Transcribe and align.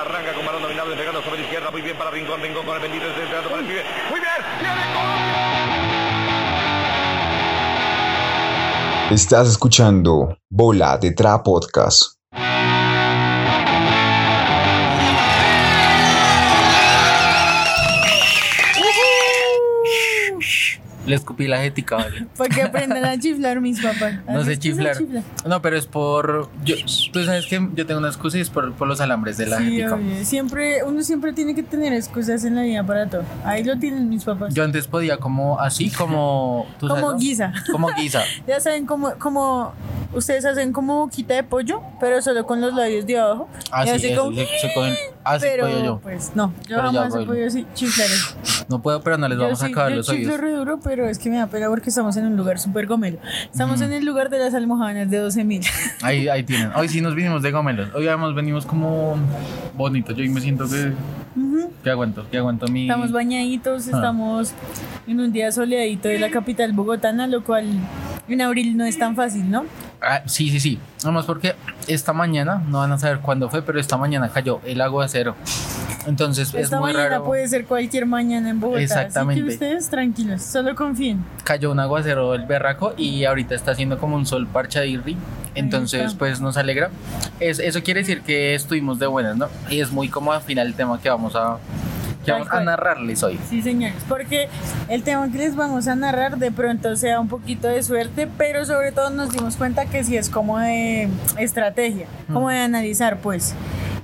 arranca 0.00 0.32
con 0.34 0.46
balón 0.46 0.62
dominado, 0.62 0.90
entregando 0.90 1.22
sobre 1.22 1.38
la 1.38 1.44
izquierda, 1.44 1.70
muy 1.70 1.82
bien 1.82 1.96
para 1.96 2.10
Rincón, 2.10 2.40
Rincón 2.40 2.66
con 2.66 2.76
el 2.76 2.82
bendito, 2.82 3.06
entregando 3.06 3.48
para 3.48 3.62
el 3.62 3.68
pibe. 3.68 3.84
Muy 4.10 4.20
bien, 4.20 4.32
viene 4.60 4.80
Estás 9.10 9.48
escuchando 9.48 10.36
Bola 10.48 10.96
de 10.96 11.10
Tra 11.10 11.42
Podcast. 11.42 12.19
Le 21.10 21.16
escupí 21.16 21.46
la 21.48 21.58
jética, 21.58 21.96
vale. 21.96 22.26
Para 22.38 22.54
que 22.54 22.62
aprendan 22.62 23.04
a 23.04 23.18
chiflar 23.18 23.60
mis 23.60 23.80
papás. 23.82 24.14
No 24.28 24.38
Así 24.40 24.50
sé 24.50 24.58
chiflar. 24.58 24.96
chifla. 24.96 25.22
No, 25.46 25.60
pero 25.60 25.76
es 25.76 25.86
por. 25.86 26.48
Yo, 26.64 26.76
tú 27.12 27.24
sabes 27.24 27.46
que 27.46 27.60
yo 27.74 27.86
tengo 27.86 27.98
una 27.98 28.08
excusa 28.08 28.38
y 28.38 28.40
es 28.40 28.50
por, 28.50 28.72
por 28.74 28.88
los 28.88 29.00
alambres 29.00 29.36
de 29.36 29.46
la 29.46 29.58
Sí, 29.58 29.64
jética. 29.76 29.94
obvio. 29.94 30.24
Siempre, 30.24 30.82
uno 30.84 31.02
siempre 31.02 31.32
tiene 31.32 31.54
que 31.54 31.62
tener 31.62 31.92
excusas 31.92 32.44
en 32.44 32.54
la 32.54 32.62
vida 32.62 32.84
para 32.84 33.08
todo. 33.08 33.22
Ahí 33.44 33.64
lo 33.64 33.78
tienen 33.78 34.08
mis 34.08 34.24
papás. 34.24 34.54
Yo 34.54 34.64
antes 34.64 34.86
podía 34.86 35.18
como 35.18 35.60
así, 35.60 35.90
como. 35.90 36.66
¿tú 36.78 36.88
sabes, 36.88 37.02
Como 37.02 37.12
no? 37.14 37.18
guisa. 37.18 37.52
Como 37.70 37.88
guisa. 37.94 38.22
Ya 38.46 38.58
saben 38.60 38.86
cómo, 38.86 39.12
como 39.18 39.72
ustedes 40.12 40.44
hacen 40.44 40.72
como 40.72 40.98
boquita 41.00 41.34
de 41.34 41.42
pollo, 41.44 41.82
pero 42.00 42.20
solo 42.22 42.44
con 42.46 42.60
los 42.60 42.74
labios 42.74 43.06
de 43.06 43.18
abajo. 43.18 43.48
Ah, 43.70 43.82
así 43.82 44.08
eso, 44.08 44.22
como- 44.24 44.36
se, 44.36 44.46
se 44.46 44.72
cogen. 44.74 44.94
Así 45.22 45.46
pero 45.48 45.66
puedo 45.66 45.84
yo. 45.84 46.00
pues 46.02 46.32
no, 46.34 46.52
yo 46.66 46.76
Pero 46.76 46.82
jamás 46.92 47.14
he 47.14 47.26
podido 47.26 47.46
así 47.46 47.66
chiflar. 47.74 48.08
No 48.68 48.80
puedo, 48.82 49.02
pero 49.02 49.18
no 49.18 49.28
les 49.28 49.36
Yo 49.36 49.44
vamos 49.44 49.62
a 49.62 49.66
sí- 49.66 49.72
acabar 49.72 49.90
yo 49.90 49.96
los 49.98 50.08
oídos. 50.08 50.40
re 50.40 50.50
duro, 50.52 50.80
pero 50.82 50.99
es 51.06 51.18
que 51.18 51.30
me 51.30 51.36
da 51.38 51.46
pena 51.46 51.68
porque 51.68 51.88
estamos 51.90 52.16
en 52.16 52.26
un 52.26 52.36
lugar 52.36 52.58
súper 52.58 52.86
gomelo. 52.86 53.18
Estamos 53.50 53.80
en 53.80 53.92
el 53.92 54.04
lugar 54.04 54.30
de 54.30 54.38
las 54.38 54.54
almohadas 54.54 55.10
de 55.10 55.16
12 55.18 55.44
mil. 55.44 55.62
Ahí, 56.02 56.28
ahí 56.28 56.42
tienen. 56.42 56.70
Hoy 56.74 56.88
sí 56.88 57.00
nos 57.00 57.14
vinimos 57.14 57.42
de 57.42 57.50
gomelos. 57.50 57.94
Hoy 57.94 58.06
además 58.08 58.34
venimos 58.34 58.64
como 58.66 59.16
bonitos. 59.76 60.16
Yo 60.16 60.24
me 60.30 60.40
siento 60.40 60.68
que. 60.68 60.92
Que 61.84 61.90
aguanto, 61.90 62.26
que 62.30 62.38
aguanto 62.38 62.66
mi. 62.68 62.82
Estamos 62.88 63.12
bañaditos, 63.12 63.86
Ah. 63.88 63.90
estamos 63.96 64.52
en 65.06 65.20
un 65.20 65.32
día 65.32 65.50
soleadito 65.52 66.08
de 66.08 66.18
la 66.18 66.30
capital 66.30 66.72
bogotana, 66.72 67.26
lo 67.26 67.44
cual 67.44 67.66
en 68.28 68.40
abril 68.40 68.76
no 68.76 68.84
es 68.84 68.98
tan 68.98 69.14
fácil, 69.16 69.50
¿no? 69.50 69.64
Ah, 70.02 70.22
sí, 70.26 70.50
sí, 70.50 70.60
sí. 70.60 70.78
Vamos 71.04 71.26
porque 71.26 71.54
esta 71.86 72.12
mañana, 72.12 72.62
no 72.66 72.78
van 72.78 72.92
a 72.92 72.98
saber 72.98 73.20
cuándo 73.20 73.50
fue, 73.50 73.62
pero 73.62 73.78
esta 73.78 73.96
mañana 73.96 74.28
cayó 74.30 74.60
el 74.64 74.80
aguacero. 74.80 75.34
Entonces 76.06 76.48
Esta 76.54 76.60
es 76.60 76.70
muy 76.70 76.92
mañana 76.92 77.08
raro. 77.10 77.24
puede 77.24 77.46
ser 77.46 77.66
cualquier 77.66 78.06
mañana 78.06 78.48
en 78.48 78.60
Bogotá. 78.60 78.80
Exactamente. 78.80 79.42
Así 79.42 79.48
que 79.48 79.54
ustedes 79.54 79.90
tranquilos, 79.90 80.42
solo 80.42 80.74
confíen. 80.74 81.22
Cayó 81.44 81.70
un 81.70 81.80
aguacero 81.80 82.34
el 82.34 82.46
berraco 82.46 82.94
y 82.96 83.24
ahorita 83.24 83.54
está 83.54 83.72
haciendo 83.72 83.98
como 83.98 84.16
un 84.16 84.24
sol 84.24 84.46
parchadirri. 84.46 85.16
Entonces, 85.54 86.14
pues 86.14 86.40
nos 86.40 86.56
alegra. 86.56 86.90
Es, 87.38 87.58
eso 87.58 87.82
quiere 87.82 88.00
decir 88.00 88.22
que 88.22 88.54
estuvimos 88.54 88.98
de 88.98 89.06
buenas, 89.06 89.36
¿no? 89.36 89.48
Y 89.68 89.80
es 89.80 89.90
muy 89.90 90.08
como 90.08 90.32
al 90.32 90.40
final 90.40 90.68
el 90.68 90.74
tema 90.74 91.00
que 91.00 91.10
vamos 91.10 91.34
a, 91.36 91.58
que 92.24 92.32
vamos 92.32 92.48
a 92.50 92.60
narrarles 92.60 93.22
hoy. 93.22 93.38
Sí, 93.48 93.62
señores, 93.62 93.96
porque 94.08 94.48
el 94.88 95.02
tema 95.02 95.30
que 95.30 95.38
les 95.38 95.56
vamos 95.56 95.88
a 95.88 95.94
narrar 95.96 96.38
de 96.38 96.50
pronto 96.50 96.94
sea 96.96 97.20
un 97.20 97.28
poquito 97.28 97.68
de 97.68 97.82
suerte, 97.82 98.28
pero 98.38 98.64
sobre 98.64 98.92
todo 98.92 99.10
nos 99.10 99.30
dimos 99.32 99.56
cuenta 99.56 99.86
que 99.86 100.04
sí 100.04 100.16
es 100.16 100.28
como 100.28 100.58
de 100.58 101.08
estrategia, 101.38 102.06
como 102.32 102.50
de 102.50 102.58
analizar, 102.58 103.18
pues. 103.18 103.54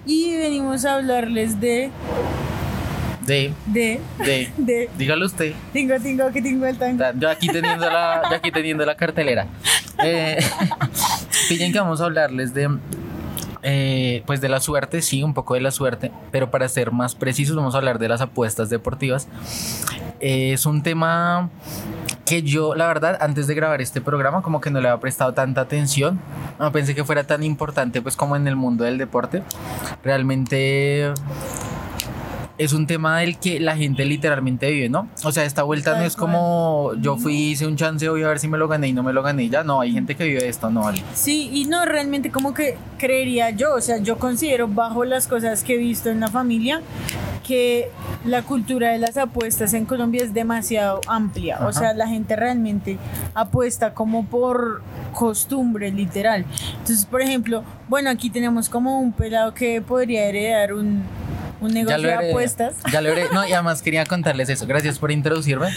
Y 0.06 0.37
venimos 0.37 0.84
a 0.84 0.94
hablarles 0.97 1.61
de, 1.61 1.91
De, 3.27 3.53
de, 3.67 4.00
de, 4.19 4.53
de, 4.56 4.91
dígalo 4.97 5.27
usted. 5.27 5.53
tingo, 5.72 5.98
tingo, 6.00 6.31
que 6.31 6.41
tingo 6.41 6.64
el 6.67 6.78
tango. 6.78 7.05
Yo 7.19 7.28
aquí 7.28 7.48
teniendo 7.48 7.91
la, 7.91 8.22
yo 8.31 8.37
aquí 8.37 8.50
teniendo 8.53 8.84
la 8.87 8.94
cartelera. 8.97 9.47
Eh, 10.05 10.37
pillen 11.48 11.72
que 11.72 11.78
vamos 11.78 12.03
a 12.03 12.05
hablarles 12.05 12.53
de 12.53 12.69
eh, 13.69 14.22
pues 14.27 14.41
de 14.41 14.48
la 14.48 14.61
suerte, 14.61 15.03
sí, 15.03 15.25
un 15.25 15.34
poco 15.34 15.55
de 15.55 15.61
la 15.61 15.72
suerte, 15.72 16.12
pero 16.31 16.53
para 16.53 16.69
ser 16.69 16.92
más 16.92 17.17
precisos 17.17 17.56
vamos 17.56 17.75
a 17.75 17.78
hablar 17.78 17.98
de 17.98 18.09
las 18.09 18.20
apuestas 18.20 18.70
deportivas. 18.70 19.27
Eh, 20.20 20.53
es 20.53 20.67
un 20.67 20.84
tema 20.84 21.50
que 22.25 22.44
yo, 22.44 22.76
la 22.76 22.87
verdad, 22.87 23.19
antes 23.21 23.49
de 23.49 23.56
grabar 23.56 23.82
este 23.82 24.00
programa, 24.00 24.41
como 24.41 24.60
que 24.60 24.71
no 24.71 24.81
le 24.81 24.88
había 24.88 25.00
prestado 25.00 25.34
tanta 25.34 25.62
atención. 25.62 26.21
No 26.60 26.71
pensé 26.71 26.94
que 26.94 27.03
fuera 27.03 27.25
tan 27.25 27.43
importante, 27.43 28.00
pues, 28.00 28.15
como 28.15 28.37
en 28.37 28.47
el 28.47 28.55
mundo 28.55 28.84
del 28.84 28.99
deporte. 28.99 29.43
Realmente 30.05 31.12
es 32.59 32.72
un 32.72 32.87
tema 32.87 33.19
del 33.21 33.39
que 33.39 33.61
la 33.61 33.77
gente 33.77 34.05
literalmente 34.05 34.71
vive, 34.71 34.89
¿no? 34.89 35.09
O 35.25 35.33
sea, 35.33 35.44
esta 35.44 35.62
vuelta 35.62 35.99
no 35.99 36.05
es 36.05 36.17
como 36.17 36.93
yo 37.00 37.17
fui, 37.17 37.50
hice 37.50 37.67
un 37.67 37.77
chance, 37.77 38.09
voy 38.09 38.22
a 38.22 38.28
ver 38.28 38.39
si 38.39 38.49
me 38.49 38.59
lo 38.59 38.69
gané 38.69 38.89
y 38.89 38.93
no 38.93 39.03
me 39.03 39.12
lo 39.12 39.22
gané. 39.22 39.49
Ya 39.49 39.62
no, 39.62 39.81
hay 39.81 39.93
gente 39.93 40.15
que 40.15 40.25
vive 40.25 40.49
esto, 40.49 40.71
no 40.71 40.83
vale. 40.83 41.03
Sí, 41.15 41.50
y 41.53 41.67
no, 41.67 41.84
realmente 41.84 42.31
como 42.31 42.55
que 42.55 42.77
creería 42.99 43.50
yo, 43.50 43.75
o 43.75 43.81
sea, 43.81 43.99
yo 43.99 44.19
considero 44.19 44.69
bajo 44.69 45.05
las 45.05 45.27
cosas 45.27 45.62
que 45.62 45.75
he 45.75 45.78
visto 45.78 46.11
en 46.11 46.21
la 46.21 46.28
familia 46.28 46.81
que 47.47 47.91
la 48.25 48.43
cultura 48.43 48.91
de 48.91 48.99
las 48.99 49.17
apuestas 49.17 49.73
en 49.73 49.84
Colombia 49.84 50.25
es 50.25 50.34
demasiado 50.34 51.00
amplia, 51.06 51.59
o 51.65 51.73
sea, 51.73 51.94
la 51.94 52.09
gente 52.09 52.34
realmente 52.34 52.99
apuesta 53.34 53.94
como 53.94 54.27
por 54.27 54.83
costumbre, 55.12 55.93
literal. 55.93 56.44
Entonces, 56.73 57.06
por 57.06 57.23
ejemplo, 57.23 57.62
bueno, 57.88 58.11
aquí 58.11 58.31
tenemos 58.31 58.69
como 58.69 58.99
un 58.99 59.12
pelado 59.12 59.55
que 59.55 59.81
podría 59.81 60.27
heredar 60.27 60.75
un, 60.75 61.05
un 61.66 61.75
negocio 61.75 61.99
de 61.99 62.15
heredé, 62.15 62.31
apuestas. 62.31 62.75
Ya 62.93 63.00
lo. 63.00 63.10
No, 63.32 63.47
y 63.47 63.53
además 63.53 63.82
quería 63.82 64.04
contarles 64.06 64.49
eso. 64.49 64.66
Gracias 64.66 64.99
por 64.99 65.12
introducirme. 65.12 65.69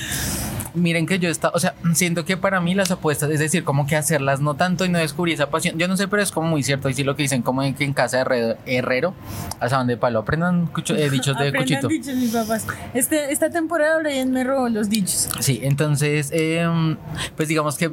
Miren 0.73 1.05
que 1.05 1.19
yo 1.19 1.29
está, 1.29 1.49
o 1.53 1.59
sea, 1.59 1.75
siento 1.93 2.25
que 2.25 2.37
para 2.37 2.59
mí 2.61 2.75
las 2.75 2.91
apuestas, 2.91 3.29
es 3.31 3.39
decir, 3.39 3.63
como 3.63 3.87
que 3.87 3.95
hacerlas 3.95 4.39
no 4.41 4.55
tanto 4.55 4.85
y 4.85 4.89
no 4.89 4.99
descubrí 4.99 5.33
esa 5.33 5.49
pasión. 5.49 5.77
Yo 5.77 5.87
no 5.87 5.97
sé, 5.97 6.07
pero 6.07 6.21
es 6.21 6.31
como 6.31 6.47
muy 6.47 6.63
cierto. 6.63 6.89
Y 6.89 6.93
sí 6.93 7.03
lo 7.03 7.15
que 7.15 7.23
dicen, 7.23 7.41
como 7.41 7.63
en 7.63 7.73
que 7.73 7.83
en 7.83 7.93
casa 7.93 8.17
de 8.17 8.21
herrero, 8.23 8.57
herrero 8.65 9.13
asaban 9.59 9.87
de 9.87 9.97
palo. 9.97 10.19
Aprendan 10.19 10.67
cucho- 10.67 10.95
eh, 10.95 11.09
dichos 11.09 11.37
de 11.37 11.49
Aprendan 11.49 11.81
cuchito. 11.81 11.87
dichos, 11.87 12.15
mis 12.15 12.31
papás. 12.31 12.65
Este, 12.93 13.31
esta 13.31 13.49
temporada 13.49 13.97
Brian 13.99 14.31
me 14.31 14.43
robó 14.43 14.69
los 14.69 14.89
dichos. 14.89 15.29
Sí, 15.39 15.59
entonces, 15.63 16.29
em, 16.33 16.97
pues 17.35 17.49
digamos 17.49 17.77
que 17.77 17.91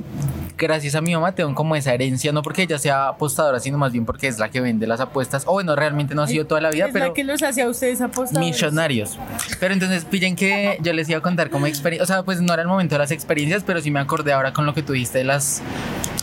gracias 0.58 0.94
a 0.94 1.00
mi 1.00 1.14
mamá 1.14 1.32
tengo 1.32 1.54
como 1.54 1.76
esa 1.76 1.92
herencia, 1.94 2.32
no 2.32 2.42
porque 2.42 2.62
ella 2.62 2.78
sea 2.78 3.08
apostadora, 3.08 3.60
sino 3.60 3.78
más 3.78 3.92
bien 3.92 4.04
porque 4.06 4.26
es 4.28 4.38
la 4.38 4.50
que 4.50 4.60
vende 4.60 4.86
las 4.86 5.00
apuestas. 5.00 5.44
O 5.46 5.52
bueno, 5.52 5.76
realmente 5.76 6.14
no 6.14 6.22
ha 6.22 6.26
sido 6.26 6.46
toda 6.46 6.60
la 6.60 6.70
vida, 6.70 6.86
es 6.86 6.92
pero 6.92 7.08
la 7.08 7.14
que 7.14 7.24
los 7.24 7.42
hace 7.42 7.62
a 7.62 7.68
ustedes 7.68 8.00
apostadores. 8.00 8.54
millonarios. 8.54 9.18
Pero 9.60 9.74
entonces 9.74 10.04
pillen 10.04 10.36
que 10.36 10.78
yo 10.82 10.92
les 10.92 11.08
iba 11.08 11.18
a 11.18 11.22
contar 11.22 11.50
como 11.50 11.66
experiencia, 11.66 12.04
o 12.04 12.06
sea, 12.06 12.22
pues 12.22 12.40
no 12.40 12.52
era 12.52 12.62
el 12.62 12.68
momento 12.68 12.75
de 12.78 12.98
las 12.98 13.10
experiencias, 13.10 13.64
pero 13.64 13.80
sí 13.80 13.90
me 13.90 14.00
acordé 14.00 14.32
ahora 14.32 14.52
con 14.52 14.66
lo 14.66 14.74
que 14.74 14.82
tú 14.82 14.92
dijiste 14.92 15.18
de 15.18 15.24
las, 15.24 15.62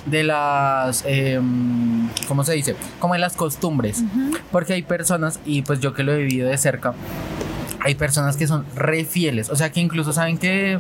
de 0.05 0.23
las, 0.23 1.03
em, 1.05 2.09
¿cómo 2.27 2.43
se 2.43 2.53
dice? 2.53 2.75
Como 2.99 3.13
de 3.13 3.19
las 3.19 3.35
costumbres. 3.35 4.03
Porque 4.51 4.73
hay 4.73 4.83
personas, 4.83 5.39
y 5.45 5.63
pues 5.63 5.79
yo 5.79 5.93
que 5.93 6.03
lo 6.03 6.13
he 6.13 6.17
vivido 6.17 6.47
de 6.47 6.57
cerca, 6.57 6.93
hay 7.83 7.95
personas 7.95 8.37
que 8.37 8.47
son 8.47 8.65
re 8.75 9.05
fieles, 9.05 9.49
o 9.49 9.55
sea, 9.55 9.71
que 9.71 9.79
incluso 9.79 10.13
saben 10.13 10.37
que... 10.37 10.79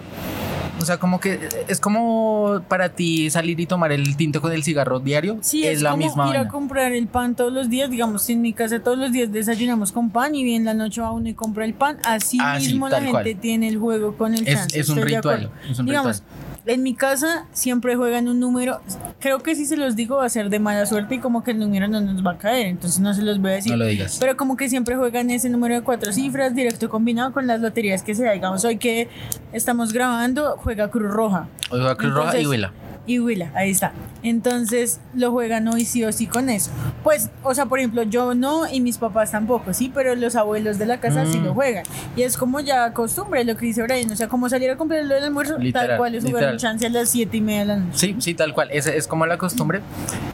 O 0.81 0.85
sea, 0.85 0.97
como 0.97 1.19
que 1.19 1.39
es 1.67 1.79
como 1.79 2.61
para 2.67 2.89
ti 2.89 3.29
salir 3.29 3.59
y 3.59 3.67
tomar 3.67 3.91
el 3.91 4.17
tinto 4.17 4.41
con 4.41 4.51
el 4.51 4.63
cigarro 4.63 4.99
diario. 4.99 5.37
Sí, 5.41 5.63
es, 5.65 5.77
es, 5.77 5.81
la 5.83 5.91
como 5.91 6.03
misma 6.05 6.29
ir 6.31 6.35
a 6.37 6.47
comprar 6.47 6.91
el 6.93 7.07
pan 7.07 7.35
todos 7.35 7.53
los 7.53 7.69
días. 7.69 7.91
Digamos, 7.91 8.27
en 8.29 8.41
mi 8.41 8.53
casa 8.53 8.79
todos 8.79 8.97
los 8.97 9.11
días 9.11 9.31
desayunamos 9.31 9.91
con 9.91 10.09
pan 10.09 10.33
y 10.33 10.43
bien 10.43 10.65
la 10.65 10.73
noche 10.73 10.99
va 10.99 11.11
uno 11.11 11.29
y 11.29 11.35
compra 11.35 11.63
el 11.65 11.73
pan. 11.75 11.99
Así 12.03 12.37
Ah, 12.41 12.59
sí, 12.59 12.69
mismo 12.69 12.89
la 12.89 12.97
tal 12.97 13.05
gente 13.05 13.21
cual. 13.31 13.35
tiene 13.39 13.67
el 13.69 13.77
juego 13.77 14.17
con 14.17 14.33
el 14.33 14.45
Es- 14.47 14.55
chance. 14.55 14.79
es 14.79 14.89
un 14.89 15.01
ritual, 15.03 15.51
es 15.69 15.79
un 15.79 15.85
Digamos, 15.85 16.17
ritual. 16.21 16.52
En 16.65 16.83
mi 16.83 16.95
casa 16.95 17.45
siempre 17.51 17.95
juegan 17.95 18.27
un 18.27 18.39
número. 18.39 18.81
Creo 19.19 19.39
que 19.39 19.55
si 19.55 19.65
se 19.65 19.77
los 19.77 19.95
digo 19.95 20.17
va 20.17 20.25
a 20.25 20.29
ser 20.29 20.49
de 20.49 20.59
mala 20.59 20.85
suerte 20.85 21.15
y 21.15 21.19
como 21.19 21.43
que 21.43 21.51
el 21.51 21.59
número 21.59 21.87
no 21.87 22.01
nos 22.01 22.25
va 22.25 22.31
a 22.31 22.37
caer. 22.37 22.67
Entonces 22.67 22.99
no 22.99 23.13
se 23.13 23.21
los 23.21 23.39
voy 23.39 23.51
a 23.51 23.53
decir. 23.55 23.71
No 23.71 23.77
lo 23.77 23.85
digas. 23.85 24.17
Pero 24.19 24.37
como 24.37 24.55
que 24.55 24.69
siempre 24.69 24.95
juegan 24.95 25.29
ese 25.29 25.49
número 25.49 25.75
de 25.75 25.81
cuatro 25.81 26.13
cifras, 26.13 26.55
directo 26.55 26.89
combinado 26.89 27.33
con 27.33 27.47
las 27.47 27.59
loterías 27.61 28.03
que 28.03 28.15
se 28.15 28.23
da. 28.23 28.31
Digamos, 28.31 28.63
hoy 28.65 28.77
que 28.77 29.09
estamos 29.51 29.93
grabando, 29.93 30.55
juega 30.57 30.89
Cruz 30.89 31.11
Roja. 31.11 31.47
Oiga, 31.69 31.95
Cruz 31.95 32.13
Roja 32.13 32.39
y 32.39 32.45
Huila. 32.45 32.71
Y 33.05 33.19
Huila, 33.19 33.51
ahí 33.53 33.71
está. 33.71 33.91
Entonces 34.23 34.99
lo 35.13 35.31
juegan 35.31 35.67
hoy 35.67 35.83
sí 35.83 36.05
o 36.05 36.11
sí 36.13 36.25
con 36.25 36.49
eso. 36.49 36.71
Pues, 37.03 37.29
o 37.43 37.53
sea, 37.53 37.65
por 37.65 37.79
ejemplo, 37.79 38.03
yo 38.03 38.33
no 38.33 38.65
y 38.71 38.79
mis 38.79 38.97
papás 38.97 39.31
tampoco, 39.31 39.73
sí, 39.73 39.91
pero 39.93 40.15
los 40.15 40.37
abuelos 40.37 40.77
de 40.79 40.85
la 40.85 40.99
casa 41.01 41.25
sí 41.25 41.37
Mm. 41.39 41.43
lo 41.45 41.53
juegan. 41.53 41.83
Y 42.15 42.21
es 42.23 42.37
como 42.37 42.61
ya 42.61 42.93
costumbre 42.93 43.43
lo 43.43 43.57
que 43.57 43.65
dice 43.65 43.83
Brian, 43.83 44.09
o 44.09 44.15
sea, 44.15 44.29
como 44.29 44.47
salir 44.47 44.69
a 44.71 44.77
comprar 44.77 45.05
del 45.05 45.23
almuerzo, 45.23 45.57
Literal, 45.57 45.87
tal 45.89 45.97
cual 45.97 46.15
es 46.15 46.23
jugar 46.23 46.53
un 46.53 46.57
chance 46.57 46.85
a 46.85 46.89
las 46.89 47.09
siete 47.09 47.35
y 47.37 47.41
media 47.41 47.59
de 47.61 47.65
la 47.65 47.75
noche. 47.77 47.97
Sí, 47.97 48.15
sí, 48.19 48.33
tal 48.35 48.53
cual. 48.53 48.69
Es, 48.71 48.87
es 48.87 49.05
como 49.07 49.25
la 49.25 49.37
costumbre. 49.37 49.81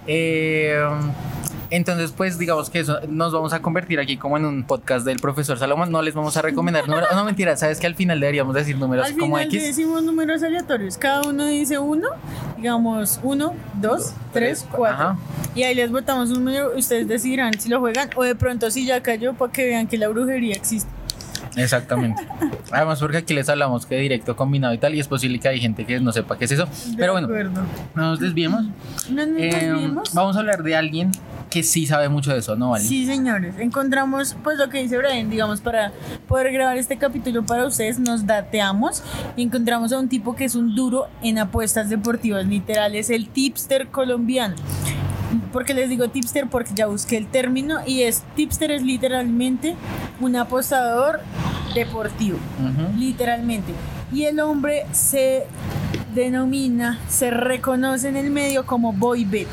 Eh, 0.05 0.77
entonces, 1.71 2.11
pues 2.11 2.37
digamos 2.37 2.69
que 2.69 2.79
eso 2.79 2.99
nos 3.07 3.31
vamos 3.33 3.53
a 3.53 3.61
convertir 3.61 3.99
aquí 3.99 4.17
como 4.17 4.37
en 4.37 4.45
un 4.45 4.63
podcast 4.63 5.05
del 5.05 5.19
profesor 5.19 5.57
Salomón. 5.59 5.91
No 5.91 6.01
les 6.01 6.13
vamos 6.13 6.35
a 6.37 6.41
recomendar 6.41 6.87
números. 6.87 7.09
No, 7.13 7.23
mentira, 7.25 7.55
sabes 7.57 7.79
que 7.79 7.87
al 7.87 7.95
final 7.95 8.19
deberíamos 8.19 8.55
decir 8.55 8.77
números 8.77 9.05
Al 9.05 9.13
como 9.17 9.37
final 9.37 9.47
X. 9.47 9.63
decimos 9.63 10.03
números 10.03 10.41
aleatorios. 10.43 10.97
Cada 10.97 11.21
uno 11.27 11.45
dice 11.45 11.77
uno, 11.77 12.09
digamos 12.57 13.19
uno, 13.23 13.53
dos, 13.75 14.13
tres, 14.33 14.65
cuatro. 14.71 15.09
Ajá. 15.09 15.17
Y 15.55 15.63
ahí 15.63 15.75
les 15.75 15.91
botamos 15.91 16.29
un 16.29 16.45
número, 16.45 16.77
ustedes 16.77 17.07
decidirán 17.07 17.59
si 17.59 17.69
lo 17.69 17.79
juegan 17.79 18.09
o 18.15 18.23
de 18.23 18.35
pronto 18.35 18.69
si 18.71 18.85
ya 18.85 19.01
cayó 19.01 19.33
para 19.33 19.51
que 19.51 19.65
vean 19.65 19.87
que 19.87 19.97
la 19.97 20.07
brujería 20.07 20.55
existe. 20.55 20.89
Exactamente. 21.55 22.25
Además, 22.71 22.99
porque 22.99 23.17
aquí 23.17 23.33
les 23.33 23.49
hablamos 23.49 23.85
que 23.85 23.95
directo 23.97 24.35
combinado 24.35 24.73
y 24.73 24.77
tal, 24.77 24.93
y 24.95 24.99
es 24.99 25.07
posible 25.07 25.39
que 25.39 25.47
hay 25.47 25.59
gente 25.59 25.85
que 25.85 25.99
no 25.99 26.11
sepa 26.11 26.37
qué 26.37 26.45
es 26.45 26.51
eso. 26.51 26.65
De 26.65 26.97
Pero 26.97 27.13
bueno, 27.13 27.27
acuerdo. 27.27 27.61
no 27.95 28.01
nos 28.03 28.19
desviemos. 28.19 28.63
No 29.09 29.25
nos 29.25 29.37
Eh, 29.41 29.49
desviemos. 29.51 30.13
vamos 30.13 30.35
a 30.35 30.39
hablar 30.39 30.63
de 30.63 30.75
alguien 30.75 31.11
que 31.49 31.63
sí 31.63 31.87
sabe 31.87 32.09
mucho 32.09 32.31
de 32.31 32.37
eso, 32.39 32.55
¿no, 32.55 32.69
Vale? 32.69 32.83
Sí, 32.83 33.07
señores. 33.07 33.55
Encontramos, 33.57 34.35
pues 34.43 34.59
lo 34.59 34.69
que 34.69 34.83
dice 34.83 34.97
Brian, 34.99 35.31
digamos, 35.31 35.61
para 35.61 35.91
poder 36.27 36.51
grabar 36.53 36.77
este 36.77 36.97
capítulo 36.99 37.43
para 37.43 37.65
ustedes, 37.65 37.97
nos 37.99 38.27
dateamos 38.27 39.03
y 39.35 39.41
encontramos 39.41 39.91
a 39.91 39.97
un 39.97 40.09
tipo 40.09 40.35
que 40.35 40.45
es 40.45 40.53
un 40.53 40.75
duro 40.75 41.07
en 41.23 41.39
apuestas 41.39 41.89
deportivas, 41.89 42.45
literal, 42.45 42.93
es 42.95 43.09
el 43.09 43.27
tipster 43.29 43.87
colombiano. 43.87 44.55
¿Por 45.51 45.65
qué 45.65 45.73
les 45.73 45.89
digo 45.89 46.09
tipster? 46.09 46.47
Porque 46.47 46.71
ya 46.73 46.87
busqué 46.87 47.17
el 47.17 47.27
término 47.27 47.79
y 47.85 48.03
es 48.03 48.23
tipster 48.35 48.71
es 48.71 48.81
literalmente 48.81 49.75
un 50.19 50.35
apostador 50.35 51.19
deportivo, 51.73 52.37
literalmente. 52.97 53.73
Y 54.11 54.23
el 54.25 54.39
hombre 54.39 54.85
se 54.91 55.45
denomina, 56.15 56.99
se 57.07 57.31
reconoce 57.31 58.09
en 58.09 58.17
el 58.17 58.31
medio 58.31 58.65
como 58.65 58.93
boybet. 58.93 59.47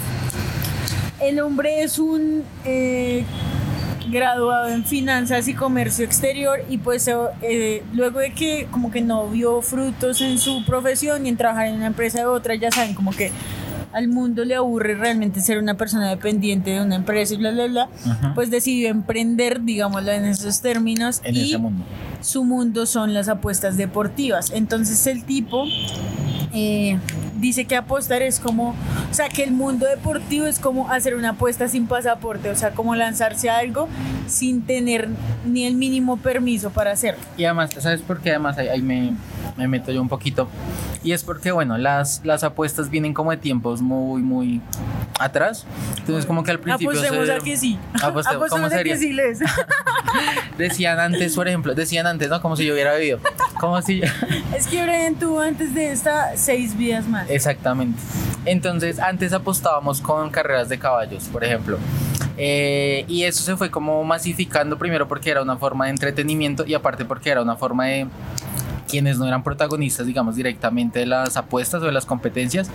El 1.20 1.40
hombre 1.40 1.82
es 1.82 1.98
un 1.98 2.42
eh, 2.64 3.24
graduado 4.10 4.68
en 4.68 4.84
finanzas 4.84 5.48
y 5.48 5.54
comercio 5.54 6.04
exterior 6.04 6.60
y 6.68 6.78
pues 6.78 7.08
eh, 7.42 7.82
luego 7.94 8.20
de 8.20 8.32
que 8.32 8.66
como 8.70 8.90
que 8.90 9.00
no 9.00 9.28
vio 9.28 9.62
frutos 9.62 10.20
en 10.20 10.38
su 10.38 10.64
profesión 10.64 11.26
y 11.26 11.30
en 11.30 11.36
trabajar 11.36 11.66
en 11.66 11.76
una 11.76 11.86
empresa 11.86 12.18
de 12.18 12.26
otra, 12.26 12.54
ya 12.54 12.70
saben, 12.70 12.94
como 12.94 13.12
que 13.12 13.30
al 13.92 14.08
mundo 14.08 14.44
le 14.44 14.54
aburre 14.54 14.94
realmente 14.94 15.40
ser 15.40 15.58
una 15.58 15.74
persona 15.76 16.08
dependiente 16.10 16.70
de 16.70 16.82
una 16.82 16.96
empresa 16.96 17.34
y 17.34 17.36
bla, 17.38 17.50
bla, 17.50 17.66
bla, 17.66 17.88
Ajá. 18.06 18.32
pues 18.34 18.50
decidió 18.50 18.88
emprender, 18.88 19.62
digámoslo 19.62 20.12
en 20.12 20.24
esos 20.26 20.60
términos. 20.60 21.20
En 21.24 21.36
y 21.36 21.48
ese 21.48 21.58
mundo. 21.58 21.84
su 22.20 22.44
mundo 22.44 22.86
son 22.86 23.14
las 23.14 23.28
apuestas 23.28 23.76
deportivas. 23.76 24.50
Entonces 24.54 25.06
el 25.06 25.24
tipo 25.24 25.64
eh, 26.52 26.98
dice 27.38 27.64
que 27.64 27.76
apostar 27.76 28.22
es 28.22 28.40
como, 28.40 28.70
o 29.10 29.14
sea, 29.14 29.28
que 29.28 29.44
el 29.44 29.52
mundo 29.52 29.86
deportivo 29.86 30.46
es 30.46 30.58
como 30.58 30.90
hacer 30.90 31.14
una 31.14 31.30
apuesta 31.30 31.68
sin 31.68 31.86
pasaporte, 31.86 32.50
o 32.50 32.56
sea, 32.56 32.70
como 32.72 32.94
lanzarse 32.94 33.50
a 33.50 33.58
algo 33.58 33.88
sin 34.26 34.62
tener 34.62 35.08
ni 35.44 35.64
el 35.66 35.74
mínimo 35.74 36.16
permiso 36.16 36.70
para 36.70 36.92
hacerlo. 36.92 37.20
Y 37.36 37.44
además, 37.44 37.70
¿sabes 37.78 38.00
por 38.00 38.20
qué? 38.20 38.30
Además, 38.30 38.58
ahí, 38.58 38.68
ahí 38.68 38.82
me, 38.82 39.12
me 39.56 39.68
meto 39.68 39.92
yo 39.92 40.00
un 40.02 40.08
poquito. 40.08 40.48
Y 41.04 41.12
es 41.12 41.22
porque, 41.22 41.52
bueno, 41.52 41.78
las, 41.78 42.20
las 42.24 42.42
apuestas 42.42 42.90
vienen 42.90 43.14
como 43.14 43.30
de 43.30 43.36
tiempos 43.36 43.80
muy, 43.80 44.22
muy 44.22 44.60
atrás. 45.20 45.64
Entonces, 45.98 46.26
como 46.26 46.42
que 46.42 46.50
al 46.50 46.58
principio... 46.58 46.90
Apostemos 46.90 47.26
se- 47.26 47.32
a 47.32 47.38
que 47.38 47.56
sí. 47.56 47.78
Aposte- 48.02 48.34
¿cómo 48.34 48.44
Apostemos 48.66 48.72
a 48.72 48.82
que 48.82 48.96
sí 48.98 49.12
les. 49.12 49.38
Decían 50.58 50.98
antes, 50.98 51.34
por 51.34 51.46
ejemplo, 51.48 51.74
decían 51.74 52.06
antes, 52.06 52.28
¿no? 52.28 52.40
Como 52.40 52.56
si 52.56 52.64
yo 52.64 52.72
hubiera 52.72 52.94
vivido. 52.96 53.20
Como 53.60 53.80
si... 53.82 54.00
es 54.56 54.66
que 54.66 54.82
Brian 54.82 55.14
tuvo 55.14 55.40
antes 55.40 55.74
de 55.74 55.92
esta 55.92 56.36
seis 56.36 56.76
vidas 56.76 57.06
más. 57.06 57.25
Exactamente. 57.28 57.98
Entonces, 58.44 58.98
antes 58.98 59.32
apostábamos 59.32 60.00
con 60.00 60.30
carreras 60.30 60.68
de 60.68 60.78
caballos, 60.78 61.24
por 61.24 61.44
ejemplo. 61.44 61.78
Eh, 62.38 63.04
y 63.08 63.22
eso 63.22 63.42
se 63.42 63.56
fue 63.56 63.70
como 63.70 64.04
masificando 64.04 64.76
primero 64.76 65.08
porque 65.08 65.30
era 65.30 65.42
una 65.42 65.56
forma 65.56 65.86
de 65.86 65.92
entretenimiento 65.92 66.66
y 66.66 66.74
aparte 66.74 67.04
porque 67.04 67.30
era 67.30 67.40
una 67.42 67.56
forma 67.56 67.86
de 67.86 68.06
quienes 68.86 69.18
no 69.18 69.26
eran 69.26 69.42
protagonistas, 69.42 70.06
digamos, 70.06 70.36
directamente 70.36 71.00
de 71.00 71.06
las 71.06 71.36
apuestas 71.36 71.82
o 71.82 71.86
de 71.86 71.92
las 71.92 72.06
competencias, 72.06 72.70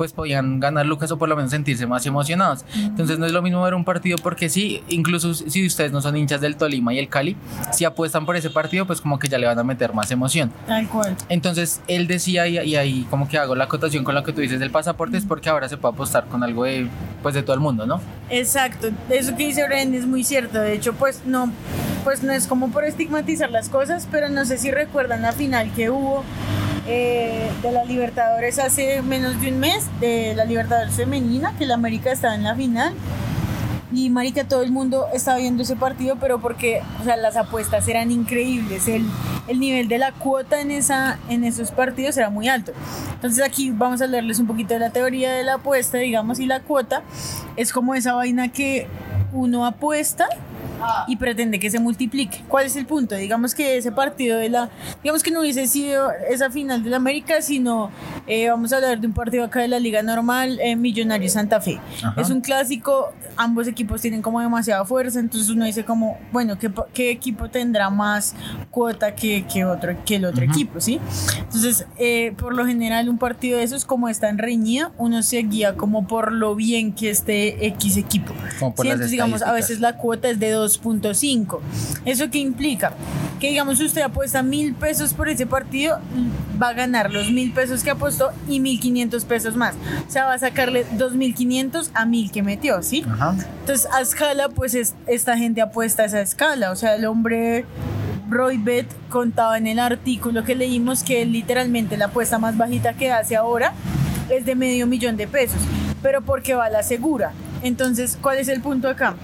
pues 0.00 0.14
podían 0.14 0.60
ganar 0.60 0.86
lucas 0.86 1.10
o 1.10 1.18
por 1.18 1.28
lo 1.28 1.36
menos 1.36 1.50
sentirse 1.50 1.86
más 1.86 2.06
emocionados. 2.06 2.64
Entonces 2.74 3.18
no 3.18 3.26
es 3.26 3.32
lo 3.32 3.42
mismo 3.42 3.60
ver 3.60 3.74
un 3.74 3.84
partido 3.84 4.16
porque 4.16 4.48
sí, 4.48 4.82
incluso 4.88 5.34
si 5.34 5.66
ustedes 5.66 5.92
no 5.92 6.00
son 6.00 6.16
hinchas 6.16 6.40
del 6.40 6.56
Tolima 6.56 6.94
y 6.94 6.98
el 6.98 7.10
Cali, 7.10 7.36
si 7.70 7.84
apuestan 7.84 8.24
por 8.24 8.34
ese 8.34 8.48
partido, 8.48 8.86
pues 8.86 9.02
como 9.02 9.18
que 9.18 9.28
ya 9.28 9.36
le 9.36 9.46
van 9.46 9.58
a 9.58 9.62
meter 9.62 9.92
más 9.92 10.10
emoción. 10.10 10.50
Tal 10.66 10.88
cual. 10.88 11.14
Entonces 11.28 11.82
él 11.86 12.06
decía, 12.06 12.48
y, 12.48 12.58
y 12.60 12.76
ahí 12.76 13.06
como 13.10 13.28
que 13.28 13.36
hago 13.36 13.54
la 13.54 13.64
acotación 13.64 14.02
con 14.02 14.14
lo 14.14 14.24
que 14.24 14.32
tú 14.32 14.40
dices 14.40 14.58
del 14.58 14.70
pasaporte, 14.70 15.18
es 15.18 15.26
porque 15.26 15.50
ahora 15.50 15.68
se 15.68 15.76
puede 15.76 15.92
apostar 15.92 16.24
con 16.28 16.42
algo 16.42 16.64
de, 16.64 16.88
pues 17.22 17.34
de 17.34 17.42
todo 17.42 17.52
el 17.52 17.60
mundo, 17.60 17.84
¿no? 17.84 18.00
Exacto, 18.30 18.88
eso 19.10 19.36
que 19.36 19.48
dice 19.48 19.66
Brian 19.68 19.92
es 19.92 20.06
muy 20.06 20.24
cierto. 20.24 20.60
De 20.60 20.72
hecho, 20.72 20.94
pues 20.94 21.26
no, 21.26 21.52
pues 22.04 22.22
no 22.22 22.32
es 22.32 22.46
como 22.46 22.70
por 22.70 22.86
estigmatizar 22.86 23.50
las 23.50 23.68
cosas, 23.68 24.08
pero 24.10 24.30
no 24.30 24.46
sé 24.46 24.56
si 24.56 24.70
recuerdan 24.70 25.20
la 25.20 25.32
final 25.32 25.70
que 25.74 25.90
hubo 25.90 26.24
eh, 26.92 27.50
de 27.62 27.70
la 27.70 27.84
Libertadores 27.84 28.58
hace 28.58 29.00
menos 29.02 29.40
de 29.40 29.52
un 29.52 29.60
mes, 29.60 29.86
de 30.00 30.34
la 30.34 30.44
Libertadores 30.44 30.94
femenina, 30.94 31.54
que 31.56 31.64
la 31.64 31.74
América 31.74 32.10
estaba 32.10 32.34
en 32.34 32.42
la 32.42 32.56
final. 32.56 32.92
Y 33.92 34.10
marica, 34.10 34.44
todo 34.44 34.62
el 34.62 34.72
mundo 34.72 35.06
estaba 35.12 35.38
viendo 35.38 35.62
ese 35.62 35.76
partido, 35.76 36.16
pero 36.20 36.40
porque, 36.40 36.80
o 37.00 37.04
sea, 37.04 37.16
las 37.16 37.36
apuestas 37.36 37.86
eran 37.86 38.10
increíbles. 38.10 38.88
El, 38.88 39.04
el 39.46 39.60
nivel 39.60 39.88
de 39.88 39.98
la 39.98 40.12
cuota 40.12 40.60
en, 40.60 40.70
esa, 40.72 41.18
en 41.28 41.44
esos 41.44 41.70
partidos 41.70 42.16
era 42.16 42.28
muy 42.28 42.48
alto. 42.48 42.72
Entonces 43.14 43.44
aquí 43.44 43.70
vamos 43.70 44.00
a 44.02 44.06
leerles 44.06 44.38
un 44.40 44.46
poquito 44.48 44.74
de 44.74 44.80
la 44.80 44.90
teoría 44.90 45.32
de 45.32 45.44
la 45.44 45.54
apuesta, 45.54 45.98
digamos, 45.98 46.40
y 46.40 46.46
la 46.46 46.60
cuota 46.60 47.02
es 47.56 47.72
como 47.72 47.94
esa 47.94 48.14
vaina 48.14 48.48
que 48.48 48.88
uno 49.32 49.64
apuesta 49.64 50.28
y 51.06 51.16
pretende 51.16 51.58
que 51.58 51.70
se 51.70 51.78
multiplique. 51.78 52.42
¿Cuál 52.48 52.66
es 52.66 52.76
el 52.76 52.86
punto? 52.86 53.14
Digamos 53.14 53.54
que 53.54 53.76
ese 53.76 53.92
partido 53.92 54.38
de 54.38 54.48
la, 54.48 54.70
digamos 55.02 55.22
que 55.22 55.30
no 55.30 55.40
hubiese 55.40 55.66
sido 55.66 56.10
esa 56.28 56.50
final 56.50 56.82
de 56.82 56.90
la 56.90 56.96
América, 56.96 57.42
sino 57.42 57.90
eh, 58.26 58.48
vamos 58.48 58.72
a 58.72 58.76
hablar 58.76 59.00
de 59.00 59.06
un 59.06 59.12
partido 59.12 59.44
acá 59.44 59.60
de 59.60 59.68
la 59.68 59.78
Liga 59.78 60.02
Normal, 60.02 60.58
eh, 60.60 60.76
Millonarios 60.76 61.32
Santa 61.32 61.60
Fe. 61.60 61.80
Ajá. 62.02 62.20
Es 62.20 62.30
un 62.30 62.40
clásico, 62.40 63.12
ambos 63.36 63.66
equipos 63.66 64.00
tienen 64.00 64.22
como 64.22 64.40
demasiada 64.40 64.84
fuerza, 64.84 65.20
entonces 65.20 65.50
uno 65.50 65.64
dice 65.64 65.84
como, 65.84 66.18
bueno, 66.32 66.58
¿qué, 66.58 66.70
qué 66.92 67.10
equipo 67.10 67.48
tendrá 67.48 67.90
más 67.90 68.34
cuota 68.70 69.14
que, 69.14 69.44
que 69.46 69.64
otro, 69.64 69.96
que 70.04 70.16
el 70.16 70.24
otro 70.24 70.44
Ujú. 70.44 70.52
equipo, 70.52 70.80
¿sí? 70.80 71.00
Entonces, 71.38 71.86
eh, 71.98 72.32
por 72.36 72.54
lo 72.54 72.66
general, 72.66 73.08
un 73.08 73.18
partido 73.18 73.58
de 73.58 73.64
esos, 73.64 73.84
como 73.84 74.08
está 74.08 74.28
en 74.28 74.38
reñida, 74.38 74.92
uno 74.98 75.22
se 75.22 75.38
guía 75.38 75.76
como 75.76 76.06
por 76.06 76.32
lo 76.32 76.54
bien 76.54 76.92
que 76.92 77.10
esté 77.10 77.66
X 77.66 77.96
equipo. 77.96 78.32
Como 78.58 78.74
por 78.74 78.84
Sí, 78.84 78.90
entonces, 78.90 79.10
digamos, 79.10 79.42
a 79.42 79.52
veces 79.52 79.80
la 79.80 79.96
cuota 79.96 80.28
es 80.28 80.38
de 80.38 80.50
2.5. 80.78 81.58
¿Eso 82.04 82.30
qué 82.30 82.38
implica? 82.38 82.92
Que, 83.40 83.48
digamos, 83.48 83.80
usted 83.80 84.02
apuesta 84.02 84.42
mil 84.42 84.74
pesos 84.74 85.14
por 85.14 85.28
ese 85.28 85.46
partido, 85.46 85.98
va 86.62 86.68
a 86.68 86.72
ganar 86.74 87.10
los 87.10 87.30
mil 87.30 87.52
pesos 87.52 87.82
que 87.82 87.90
apostó 87.90 88.30
y 88.48 88.60
1.500 88.60 89.24
pesos 89.24 89.56
más. 89.56 89.74
O 90.06 90.10
sea, 90.10 90.26
va 90.26 90.34
a 90.34 90.38
sacarle 90.38 90.84
2.500 90.98 91.90
a 91.94 92.04
1.000 92.04 92.30
que 92.30 92.42
metió, 92.42 92.82
¿sí? 92.82 93.04
Ajá. 93.10 93.34
Entonces, 93.60 93.88
a 93.92 94.00
escala, 94.02 94.48
pues 94.50 94.74
es- 94.74 94.94
esta 95.06 95.36
gente 95.38 95.60
apuesta 95.62 96.02
a 96.02 96.06
esa 96.06 96.20
escala. 96.20 96.70
O 96.70 96.76
sea, 96.76 96.94
el 96.96 97.06
hombre 97.06 97.64
Roy 98.28 98.58
Bet 98.58 98.86
contaba 99.08 99.56
en 99.58 99.66
el 99.66 99.78
artículo 99.78 100.44
que 100.44 100.54
leímos 100.54 101.02
que 101.02 101.24
literalmente 101.24 101.96
la 101.96 102.06
apuesta 102.06 102.38
más 102.38 102.56
bajita 102.56 102.92
que 102.92 103.10
hace 103.10 103.36
ahora 103.36 103.72
es 104.28 104.44
de 104.44 104.54
medio 104.54 104.86
millón 104.86 105.16
de 105.16 105.26
pesos, 105.26 105.58
pero 106.02 106.20
porque 106.22 106.54
va 106.54 106.66
a 106.66 106.70
la 106.70 106.82
segura. 106.84 107.32
Entonces, 107.62 108.16
¿cuál 108.20 108.38
es 108.38 108.48
el 108.48 108.60
punto 108.60 108.88
acá? 108.88 109.14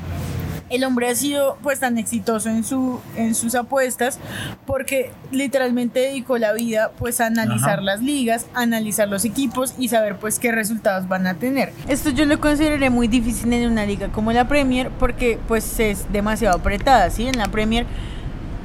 El 0.68 0.84
hombre 0.84 1.08
ha 1.08 1.14
sido 1.14 1.56
pues 1.62 1.80
tan 1.80 1.98
exitoso 1.98 2.48
en, 2.48 2.64
su, 2.64 3.00
en 3.16 3.34
sus 3.34 3.54
apuestas 3.54 4.18
porque 4.66 5.12
literalmente 5.30 6.00
dedicó 6.00 6.38
la 6.38 6.52
vida 6.52 6.90
pues 6.98 7.20
a 7.20 7.26
analizar 7.26 7.74
Ajá. 7.74 7.82
las 7.82 8.02
ligas, 8.02 8.46
a 8.54 8.62
analizar 8.62 9.08
los 9.08 9.24
equipos 9.24 9.74
y 9.78 9.88
saber 9.88 10.16
pues 10.16 10.38
qué 10.38 10.52
resultados 10.52 11.08
van 11.08 11.26
a 11.26 11.34
tener. 11.34 11.72
Esto 11.88 12.10
yo 12.10 12.24
lo 12.24 12.40
consideré 12.40 12.90
muy 12.90 13.08
difícil 13.08 13.52
en 13.52 13.70
una 13.70 13.86
liga 13.86 14.08
como 14.08 14.32
la 14.32 14.48
Premier 14.48 14.90
porque 14.98 15.38
pues 15.46 15.78
es 15.80 16.12
demasiado 16.12 16.56
apretada, 16.56 17.10
¿sí? 17.10 17.26
En 17.26 17.38
la 17.38 17.46
Premier 17.48 17.86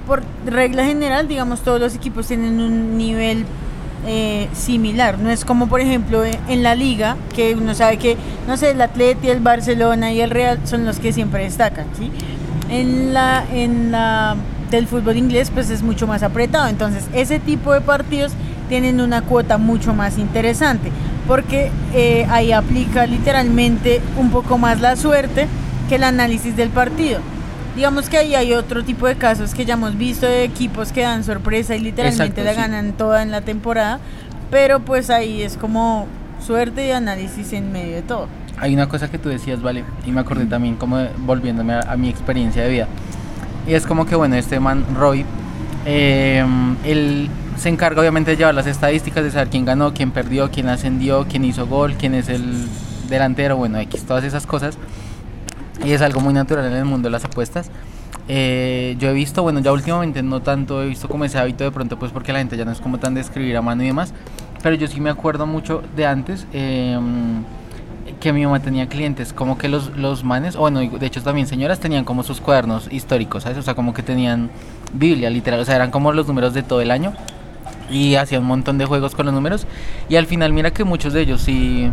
por 0.08 0.24
regla 0.46 0.86
general, 0.86 1.28
digamos, 1.28 1.62
todos 1.62 1.80
los 1.80 1.96
equipos 1.96 2.28
tienen 2.28 2.60
un 2.60 2.98
nivel 2.98 3.46
eh, 4.06 4.48
similar. 4.54 5.20
No 5.20 5.30
es 5.30 5.46
como, 5.46 5.68
por 5.68 5.82
ejemplo, 5.82 6.24
en, 6.26 6.64
la 6.64 6.76
liga, 6.76 7.18
que 7.36 7.56
uno 7.56 7.74
sabe 7.76 7.98
que, 7.98 8.18
no 8.48 8.58
sé, 8.58 8.72
el 8.72 8.82
Atleti, 8.82 9.30
el 9.30 9.40
Barcelona 9.40 10.12
y 10.12 10.22
el 10.22 10.30
Real 10.30 10.60
son 10.66 10.86
los 10.86 11.00
que 11.00 11.14
siempre 11.14 11.44
destacan, 11.44 11.86
¿sí? 11.98 12.12
En 12.70 13.14
la, 13.14 13.44
en 13.52 13.92
la 13.92 14.36
del 14.70 14.88
fútbol 14.88 15.18
inglés, 15.18 15.52
pues 15.54 15.70
es 15.70 15.84
mucho 15.84 16.08
más 16.08 16.24
apretado. 16.24 16.68
Entonces, 16.68 17.06
ese 17.14 17.40
tipo 17.40 17.74
de 17.74 17.82
partidos 17.82 18.32
tienen 18.70 19.02
una 19.02 19.22
cuota 19.22 19.58
mucho 19.58 19.94
más 19.94 20.18
interesante, 20.18 20.92
porque 21.28 21.70
eh, 21.94 22.26
ahí 22.30 22.54
aplica 22.54 23.06
literalmente 23.06 24.02
un 24.18 24.32
poco 24.32 24.58
más 24.58 24.80
la 24.80 24.96
suerte 24.96 25.48
que 25.90 25.96
el 25.96 26.04
análisis 26.06 26.56
del 26.56 26.70
partido. 26.70 27.20
Digamos 27.76 28.10
que 28.10 28.18
ahí 28.18 28.36
hay 28.36 28.54
otro 28.54 28.84
tipo 28.84 29.08
de 29.08 29.16
casos 29.16 29.54
que 29.54 29.66
ya 29.66 29.76
hemos 29.76 29.98
visto 29.98 30.26
de 30.26 30.44
equipos 30.44 30.92
que 30.92 31.02
dan 31.02 31.24
sorpresa 31.24 31.76
y 31.76 31.80
literalmente 31.80 32.42
Exacto, 32.42 32.44
la 32.44 32.54
sí. 32.54 32.58
ganan 32.58 32.94
toda 32.94 33.24
en 33.24 33.32
la 33.32 33.42
temporada, 33.42 34.00
pero 34.50 34.82
pues 34.82 35.10
ahí 35.10 35.42
es 35.42 35.56
como 35.56 36.08
suerte 36.46 36.88
y 36.88 36.92
análisis 36.92 37.54
en 37.54 37.72
medio 37.72 37.96
de 37.96 38.02
todo. 38.02 38.28
Hay 38.58 38.74
una 38.74 38.90
cosa 38.90 39.10
que 39.10 39.18
tú 39.18 39.30
decías, 39.30 39.62
vale, 39.62 39.86
y 40.06 40.12
me 40.12 40.20
acordé 40.22 40.46
también 40.46 40.76
como 40.76 40.98
volviéndome 41.20 41.74
a, 41.74 41.80
a 41.82 41.98
mi 41.98 42.10
experiencia 42.10 42.64
de 42.64 42.70
vida. 42.70 42.88
Y 43.68 43.74
es 43.74 43.86
como 43.86 44.06
que, 44.06 44.16
bueno, 44.16 44.36
este 44.36 44.60
man, 44.60 44.86
Roy, 44.96 45.26
eh, 45.86 46.44
él 46.84 47.30
se 47.58 47.70
encarga 47.70 48.02
obviamente 48.02 48.32
de 48.32 48.38
llevar 48.38 48.54
las 48.54 48.68
estadísticas, 48.68 49.24
de 49.24 49.32
saber 49.32 49.50
quién 49.50 49.66
ganó, 49.66 49.94
quién 49.94 50.12
perdió, 50.12 50.52
quién 50.52 50.68
ascendió, 50.70 51.26
quién 51.30 51.46
hizo 51.46 51.68
gol, 51.68 51.96
quién 51.98 52.16
es 52.16 52.28
el 52.28 52.68
delantero, 53.08 53.56
bueno, 53.58 53.80
X, 53.80 54.04
todas 54.04 54.24
esas 54.24 54.46
cosas. 54.46 54.78
Y 55.84 55.92
es 55.92 56.02
algo 56.02 56.22
muy 56.22 56.34
natural 56.34 56.66
en 56.66 56.74
el 56.74 56.86
mundo 56.86 57.08
de 57.08 57.12
las 57.12 57.26
apuestas. 57.26 57.72
Eh, 58.28 58.96
yo 59.00 59.10
he 59.10 59.14
visto, 59.14 59.42
bueno, 59.44 59.60
ya 59.60 59.72
últimamente 59.72 60.22
no 60.22 60.42
tanto 60.42 60.84
he 60.84 60.88
visto 60.88 61.08
como 61.08 61.26
ese 61.26 61.38
hábito 61.40 61.64
de 61.64 61.72
pronto, 61.72 61.98
pues 61.98 62.12
porque 62.12 62.32
la 62.32 62.40
gente 62.40 62.56
ya 62.56 62.66
no 62.66 62.72
es 62.72 62.80
como 62.80 63.00
tan 63.00 63.14
de 63.14 63.22
escribir 63.22 63.58
a 63.58 63.62
mano 63.62 63.84
y 63.84 63.88
demás. 63.88 64.14
Pero 64.62 64.76
yo 64.76 64.88
sí 64.88 65.02
me 65.02 65.10
acuerdo 65.10 65.48
mucho 65.48 65.84
de 65.96 66.06
antes. 66.06 66.48
eh, 66.54 67.00
que 68.20 68.34
mi 68.34 68.46
mamá 68.46 68.60
tenía 68.60 68.88
clientes, 68.88 69.34
como 69.34 69.58
que 69.58 69.68
los, 69.68 69.98
los 69.98 70.24
manes, 70.24 70.56
bueno, 70.56 70.80
de 70.80 71.06
hecho 71.06 71.22
también 71.22 71.48
señoras 71.48 71.80
tenían 71.80 72.06
como 72.06 72.24
sus 72.24 72.40
cuadernos 72.40 72.88
históricos, 72.92 73.44
¿sabes? 73.44 73.58
O 73.58 73.62
sea, 73.62 73.74
como 73.74 73.94
que 73.94 74.04
tenían 74.04 74.50
Biblia, 74.94 75.30
literal, 75.30 75.60
o 75.60 75.66
sea, 75.66 75.76
eran 75.76 75.92
como 75.92 76.12
los 76.14 76.28
números 76.28 76.54
de 76.54 76.64
todo 76.64 76.82
el 76.82 76.92
año 76.92 77.14
y 77.90 78.16
hacían 78.16 78.44
un 78.44 78.48
montón 78.48 78.78
de 78.78 78.86
juegos 78.86 79.16
con 79.16 79.26
los 79.26 79.36
números 79.36 79.66
y 80.08 80.16
al 80.16 80.26
final 80.26 80.54
mira 80.54 80.72
que 80.72 80.84
muchos 80.84 81.14
de 81.14 81.22
ellos 81.22 81.42
sí 81.42 81.92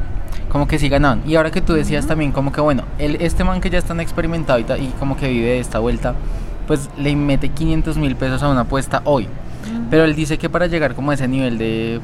como 0.50 0.66
que 0.66 0.78
sí 0.78 0.88
ganaban 0.88 1.22
y 1.26 1.34
ahora 1.36 1.50
que 1.50 1.60
tú 1.60 1.74
decías 1.74 2.06
también 2.06 2.32
como 2.32 2.52
que 2.52 2.60
bueno 2.60 2.84
el, 2.98 3.16
este 3.20 3.44
man 3.44 3.60
que 3.60 3.68
ya 3.70 3.78
está 3.78 3.88
tan 3.88 4.00
experimentado 4.00 4.58
y, 4.58 4.64
ta- 4.64 4.78
y 4.78 4.88
como 4.98 5.16
que 5.16 5.28
vive 5.28 5.46
de 5.48 5.60
esta 5.60 5.78
vuelta 5.78 6.14
pues 6.66 6.88
le 6.98 7.14
mete 7.16 7.48
500 7.50 7.96
mil 7.98 8.14
pesos 8.16 8.42
a 8.42 8.48
una 8.50 8.60
apuesta 8.62 9.00
hoy. 9.04 9.26
Pero 9.90 10.04
él 10.04 10.14
dice 10.14 10.36
que 10.38 10.48
para 10.50 10.66
llegar 10.66 10.94
como 10.94 11.10
a 11.10 11.14
ese 11.14 11.26
nivel 11.28 11.56
de 11.58 12.00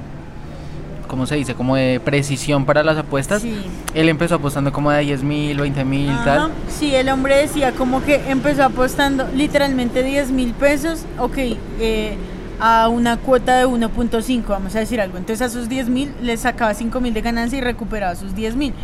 ¿cómo 1.06 1.26
se 1.26 1.36
dice? 1.36 1.54
como 1.54 1.76
de 1.76 2.00
precisión 2.04 2.64
para 2.64 2.82
las 2.82 2.96
apuestas 2.96 3.42
Sí. 3.42 3.54
él 3.94 4.08
empezó 4.08 4.36
apostando 4.36 4.72
como 4.72 4.90
de 4.90 5.00
10 5.02 5.22
mil 5.22 5.58
20 5.58 5.84
mil 5.84 6.10
tal. 6.24 6.50
Sí, 6.68 6.94
el 6.94 7.08
hombre 7.10 7.36
decía 7.36 7.72
como 7.72 8.02
que 8.02 8.30
empezó 8.30 8.64
apostando 8.64 9.26
literalmente 9.34 10.02
10 10.02 10.30
mil 10.30 10.52
pesos, 10.54 11.04
ok, 11.18 11.36
eh, 11.80 12.16
a 12.60 12.88
una 12.88 13.16
cuota 13.16 13.56
de 13.56 13.66
1.5, 13.66 14.44
vamos 14.46 14.74
a 14.76 14.78
decir 14.78 15.00
algo. 15.00 15.18
Entonces 15.18 15.46
a 15.46 15.50
sus 15.50 15.68
10 15.68 15.88
mil 15.88 16.12
le 16.22 16.36
sacaba 16.36 16.72
5 16.74 17.00
mil 17.00 17.12
de 17.12 17.20
ganancia 17.20 17.58
y 17.58 17.60
recuperaba 17.60 18.14
sus 18.14 18.34
10 18.34 18.56
mil. 18.56 18.74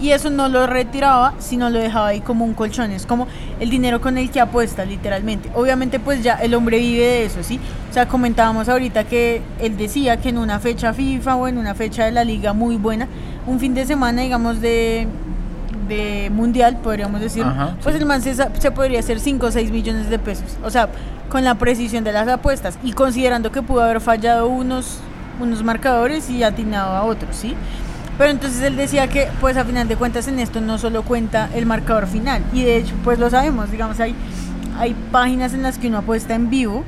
Y 0.00 0.10
eso 0.10 0.30
no 0.30 0.48
lo 0.48 0.66
retiraba, 0.66 1.34
sino 1.38 1.70
lo 1.70 1.78
dejaba 1.78 2.08
ahí 2.08 2.20
como 2.20 2.44
un 2.44 2.54
colchón. 2.54 2.90
Es 2.90 3.06
como 3.06 3.26
el 3.60 3.70
dinero 3.70 4.00
con 4.00 4.18
el 4.18 4.30
que 4.30 4.40
apuesta, 4.40 4.84
literalmente. 4.84 5.50
Obviamente, 5.54 6.00
pues 6.00 6.22
ya 6.22 6.34
el 6.34 6.54
hombre 6.54 6.78
vive 6.78 7.04
de 7.04 7.24
eso, 7.24 7.42
¿sí? 7.42 7.60
O 7.90 7.92
sea, 7.92 8.08
comentábamos 8.08 8.68
ahorita 8.68 9.04
que 9.04 9.42
él 9.60 9.76
decía 9.76 10.16
que 10.16 10.30
en 10.30 10.38
una 10.38 10.58
fecha 10.58 10.92
FIFA 10.92 11.36
o 11.36 11.48
en 11.48 11.58
una 11.58 11.74
fecha 11.74 12.04
de 12.04 12.12
la 12.12 12.24
liga 12.24 12.52
muy 12.52 12.76
buena, 12.76 13.06
un 13.46 13.60
fin 13.60 13.74
de 13.74 13.86
semana, 13.86 14.22
digamos, 14.22 14.60
de, 14.60 15.06
de 15.88 16.30
mundial, 16.30 16.78
podríamos 16.82 17.20
decir, 17.20 17.44
Ajá, 17.44 17.76
pues 17.82 17.94
sí. 17.94 18.00
el 18.00 18.06
man 18.06 18.22
se, 18.22 18.34
se 18.34 18.70
podría 18.70 19.00
hacer 19.00 19.20
5 19.20 19.46
o 19.46 19.50
6 19.50 19.70
millones 19.70 20.08
de 20.10 20.18
pesos. 20.18 20.56
O 20.64 20.70
sea, 20.70 20.88
con 21.32 21.44
la 21.44 21.54
precisión 21.54 22.04
de 22.04 22.12
las 22.12 22.28
apuestas 22.28 22.78
y 22.84 22.92
considerando 22.92 23.50
que 23.50 23.62
pudo 23.62 23.80
haber 23.80 24.02
fallado 24.02 24.48
unos, 24.48 24.98
unos 25.40 25.64
marcadores 25.64 26.28
y 26.28 26.42
atinado 26.42 26.90
a 26.90 27.04
otros, 27.04 27.34
¿sí? 27.34 27.54
Pero 28.18 28.30
entonces 28.30 28.60
él 28.60 28.76
decía 28.76 29.08
que, 29.08 29.28
pues 29.40 29.56
a 29.56 29.64
final 29.64 29.88
de 29.88 29.96
cuentas 29.96 30.28
en 30.28 30.38
esto 30.38 30.60
no 30.60 30.76
solo 30.76 31.02
cuenta 31.04 31.48
el 31.54 31.64
marcador 31.64 32.06
final. 32.06 32.42
Y 32.52 32.64
de 32.64 32.76
hecho, 32.76 32.94
pues 33.02 33.18
lo 33.18 33.30
sabemos, 33.30 33.70
digamos, 33.70 33.98
hay, 33.98 34.14
hay 34.78 34.94
páginas 35.10 35.54
en 35.54 35.62
las 35.62 35.78
que 35.78 35.88
uno 35.88 35.98
apuesta 35.98 36.34
en 36.34 36.50
vivo 36.50 36.84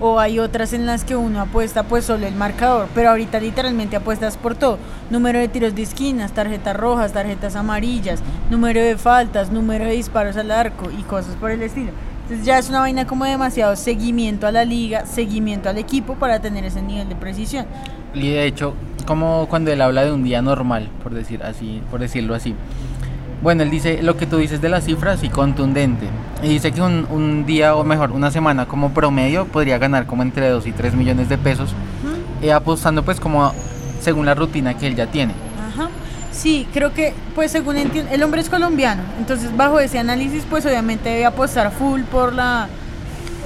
o 0.00 0.20
hay 0.20 0.38
otras 0.38 0.72
en 0.72 0.86
las 0.86 1.04
que 1.04 1.14
uno 1.14 1.42
apuesta 1.42 1.82
pues 1.82 2.06
solo 2.06 2.26
el 2.26 2.34
marcador. 2.34 2.88
Pero 2.94 3.10
ahorita 3.10 3.40
literalmente 3.40 3.96
apuestas 3.96 4.38
por 4.38 4.54
todo. 4.54 4.78
Número 5.10 5.38
de 5.38 5.48
tiros 5.48 5.74
de 5.74 5.82
esquinas, 5.82 6.32
tarjetas 6.32 6.74
rojas, 6.74 7.12
tarjetas 7.12 7.54
amarillas, 7.54 8.20
número 8.48 8.80
de 8.80 8.96
faltas, 8.96 9.50
número 9.50 9.84
de 9.84 9.92
disparos 9.92 10.38
al 10.38 10.50
arco 10.50 10.90
y 10.90 11.02
cosas 11.02 11.34
por 11.36 11.50
el 11.50 11.60
estilo. 11.60 11.92
Entonces 12.26 12.44
ya 12.44 12.58
es 12.58 12.68
una 12.68 12.80
vaina 12.80 13.06
como 13.06 13.24
demasiado 13.24 13.76
seguimiento 13.76 14.48
a 14.48 14.50
la 14.50 14.64
liga, 14.64 15.06
seguimiento 15.06 15.68
al 15.68 15.78
equipo 15.78 16.16
para 16.16 16.40
tener 16.40 16.64
ese 16.64 16.82
nivel 16.82 17.08
de 17.08 17.14
precisión. 17.14 17.66
Y 18.14 18.30
de 18.30 18.46
hecho, 18.46 18.74
como 19.06 19.46
cuando 19.48 19.70
él 19.70 19.80
habla 19.80 20.04
de 20.04 20.10
un 20.10 20.24
día 20.24 20.42
normal, 20.42 20.88
por 21.04 21.14
decir 21.14 21.44
así, 21.44 21.80
por 21.88 22.00
decirlo 22.00 22.34
así. 22.34 22.56
Bueno, 23.42 23.62
él 23.62 23.70
dice 23.70 24.02
lo 24.02 24.16
que 24.16 24.26
tú 24.26 24.38
dices 24.38 24.60
de 24.60 24.68
las 24.68 24.84
cifras 24.84 25.22
y 25.22 25.28
contundente. 25.28 26.08
Y 26.42 26.48
dice 26.48 26.72
que 26.72 26.82
un, 26.82 27.06
un 27.10 27.46
día 27.46 27.76
o 27.76 27.84
mejor 27.84 28.10
una 28.10 28.32
semana 28.32 28.66
como 28.66 28.90
promedio 28.92 29.44
podría 29.46 29.78
ganar 29.78 30.06
como 30.06 30.22
entre 30.22 30.48
2 30.48 30.66
y 30.66 30.72
3 30.72 30.94
millones 30.94 31.28
de 31.28 31.38
pesos 31.38 31.76
eh, 32.42 32.52
apostando 32.52 33.04
pues 33.04 33.20
como 33.20 33.52
según 34.00 34.26
la 34.26 34.34
rutina 34.34 34.74
que 34.74 34.88
él 34.88 34.96
ya 34.96 35.06
tiene. 35.06 35.32
Sí, 36.36 36.68
creo 36.72 36.92
que, 36.92 37.14
pues 37.34 37.50
según 37.50 37.76
entiendo, 37.76 38.12
el 38.12 38.22
hombre 38.22 38.42
es 38.42 38.50
colombiano, 38.50 39.02
entonces 39.18 39.56
bajo 39.56 39.80
ese 39.80 39.98
análisis, 39.98 40.44
pues 40.48 40.66
obviamente 40.66 41.08
debe 41.08 41.24
apostar 41.24 41.72
full 41.72 42.02
por 42.02 42.34
la, 42.34 42.68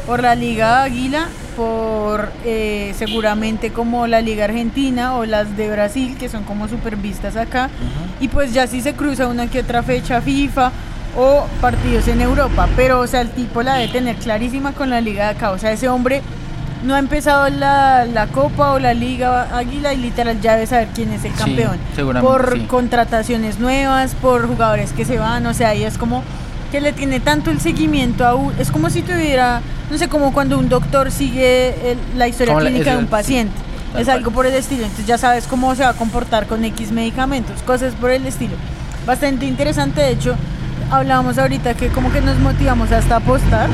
por 0.09 0.20
la 0.20 0.35
Liga 0.35 0.82
Águila, 0.82 1.28
por 1.56 2.32
eh, 2.44 2.92
seguramente 2.97 3.70
como 3.70 4.09
la 4.09 4.20
Liga 4.20 4.47
Argentina 4.47 5.14
o 5.14 5.25
las 5.25 5.56
de 5.56 5.70
Brasil, 5.70 6.16
que 6.18 6.28
son 6.28 6.42
como 6.42 6.66
super 6.66 6.97
vistas 6.97 7.37
acá, 7.37 7.70
y 8.18 8.26
pues 8.26 8.52
ya 8.52 8.66
si 8.66 8.80
se 8.80 8.94
cruza 8.94 9.28
una 9.28 9.47
que 9.47 9.61
otra 9.61 9.85
fecha 9.85 10.20
FIFA 10.20 10.73
o 11.16 11.47
partidos 11.61 12.09
en 12.09 12.20
Europa, 12.20 12.68
pero 12.75 12.99
o 12.99 13.06
sea, 13.06 13.20
el 13.20 13.30
tipo 13.30 13.62
la 13.62 13.75
debe 13.75 13.92
tener 13.92 14.16
clarísima 14.16 14.73
con 14.73 14.90
la 14.90 15.00
Liga 15.00 15.26
de 15.26 15.30
acá, 15.30 15.52
o 15.52 15.59
sea, 15.59 15.70
ese 15.70 15.88
hombre 15.88 16.23
no 16.84 16.94
ha 16.94 16.99
empezado 16.99 17.49
la, 17.50 18.04
la 18.06 18.26
Copa 18.28 18.72
o 18.72 18.78
la 18.78 18.94
Liga 18.94 19.49
Águila 19.56 19.92
y 19.92 19.99
literal 19.99 20.40
ya 20.40 20.54
debe 20.54 20.66
saber 20.66 20.88
quién 20.94 21.12
es 21.12 21.25
el 21.25 21.32
Sí, 21.32 21.38
campeón. 21.38 21.76
seguramente, 21.94 22.26
por 22.32 22.54
sí. 22.58 22.64
contrataciones 22.66 23.58
nuevas, 23.58 24.14
por 24.14 24.46
jugadores 24.46 24.92
que 24.92 25.04
se 25.04 25.18
van, 25.18 25.44
o 25.46 25.52
sea, 25.54 25.75
y 25.75 25.84
es 25.84 25.99
como 25.99 26.22
que 26.72 26.80
le 26.80 26.92
tiene 26.92 27.20
tanto 27.20 27.50
el 27.50 27.60
seguimiento 27.60 28.25
a 28.26 28.34
un, 28.34 28.54
es 28.58 28.70
como 28.70 28.90
si 28.90 29.02
tuviera, 29.02 29.60
no 29.90 29.99
sé, 29.99 30.08
como 30.08 30.32
cuando 30.32 30.58
un 30.58 30.68
doctor 30.68 31.10
sigue 31.10 31.90
el- 31.92 31.99
la 32.16 32.28
historia 32.28 32.54
Como 32.54 32.62
la- 32.64 32.70
clínica 32.70 32.92
de 32.92 32.99
un 32.99 33.04
sí, 33.04 33.10
paciente. 33.10 33.54
es 33.99 34.04
cual. 34.04 34.16
algo 34.18 34.30
por 34.30 34.46
el 34.46 34.54
estilo, 34.54 34.82
entonces 34.82 35.06
ya 35.06 35.18
sabes 35.18 35.46
cómo 35.49 35.75
se 35.75 35.82
va 35.82 35.88
a 35.90 35.94
comportar 35.94 36.46
con 36.46 36.64
X 36.64 36.92
medicamentos, 36.92 37.60
cosas 37.62 37.92
por 37.94 38.10
el 38.10 38.25
estilo. 38.25 38.54
Bastante 39.04 39.46
interesante, 39.46 40.00
de 40.00 40.10
hecho, 40.12 40.37
hablábamos 40.92 41.38
ahorita 41.38 41.75
que 41.75 41.88
como 41.88 42.12
que 42.12 42.20
nos 42.20 42.38
motivamos 42.38 42.92
hasta 42.92 43.16
apostar. 43.16 43.68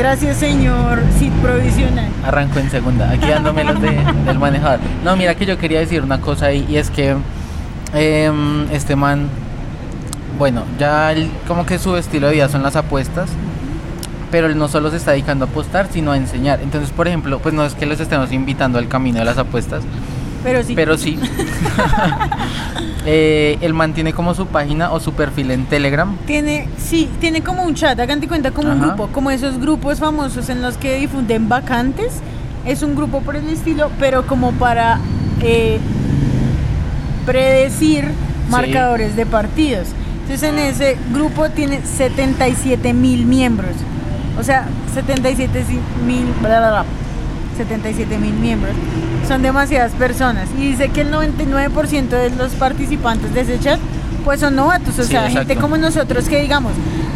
Gracias, 0.00 0.38
señor 0.38 0.98
Cid 1.18 1.30
Provisional. 1.42 2.08
Arranco 2.24 2.58
en 2.58 2.70
segunda, 2.70 3.10
aquí 3.10 3.28
dándome 3.28 3.64
los 3.64 3.78
de, 3.82 3.90
del 4.24 4.38
manejador. 4.38 4.80
No, 5.04 5.14
mira 5.14 5.34
que 5.34 5.44
yo 5.44 5.58
quería 5.58 5.78
decir 5.80 6.02
una 6.02 6.22
cosa 6.22 6.46
ahí 6.46 6.64
y 6.70 6.76
es 6.76 6.88
que 6.88 7.14
em, 7.92 8.70
este 8.72 8.96
man, 8.96 9.28
bueno, 10.38 10.62
ya 10.78 11.12
él- 11.12 11.30
como 11.46 11.66
que 11.66 11.78
su 11.78 11.98
estilo 11.98 12.28
de 12.28 12.32
vida 12.32 12.48
son 12.48 12.62
las 12.62 12.76
apuestas, 12.76 13.28
pero 14.30 14.46
él 14.46 14.56
no 14.56 14.68
solo 14.68 14.90
se 14.90 14.96
está 14.96 15.10
dedicando 15.10 15.44
a 15.44 15.48
apostar, 15.48 15.88
sino 15.92 16.12
a 16.12 16.16
enseñar. 16.16 16.60
Entonces, 16.62 16.88
por 16.92 17.06
ejemplo, 17.06 17.38
pues 17.38 17.54
no 17.54 17.62
es 17.66 17.74
que 17.74 17.84
los 17.84 18.00
estemos 18.00 18.32
invitando 18.32 18.78
al 18.78 18.88
camino 18.88 19.18
de 19.18 19.26
las 19.26 19.36
apuestas, 19.36 19.82
Pero 20.42 20.62
sí. 20.62 20.74
pero 20.74 20.96
sí. 20.98 21.18
Eh, 23.06 23.56
él 23.62 23.72
mantiene 23.72 24.12
como 24.12 24.34
su 24.34 24.46
página 24.46 24.92
o 24.92 25.00
su 25.00 25.14
perfil 25.14 25.50
en 25.52 25.64
Telegram. 25.64 26.18
Tiene, 26.26 26.68
sí, 26.76 27.08
tiene 27.18 27.42
como 27.42 27.62
un 27.62 27.74
chat, 27.74 27.98
hagan 27.98 28.20
cuenta 28.28 28.50
como 28.50 28.72
un 28.72 28.78
grupo, 28.78 29.08
como 29.08 29.30
esos 29.30 29.58
grupos 29.58 29.98
famosos 29.98 30.50
en 30.50 30.60
los 30.60 30.76
que 30.76 30.96
difunden 30.96 31.48
vacantes. 31.48 32.20
Es 32.66 32.82
un 32.82 32.94
grupo 32.94 33.22
por 33.22 33.36
el 33.36 33.48
estilo, 33.48 33.90
pero 33.98 34.26
como 34.26 34.52
para 34.52 35.00
eh, 35.40 35.78
predecir 37.24 38.04
marcadores 38.50 39.16
de 39.16 39.24
partidos. 39.24 39.88
Entonces 40.22 40.48
en 40.48 40.58
ese 40.58 40.98
grupo 41.12 41.48
tiene 41.48 41.80
77 41.82 42.92
mil 42.92 43.24
miembros. 43.24 43.72
O 44.38 44.42
sea, 44.42 44.66
77 44.94 45.64
mil, 46.06 46.26
bla, 46.40 46.58
bla, 46.58 46.70
bla, 46.70 46.84
77 47.64 48.18
mil 48.18 48.32
miembros. 48.34 48.72
Son 49.28 49.42
demasiadas 49.42 49.92
personas. 49.92 50.48
Y 50.58 50.70
dice 50.70 50.88
que 50.88 51.02
el 51.02 51.12
99% 51.12 52.08
de 52.08 52.30
los 52.30 52.52
participantes 52.52 53.34
de 53.34 53.42
ese 53.42 53.60
chat, 53.60 53.78
pues 54.24 54.40
son 54.40 54.56
novatos. 54.56 54.98
O 54.98 55.02
Sí, 55.02 55.10
sea, 55.10 55.28
gente 55.30 55.56
como 55.56 55.76
nosotros 55.76 56.28
que 56.28 56.40
digamos, 56.40 56.72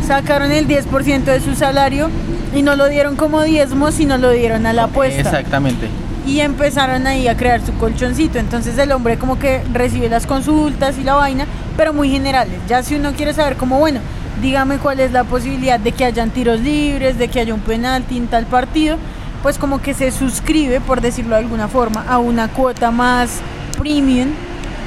sacaron 0.06 0.52
el 0.52 0.68
10% 0.68 1.24
de 1.24 1.40
su 1.40 1.54
salario 1.54 2.10
y 2.54 2.62
no 2.62 2.76
lo 2.76 2.88
dieron 2.88 3.16
como 3.16 3.42
diezmo, 3.42 3.90
sino 3.90 4.18
lo 4.18 4.30
dieron 4.30 4.66
a 4.66 4.72
la 4.72 4.84
apuesta 4.84 5.20
Exactamente. 5.20 5.88
y 6.26 6.40
empezaron 6.40 7.06
ahí 7.06 7.26
a 7.26 7.36
crear 7.36 7.64
su 7.64 7.72
colchoncito. 7.74 8.38
Entonces 8.38 8.76
el 8.78 8.92
hombre 8.92 9.16
como 9.16 9.38
que 9.38 9.62
recibe 9.72 10.08
las 10.10 10.26
consultas 10.26 10.98
y 10.98 11.04
la 11.04 11.14
vaina, 11.14 11.46
pero 11.76 11.92
muy 11.94 12.10
generales. 12.10 12.58
Ya 12.68 12.82
si 12.82 12.94
uno 12.96 13.12
quiere 13.12 13.32
saber 13.32 13.56
como, 13.56 13.78
bueno, 13.78 14.00
dígame 14.42 14.76
cuál 14.78 15.00
es 15.00 15.10
la 15.10 15.24
posibilidad 15.24 15.80
de 15.80 15.92
que 15.92 16.04
hayan 16.04 16.30
tiros 16.30 16.60
libres, 16.60 17.16
de 17.18 17.28
que 17.28 17.40
haya 17.40 17.54
un 17.54 17.60
penalti 17.60 18.16
en 18.18 18.26
tal 18.28 18.44
partido, 18.46 18.98
pues 19.44 19.58
como 19.58 19.80
que 19.82 19.92
se 19.92 20.10
suscribe, 20.10 20.80
por 20.80 21.02
decirlo 21.02 21.36
de 21.36 21.42
alguna 21.42 21.68
forma, 21.68 22.02
a 22.08 22.16
una 22.18 22.48
cuota 22.48 22.90
más 22.90 23.40
premium 23.78 24.30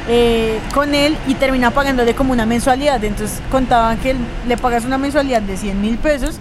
eh, 0.10 0.58
con 0.74 0.96
él 0.96 1.16
y 1.28 1.36
termina 1.36 1.70
pagándole 1.70 2.16
como 2.16 2.32
una 2.34 2.48
mensualidad. 2.48 3.04
Entonces 3.04 3.40
contaban 3.52 4.00
que 4.00 4.16
le 4.48 4.58
pagas 4.58 4.84
una 4.84 4.98
mensualidad 4.98 5.44
de 5.44 5.56
100 5.58 5.80
mil 5.80 5.98
pesos 6.00 6.38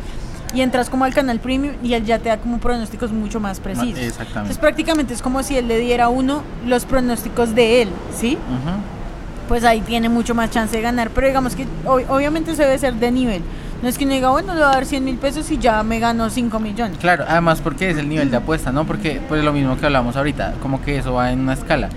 y 0.54 0.62
entras 0.62 0.88
como 0.88 1.04
al 1.04 1.12
canal 1.12 1.40
premium 1.40 1.74
y 1.82 1.92
él 1.92 2.06
ya 2.06 2.18
te 2.18 2.30
da 2.30 2.38
como 2.38 2.56
pronósticos 2.56 3.12
mucho 3.12 3.38
más 3.38 3.60
precisos. 3.60 3.98
Exactamente. 3.98 4.38
Entonces 4.38 4.58
prácticamente 4.58 5.12
es 5.12 5.20
como 5.20 5.42
si 5.42 5.58
él 5.58 5.68
le 5.68 5.78
diera 5.78 6.04
a 6.04 6.08
uno 6.08 6.42
los 6.66 6.86
pronósticos 6.86 7.54
de 7.54 7.82
él, 7.82 7.90
¿sí? 8.18 8.38
Pues 9.46 9.62
ahí 9.64 9.82
tiene 9.82 10.08
mucho 10.08 10.34
más 10.34 10.50
chance 10.50 10.74
de 10.74 10.82
ganar, 10.82 11.10
pero 11.10 11.26
digamos 11.26 11.54
que 11.54 11.66
ob- 11.84 12.06
obviamente 12.08 12.52
eso 12.52 12.62
debe 12.62 12.78
ser 12.78 12.94
de 12.94 13.10
nivel. 13.12 13.42
No 13.82 13.88
es 13.88 13.98
que 13.98 14.04
uno 14.04 14.14
diga, 14.14 14.30
bueno, 14.30 14.54
le 14.54 14.60
voy 14.60 14.68
a 14.68 14.72
dar 14.72 14.86
100 14.86 15.04
mil 15.04 15.16
pesos 15.16 15.50
y 15.50 15.58
ya 15.58 15.82
me 15.82 15.98
gano 15.98 16.30
5 16.30 16.58
millones. 16.60 16.98
Claro, 16.98 17.24
además 17.28 17.60
porque 17.60 17.90
es 17.90 17.98
el 17.98 18.08
nivel 18.08 18.30
de 18.30 18.38
apuesta, 18.38 18.72
¿no? 18.72 18.86
Porque 18.86 19.20
pues 19.28 19.44
lo 19.44 19.52
mismo 19.52 19.76
que 19.76 19.84
hablamos 19.84 20.16
ahorita, 20.16 20.54
como 20.62 20.82
que 20.82 20.98
eso 20.98 21.12
va 21.12 21.30
en 21.30 21.40
una 21.40 21.52
escala. 21.52 21.90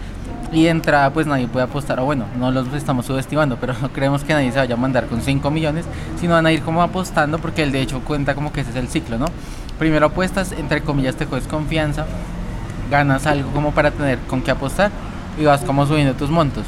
Y 0.52 0.64
de 0.64 0.70
entrada 0.70 1.12
pues 1.14 1.26
nadie 1.26 1.48
puede 1.48 1.66
apostar, 1.66 2.00
o 2.00 2.06
bueno, 2.06 2.26
no 2.38 2.52
los 2.52 2.74
estamos 2.74 3.06
subestimando, 3.06 3.58
pero 3.62 3.74
no 3.82 3.90
creemos 3.94 4.24
que 4.24 4.34
nadie 4.34 4.52
se 4.52 4.58
vaya 4.58 4.76
a 4.76 4.78
mandar 4.78 5.06
con 5.06 5.22
5 5.22 5.50
millones, 5.52 5.86
sino 6.20 6.34
van 6.34 6.46
a 6.46 6.52
ir 6.52 6.62
como 6.64 6.84
apostando 6.84 7.40
porque 7.40 7.64
él 7.64 7.72
de 7.72 7.82
hecho 7.82 8.02
cuenta 8.02 8.36
como 8.36 8.52
que 8.52 8.62
ese 8.62 8.72
es 8.72 8.76
el 8.76 8.90
ciclo, 8.90 9.18
¿no? 9.18 9.28
Primero 9.78 10.08
apuestas, 10.08 10.52
entre 10.52 10.82
comillas 10.82 11.16
te 11.16 11.28
coges 11.28 11.48
confianza, 11.48 12.06
ganas 12.92 13.26
algo 13.26 13.52
como 13.52 13.72
para 13.72 13.92
tener 13.92 14.20
con 14.28 14.42
qué 14.42 14.52
apostar 14.52 14.92
y 15.40 15.46
vas 15.46 15.62
como 15.62 15.86
subiendo 15.86 16.14
tus 16.14 16.30
montos. 16.30 16.66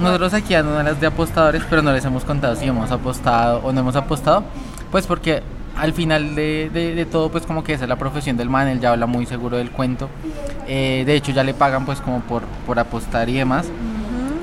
Nosotros 0.00 0.34
aquí 0.34 0.54
dando 0.54 0.82
las 0.82 1.00
de 1.00 1.06
apostadores, 1.06 1.62
pero 1.70 1.82
no 1.82 1.92
les 1.92 2.04
hemos 2.04 2.24
contado 2.24 2.54
si 2.56 2.66
hemos 2.66 2.90
apostado 2.90 3.60
o 3.64 3.72
no 3.72 3.80
hemos 3.80 3.96
apostado, 3.96 4.44
pues 4.90 5.06
porque 5.06 5.42
al 5.76 5.92
final 5.94 6.34
de, 6.34 6.70
de- 6.72 6.94
de 6.94 7.06
todo, 7.06 7.30
pues 7.30 7.46
como 7.46 7.64
que 7.64 7.72
esa 7.72 7.84
es 7.84 7.88
la 7.88 7.96
profesión 7.96 8.36
del 8.36 8.50
man, 8.50 8.68
él 8.68 8.80
ya 8.80 8.90
habla 8.90 9.06
muy 9.06 9.24
seguro 9.24 9.56
del 9.56 9.70
cuento. 9.70 10.08
Eh, 10.68 11.04
de 11.06 11.14
hecho, 11.14 11.32
ya 11.32 11.42
le 11.42 11.54
pagan 11.54 11.86
pues 11.86 12.00
como 12.00 12.20
por, 12.20 12.42
por 12.66 12.78
apostar 12.78 13.28
y 13.28 13.34
demás. 13.34 13.66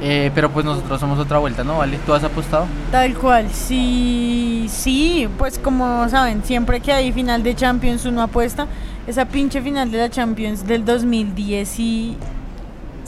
Eh, 0.02 0.32
pero 0.36 0.52
pues 0.52 0.64
nosotros 0.66 1.00
somos 1.00 1.18
otra 1.20 1.40
vuelta, 1.40 1.64
¿no? 1.64 1.80
¿Vale? 1.80 1.98
¿Tú 2.06 2.14
has 2.14 2.24
apostado? 2.24 2.66
Tal 2.92 3.16
cual, 3.16 3.50
sí, 3.52 4.68
sí, 4.70 5.28
pues 5.40 5.58
como 5.60 6.08
saben, 6.10 6.44
siempre 6.44 6.80
que 6.82 6.94
hay 6.94 7.12
final 7.12 7.42
de 7.44 7.56
Champions 7.56 8.06
uno 8.06 8.22
apuesta, 8.22 8.68
esa 9.08 9.26
pinche 9.26 9.60
final 9.62 9.90
de 9.92 9.98
la 9.98 10.10
Champions 10.10 10.68
del 10.68 10.86
2010 10.86 11.80
y, 11.80 12.18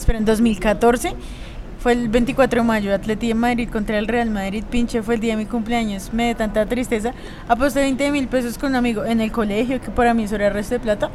esperen, 0.00 0.24
2014, 0.24 1.14
fue 1.80 1.92
el 1.92 2.08
24 2.08 2.60
de 2.60 2.66
mayo, 2.66 2.94
Atleti 2.94 3.28
de 3.28 3.34
Madrid 3.34 3.68
contra 3.70 3.98
el 3.98 4.06
Real 4.06 4.30
Madrid, 4.30 4.64
pinche, 4.70 5.02
fue 5.02 5.14
el 5.14 5.20
día 5.20 5.32
de 5.32 5.44
mi 5.44 5.46
cumpleaños, 5.46 6.12
me 6.12 6.26
de 6.26 6.34
tanta 6.34 6.66
tristeza, 6.66 7.14
aposté 7.48 7.80
20 7.80 8.10
mil 8.10 8.28
pesos 8.28 8.58
con 8.58 8.70
un 8.70 8.76
amigo 8.76 9.04
en 9.04 9.20
el 9.20 9.32
colegio, 9.32 9.80
que 9.80 9.90
para 9.90 10.12
mí 10.12 10.24
eso 10.24 10.34
era 10.34 10.50
resto 10.50 10.74
de 10.74 10.80
plata, 10.80 11.10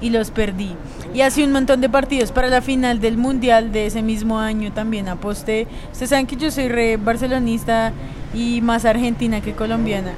y 0.00 0.10
los 0.10 0.30
perdí. 0.30 0.74
Y 1.14 1.20
así 1.20 1.42
un 1.42 1.52
montón 1.52 1.80
de 1.80 1.88
partidos 1.88 2.32
para 2.32 2.48
la 2.48 2.62
final 2.62 3.00
del 3.00 3.16
Mundial 3.16 3.72
de 3.72 3.86
ese 3.86 4.02
mismo 4.02 4.38
año 4.38 4.72
también 4.72 5.08
aposté. 5.08 5.66
Ustedes 5.92 6.10
saben 6.10 6.26
que 6.26 6.36
yo 6.36 6.50
soy 6.50 6.68
re 6.68 6.96
barcelonista 6.96 7.92
y 8.34 8.60
más 8.60 8.84
argentina 8.84 9.40
que 9.40 9.52
colombiana. 9.52 10.12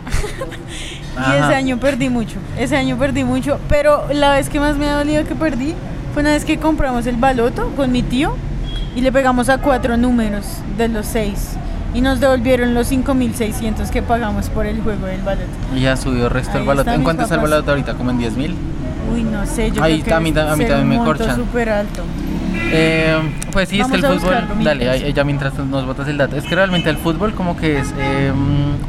y 1.17 1.33
ese 1.33 1.55
año 1.55 1.79
perdí 1.79 2.09
mucho, 2.09 2.39
ese 2.59 2.77
año 2.77 2.97
perdí 2.99 3.25
mucho, 3.25 3.59
pero 3.69 4.07
la 4.12 4.33
vez 4.33 4.49
que 4.49 4.61
más 4.61 4.77
me 4.77 4.89
ha 4.89 4.97
dolido 4.97 5.25
que 5.25 5.35
perdí 5.35 5.75
fue 6.12 6.23
una 6.23 6.33
vez 6.33 6.45
que 6.45 6.59
compramos 6.59 7.07
el 7.07 7.17
baloto 7.17 7.71
con 7.76 7.93
mi 7.93 8.02
tío 8.02 8.35
y 8.97 9.00
le 9.00 9.12
pegamos 9.12 9.49
a 9.49 9.59
cuatro 9.59 9.97
números 9.97 10.45
de 10.76 10.88
los 10.88 11.07
seis 11.07 11.57
y 11.95 12.00
nos 12.00 12.21
devolvieron 12.21 12.75
los 12.75 12.90
5.600 12.90 13.90
que 13.90 14.02
pagamos 14.02 14.49
por 14.49 14.67
el 14.67 14.81
juego 14.81 15.07
del 15.07 15.23
baloto. 15.23 15.49
Y 15.75 15.81
ya 15.81 15.97
subió 15.97 16.25
el 16.26 16.31
resto 16.31 16.52
Ahí 16.52 16.59
del 16.59 16.67
baloto. 16.67 16.90
¿En 16.90 17.02
cuánto 17.02 17.23
está 17.25 17.35
el 17.35 17.40
baloto 17.40 17.71
ahorita? 17.71 17.95
¿Como 17.95 18.11
en 18.11 18.19
10 18.19 18.37
mil? 18.37 18.55
Uy, 19.12 19.23
no 19.25 19.45
sé, 19.47 19.73
yo 19.73 19.83
Ahí 19.83 20.02
creo 20.02 20.05
que 20.05 20.14
a 20.14 20.21
mí 20.21 20.29
a 20.38 20.57
mí 20.57 20.64
también 20.64 20.88
me 20.88 20.99
corchan. 20.99 21.35
súper 21.37 21.69
alto. 21.69 22.02
Eh, 22.73 23.17
pues 23.52 23.69
sí, 23.69 23.81
Vamos 23.81 23.97
es 23.97 24.05
que 24.05 24.07
el 24.12 24.21
fútbol, 24.21 24.64
dale, 24.64 25.12
ya 25.12 25.25
mientras 25.25 25.55
nos 25.59 25.85
botas 25.85 26.07
el 26.07 26.19
dato, 26.19 26.37
es 26.37 26.45
que 26.45 26.55
realmente 26.55 26.88
el 26.88 26.97
fútbol 26.97 27.35
como 27.35 27.57
que 27.57 27.81
es, 27.81 27.93
eh, 27.99 28.33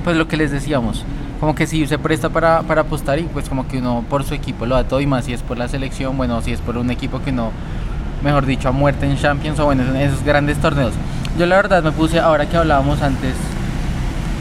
pues 0.03 0.15
lo 0.15 0.27
que 0.27 0.37
les 0.37 0.51
decíamos, 0.51 1.03
como 1.41 1.55
que 1.55 1.65
sí 1.65 1.87
se 1.87 1.97
presta 1.97 2.29
para, 2.29 2.61
para 2.61 2.81
apostar 2.81 3.17
y 3.17 3.23
pues 3.23 3.49
como 3.49 3.67
que 3.67 3.79
uno 3.79 4.05
por 4.07 4.23
su 4.23 4.35
equipo 4.35 4.67
lo 4.67 4.75
da 4.75 4.83
todo 4.83 5.01
y 5.01 5.07
más 5.07 5.25
si 5.25 5.33
es 5.33 5.41
por 5.41 5.57
la 5.57 5.67
selección, 5.67 6.15
bueno, 6.15 6.39
si 6.43 6.51
es 6.51 6.61
por 6.61 6.77
un 6.77 6.91
equipo 6.91 7.19
que 7.23 7.31
no, 7.31 7.49
mejor 8.23 8.45
dicho, 8.45 8.69
a 8.69 8.71
muerte 8.71 9.07
en 9.07 9.17
Champions 9.17 9.59
o 9.59 9.65
bueno, 9.65 9.81
en 9.83 9.95
esos 9.95 10.23
grandes 10.23 10.59
torneos. 10.59 10.93
Yo 11.39 11.47
la 11.47 11.55
verdad 11.55 11.81
me 11.81 11.91
puse, 11.91 12.19
ahora 12.19 12.47
que 12.47 12.57
hablábamos 12.57 13.01
antes, 13.01 13.33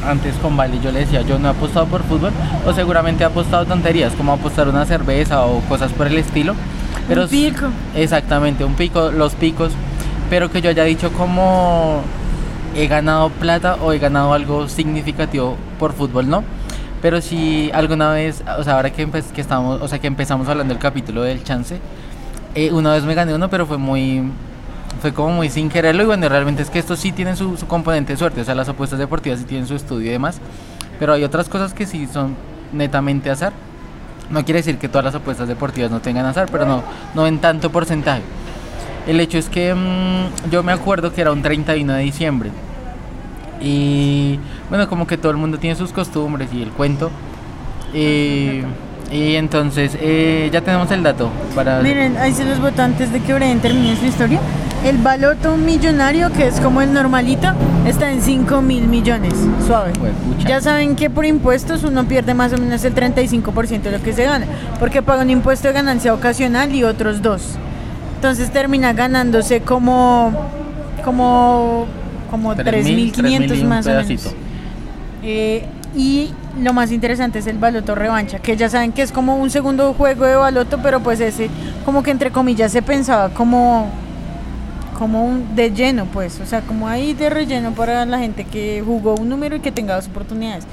antes 0.06 0.34
con 0.36 0.58
Vale, 0.58 0.78
yo 0.80 0.92
le 0.92 1.00
decía, 1.00 1.22
yo 1.22 1.38
no 1.38 1.48
he 1.48 1.50
apostado 1.52 1.86
por 1.86 2.02
fútbol 2.02 2.32
o 2.66 2.74
seguramente 2.74 3.24
he 3.24 3.26
apostado 3.26 3.64
tonterías 3.64 4.12
como 4.12 4.34
apostar 4.34 4.68
una 4.68 4.84
cerveza 4.84 5.46
o 5.46 5.60
cosas 5.62 5.92
por 5.92 6.06
el 6.06 6.18
estilo. 6.18 6.54
Pero 7.08 7.22
Un 7.22 7.28
pico. 7.28 7.66
Exactamente, 7.94 8.62
un 8.62 8.74
pico, 8.74 9.10
los 9.10 9.34
picos, 9.36 9.72
pero 10.28 10.50
que 10.50 10.60
yo 10.60 10.68
haya 10.68 10.84
dicho 10.84 11.10
como 11.14 12.02
he 12.76 12.88
ganado 12.88 13.30
plata 13.30 13.78
o 13.80 13.92
he 13.94 13.98
ganado 13.98 14.34
algo 14.34 14.68
significativo 14.68 15.56
por 15.78 15.94
fútbol, 15.94 16.28
¿no? 16.28 16.44
Pero 17.02 17.20
si 17.20 17.70
alguna 17.72 18.12
vez, 18.12 18.42
o 18.58 18.62
sea, 18.62 18.76
ahora 18.76 18.90
que, 18.90 19.08
estamos, 19.36 19.80
o 19.80 19.88
sea, 19.88 19.98
que 19.98 20.06
empezamos 20.06 20.48
hablando 20.48 20.74
del 20.74 20.82
capítulo 20.82 21.22
del 21.22 21.42
chance, 21.42 21.78
eh, 22.54 22.70
una 22.72 22.92
vez 22.92 23.04
me 23.04 23.14
gané 23.14 23.34
uno, 23.34 23.48
pero 23.48 23.66
fue 23.66 23.78
muy, 23.78 24.22
fue 25.00 25.14
como 25.14 25.30
muy 25.30 25.48
sin 25.48 25.70
quererlo 25.70 26.02
y 26.02 26.06
bueno, 26.06 26.28
realmente 26.28 26.62
es 26.62 26.68
que 26.68 26.78
esto 26.78 26.96
sí 26.96 27.12
tiene 27.12 27.36
su, 27.36 27.56
su 27.56 27.66
componente 27.66 28.12
de 28.12 28.18
suerte, 28.18 28.42
o 28.42 28.44
sea, 28.44 28.54
las 28.54 28.68
apuestas 28.68 28.98
deportivas 28.98 29.38
sí 29.38 29.46
tienen 29.46 29.66
su 29.66 29.74
estudio 29.74 30.08
y 30.08 30.10
demás, 30.10 30.40
pero 30.98 31.14
hay 31.14 31.24
otras 31.24 31.48
cosas 31.48 31.72
que 31.72 31.86
sí 31.86 32.06
son 32.06 32.36
netamente 32.72 33.30
azar. 33.30 33.52
No 34.30 34.44
quiere 34.44 34.58
decir 34.58 34.78
que 34.78 34.88
todas 34.88 35.04
las 35.06 35.14
apuestas 35.14 35.48
deportivas 35.48 35.90
no 35.90 36.00
tengan 36.00 36.26
azar, 36.26 36.48
pero 36.52 36.64
no, 36.64 36.82
no 37.14 37.26
en 37.26 37.38
tanto 37.40 37.70
porcentaje. 37.70 38.22
El 39.06 39.18
hecho 39.18 39.38
es 39.38 39.48
que 39.48 39.74
mm, 39.74 40.50
yo 40.50 40.62
me 40.62 40.72
acuerdo 40.72 41.12
que 41.12 41.20
era 41.20 41.32
un 41.32 41.42
31 41.42 41.94
de 41.94 42.02
diciembre. 42.02 42.50
Y 43.60 44.38
bueno, 44.68 44.88
como 44.88 45.06
que 45.06 45.16
todo 45.16 45.32
el 45.32 45.38
mundo 45.38 45.58
tiene 45.58 45.76
sus 45.76 45.92
costumbres 45.92 46.48
y 46.52 46.62
el 46.62 46.70
cuento. 46.70 47.10
Y, 47.92 48.62
y 49.10 49.34
entonces 49.34 49.96
eh, 50.00 50.48
ya 50.52 50.60
tenemos 50.60 50.90
el 50.90 51.02
dato 51.02 51.30
para... 51.54 51.80
Miren, 51.80 52.16
ahí 52.16 52.32
se 52.32 52.44
los 52.44 52.60
voto 52.60 52.82
antes 52.82 53.12
de 53.12 53.20
que 53.20 53.34
Brian 53.34 53.60
termine 53.60 53.96
su 53.96 54.06
historia. 54.06 54.40
El 54.84 54.96
baloto 54.96 55.56
millonario, 55.58 56.32
que 56.32 56.46
es 56.46 56.58
como 56.58 56.80
el 56.80 56.94
normalito, 56.94 57.48
está 57.86 58.10
en 58.10 58.22
5 58.22 58.62
mil 58.62 58.88
millones. 58.88 59.34
Suave. 59.66 59.92
Ya 60.46 60.62
saben 60.62 60.96
que 60.96 61.10
por 61.10 61.26
impuestos 61.26 61.84
uno 61.84 62.04
pierde 62.04 62.32
más 62.32 62.52
o 62.54 62.58
menos 62.58 62.82
el 62.84 62.94
35% 62.94 63.82
de 63.82 63.90
lo 63.90 64.02
que 64.02 64.14
se 64.14 64.24
gana, 64.24 64.46
porque 64.78 65.02
paga 65.02 65.22
un 65.22 65.30
impuesto 65.30 65.68
de 65.68 65.74
ganancia 65.74 66.14
ocasional 66.14 66.74
y 66.74 66.84
otros 66.84 67.20
dos. 67.20 67.56
Entonces 68.16 68.50
termina 68.52 68.94
ganándose 68.94 69.60
como 69.60 70.32
como 71.04 71.86
como 72.30 72.54
3.000, 72.54 73.12
3.500 73.12 73.56
y 73.56 73.62
un 73.62 73.68
más 73.68 73.86
o 73.86 73.90
menos. 73.90 74.34
Eh, 75.22 75.66
y 75.94 76.30
lo 76.60 76.72
más 76.72 76.92
interesante 76.92 77.40
es 77.40 77.46
el 77.46 77.58
baloto 77.58 77.94
revancha, 77.94 78.38
que 78.38 78.56
ya 78.56 78.68
saben 78.68 78.92
que 78.92 79.02
es 79.02 79.12
como 79.12 79.36
un 79.36 79.50
segundo 79.50 79.92
juego 79.94 80.24
de 80.24 80.36
baloto, 80.36 80.78
pero 80.82 81.00
pues 81.00 81.20
ese 81.20 81.50
como 81.84 82.02
que 82.02 82.10
entre 82.10 82.30
comillas 82.30 82.72
se 82.72 82.82
pensaba 82.82 83.30
como 83.30 83.90
como 84.98 85.24
un 85.24 85.56
de 85.56 85.70
lleno, 85.70 86.04
pues, 86.04 86.40
o 86.40 86.46
sea, 86.46 86.60
como 86.60 86.86
ahí 86.86 87.14
de 87.14 87.30
relleno 87.30 87.72
para 87.72 88.04
la 88.04 88.18
gente 88.18 88.44
que 88.44 88.82
jugó 88.84 89.14
un 89.14 89.30
número 89.30 89.56
y 89.56 89.60
que 89.60 89.72
tenga 89.72 89.96
dos 89.96 90.08
oportunidades. 90.08 90.64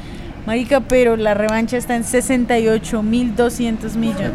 Marica, 0.47 0.79
pero 0.79 1.17
la 1.17 1.33
revancha 1.33 1.75
está 1.75 1.95
en 1.97 2.05
68.200 2.05 3.95
millones. 3.95 4.31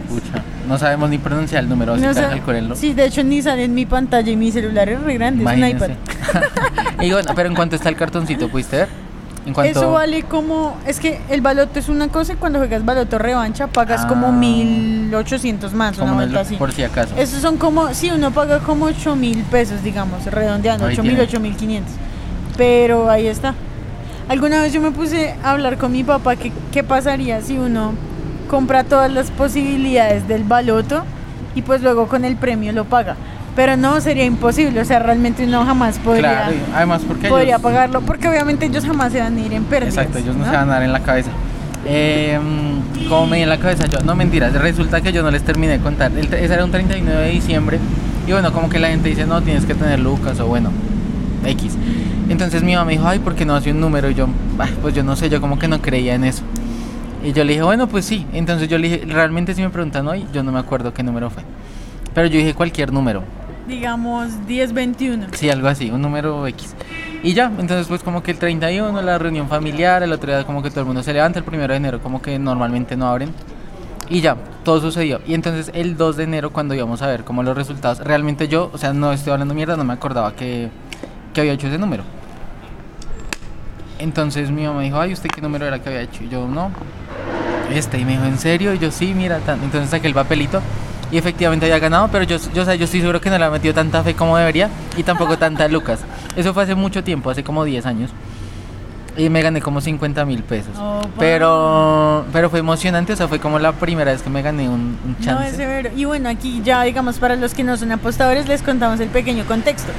No 0.69 0.77
sabemos 0.79 1.09
ni 1.09 1.17
pronunciar 1.17 1.63
el 1.65 1.71
número, 1.71 1.95
así 1.95 2.03
No 2.03 2.09
que 2.13 2.77
sí, 2.77 2.93
de 2.93 3.07
hecho 3.07 3.25
ni 3.25 3.41
sale 3.41 3.65
en 3.65 3.73
mi 3.75 3.87
pantalla 3.87 4.31
y 4.31 4.37
mi 4.37 4.53
celular 4.53 4.91
es 4.91 5.01
re 5.01 5.15
grande, 5.15 5.43
es 5.43 5.51
un 5.51 5.67
iPad. 5.67 5.91
Y 7.01 7.11
bueno, 7.13 7.33
pero 7.35 7.49
en 7.49 7.55
cuanto 7.55 7.77
está 7.77 7.89
el 7.89 7.97
cartoncito, 7.97 8.49
¿pudiste 8.51 8.77
ver? 8.77 8.89
En 9.47 9.55
cuanto... 9.55 9.81
Eso 9.81 9.91
vale 9.91 10.23
como. 10.25 10.77
Es 10.87 11.01
que 11.01 11.19
el 11.31 11.41
baloto 11.41 11.79
es 11.79 11.89
una 11.89 12.09
cosa 12.09 12.35
y 12.35 12.37
cuando 12.37 12.59
juegas 12.59 12.85
baloto 12.85 13.19
revancha 13.19 13.67
pagas 13.69 14.03
Ah. 14.05 14.09
como 14.09 14.31
1800 14.33 15.73
más, 15.73 15.97
una 15.97 16.07
como 16.11 16.21
el- 16.23 16.37
así. 16.37 16.57
por 16.57 16.73
si 16.73 16.83
acaso. 16.85 17.15
Esos 17.17 17.41
son 17.41 17.57
como. 17.57 17.93
Sí, 17.95 18.11
uno 18.15 18.31
paga 18.33 18.59
como 18.59 18.85
8000 18.85 19.43
pesos, 19.45 19.83
digamos, 19.83 20.27
redondeando, 20.27 20.85
Ahí 20.87 20.93
8000, 20.93 21.11
tiene. 21.17 21.23
8500. 21.25 21.93
Pero 22.59 23.11
ahí 23.11 23.27
está. 23.27 23.55
Alguna 24.33 24.63
vez 24.63 24.73
yo 24.73 24.81
me 24.81 24.93
puse 24.93 25.35
a 25.45 25.51
hablar 25.51 25.77
con 25.77 25.93
mi 25.93 26.05
papá 26.05 26.37
que 26.37 26.53
qué 26.73 26.83
pasaría 26.83 27.43
si 27.43 27.59
uno 27.59 27.93
compra 28.49 28.83
todas 28.83 29.13
las 29.13 29.31
posibilidades 29.31 30.27
del 30.27 30.43
baloto 30.45 31.03
y 31.55 31.61
pues 31.61 31.83
luego 31.83 32.09
con 32.09 32.25
el 32.25 32.37
premio 32.37 32.73
lo 32.73 32.87
paga. 32.87 33.15
Pero 33.55 33.77
no, 33.77 34.01
sería 34.01 34.25
imposible, 34.25 34.81
o 34.81 34.85
sea, 34.87 35.01
realmente 35.01 35.45
uno 35.45 35.67
jamás 35.67 35.99
podría, 35.99 36.45
Claro, 36.45 36.53
además 36.75 37.03
porque 37.07 37.29
podría 37.29 37.57
ellos- 37.57 37.61
pagarlo, 37.61 38.01
porque 38.01 38.27
obviamente 38.27 38.65
ellos 38.65 38.87
jamás 38.87 39.13
se 39.13 39.21
van 39.21 39.37
a 39.37 39.41
ir 39.43 39.53
en 39.53 39.65
pérdidas. 39.65 39.99
Exacto, 39.99 40.17
ellos 40.17 40.35
no, 40.35 40.47
¿no? 40.47 40.51
se 40.51 40.57
van 40.57 40.71
a 40.71 40.73
dar 40.73 40.83
en 40.83 40.93
la 40.93 41.01
cabeza. 41.01 41.31
Eh, 41.85 42.39
como 43.11 43.27
me 43.27 43.37
di 43.37 43.43
en 43.43 43.51
la 43.51 43.59
cabeza 43.59 43.85
yo, 43.85 43.99
no 44.01 44.15
mentiras, 44.15 44.55
resulta 44.55 45.03
que 45.03 45.13
yo 45.13 45.23
no 45.23 45.31
les 45.31 45.43
terminé 45.43 45.73
de 45.75 45.81
contar. 45.81 46.11
El, 46.11 46.33
ese 46.33 46.55
era 46.55 46.65
un 46.65 46.71
39 46.71 47.21
de 47.27 47.31
diciembre 47.33 47.79
y 48.27 48.33
bueno, 48.33 48.51
como 48.51 48.71
que 48.71 48.79
la 48.79 48.89
gente 48.89 49.11
dice, 49.11 49.27
no, 49.27 49.43
tienes 49.43 49.67
que 49.67 49.75
tener 49.75 49.99
Lucas 50.01 50.41
o 50.41 50.47
bueno, 50.47 50.71
X. 51.45 51.77
Entonces 52.29 52.63
mi 52.63 52.75
mamá 52.75 52.87
me 52.87 52.93
dijo, 52.93 53.07
ay, 53.07 53.19
¿por 53.19 53.35
qué 53.35 53.45
no 53.45 53.55
hace 53.55 53.71
un 53.73 53.81
número? 53.81 54.11
Y 54.11 54.15
yo, 54.15 54.27
"Ah, 54.59 54.69
pues 54.81 54.95
yo 54.95 55.03
no 55.03 55.17
sé, 55.17 55.29
yo 55.29 55.41
como 55.41 55.59
que 55.59 55.69
no 55.69 55.81
creía 55.81 56.15
en 56.15 56.25
eso. 56.25 56.43
Y 57.25 57.33
yo 57.33 57.45
le 57.45 57.53
dije, 57.53 57.63
bueno, 57.63 57.87
pues 57.89 58.05
sí. 58.05 58.27
Entonces 58.33 58.69
yo 58.69 58.79
le 58.79 58.89
dije, 58.89 59.07
realmente 59.07 59.55
si 59.55 59.63
me 59.63 59.71
preguntan 59.71 60.07
hoy, 60.09 60.25
yo 60.33 60.43
no 60.43 60.51
me 60.53 60.59
acuerdo 60.59 60.93
qué 60.93 61.03
número 61.03 61.31
fue. 61.31 61.43
Pero 62.15 62.27
yo 62.29 62.39
dije 62.39 62.55
cualquier 62.55 62.93
número. 62.93 63.23
Digamos 63.69 64.29
10-21. 64.49 65.29
Sí, 65.33 65.49
algo 65.49 65.69
así, 65.69 65.91
un 65.91 66.03
número 66.03 66.47
X. 66.49 66.75
Y 67.23 67.35
ya, 67.35 67.47
entonces 67.59 67.87
pues 67.87 68.03
como 68.03 68.23
que 68.23 68.33
el 68.33 68.39
31, 68.39 69.01
la 69.03 69.19
reunión 69.19 69.49
familiar, 69.49 70.03
el 70.03 70.13
otro 70.13 70.33
día 70.33 70.45
como 70.45 70.63
que 70.63 70.71
todo 70.71 70.81
el 70.81 70.87
mundo 70.87 71.05
se 71.05 71.13
levanta, 71.13 71.39
el 71.39 71.45
primero 71.45 71.73
de 71.73 71.77
enero 71.77 72.03
como 72.03 72.21
que 72.21 72.39
normalmente 72.39 72.97
no 72.97 73.07
abren. 73.07 73.31
Y 74.11 74.21
ya, 74.21 74.37
todo 74.65 74.81
sucedió. 74.81 75.21
Y 75.27 75.35
entonces 75.35 75.71
el 75.75 75.97
2 75.97 76.17
de 76.17 76.25
enero 76.25 76.53
cuando 76.53 76.75
íbamos 76.75 77.01
a 77.03 77.07
ver 77.07 77.23
como 77.23 77.45
los 77.45 77.57
resultados, 77.57 78.01
realmente 78.01 78.49
yo, 78.49 78.69
o 78.73 78.79
sea, 78.79 78.93
no 78.93 79.13
estoy 79.13 79.33
hablando 79.33 79.55
mierda, 79.55 79.77
no 79.77 79.85
me 79.85 79.93
acordaba 79.93 80.35
que, 80.35 80.69
que 81.33 81.41
había 81.41 81.53
hecho 81.53 81.67
ese 81.69 81.79
número. 81.79 82.05
Entonces 83.99 84.51
mi 84.51 84.65
mamá 84.67 84.83
dijo, 84.83 84.99
ay, 85.01 85.13
¿usted 85.13 85.31
qué 85.31 85.41
número 85.41 85.67
era 85.67 85.79
que 85.79 85.89
había 85.89 86.03
hecho? 86.03 86.25
Y 86.25 86.29
yo, 86.29 86.47
no, 86.49 86.71
este. 87.73 87.99
Y 87.99 88.05
me 88.05 88.13
dijo, 88.13 88.25
¿en 88.25 88.39
serio? 88.39 88.75
Y 88.75 88.79
yo, 88.79 88.91
sí, 88.91 89.15
mira. 89.15 89.39
tan-". 89.39 89.63
Entonces 89.63 89.91
saqué 89.91 90.09
el 90.09 90.15
papelito 90.15 90.61
y 91.11 91.19
efectivamente 91.19 91.67
había 91.67 91.79
ganado, 91.79 92.09
pero 92.11 92.25
yo, 92.25 92.37
yo, 92.55 92.63
o 92.63 92.65
sea, 92.65 92.75
yo 92.75 92.85
estoy 92.85 93.01
seguro 93.01 93.21
que 93.21 93.31
no 93.31 93.39
le 93.39 93.45
ha 93.45 93.51
metido 93.51 93.75
tanta 93.75 94.03
fe 94.03 94.15
como 94.15 94.37
debería 94.37 94.71
y 94.97 95.03
tampoco 95.03 95.39
tanta 95.39 95.69
lucas. 95.69 96.01
Eso 96.37 96.53
fue 96.55 96.65
hace 96.65 96.75
mucho 96.75 97.05
tiempo, 97.05 97.31
hace 97.31 97.45
como 97.45 97.65
10 97.65 97.87
años. 97.87 98.11
Y 99.15 99.29
me 99.29 99.43
gané 99.43 99.61
como 99.61 99.83
50 99.83 100.25
mil 100.25 100.43
pesos. 100.43 100.75
Opa. 100.79 101.07
Pero, 101.19 102.25
pero 102.33 102.49
fue 102.49 102.61
emocionante, 102.61 103.13
o 103.13 103.17
sea, 103.17 103.29
fue 103.29 103.39
como 103.41 103.59
la 103.59 103.73
primera 103.73 104.11
vez 104.11 104.23
que 104.23 104.31
me 104.31 104.41
gané 104.41 104.71
un, 104.71 104.99
un 105.05 105.17
No, 105.19 105.25
chance. 105.25 105.49
es 105.51 105.57
severo. 105.57 105.91
Y 105.95 106.07
bueno, 106.07 106.31
aquí 106.31 106.63
ya, 106.65 106.83
digamos, 106.83 107.19
para 107.19 107.37
los 107.37 107.53
que 107.53 107.63
no 107.63 107.77
son 107.77 107.93
apostadores, 107.93 108.49
les 108.49 108.63
contamos 108.63 108.99
el 109.01 109.11
pequeño 109.11 109.45
contexto. 109.45 109.93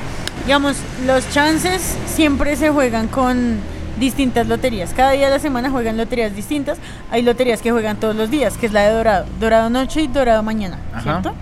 Digamos, 0.46 0.78
los 1.06 1.30
chances 1.30 1.98
siempre 2.06 2.56
se 2.56 2.70
juegan 2.70 3.08
con 3.08 3.60
distintas 4.00 4.48
loterías. 4.48 4.94
Cada 4.94 5.12
día 5.12 5.28
de 5.28 5.32
la 5.32 5.40
semana 5.40 5.70
juegan 5.70 5.96
loterías 5.96 6.36
distintas. 6.36 6.78
Hay 7.12 7.22
loterías 7.22 7.62
que 7.62 7.72
juegan 7.72 7.98
todos 7.98 8.16
los 8.16 8.30
días, 8.30 8.58
que 8.58 8.66
es 8.66 8.74
la 8.74 8.82
de 8.82 8.94
Dorado. 8.94 9.26
Dorado 9.40 9.70
noche 9.70 10.02
y 10.02 10.08
Dorado 10.08 10.44
mañana, 10.44 10.80
Ajá. 10.94 11.02
¿cierto? 11.02 11.34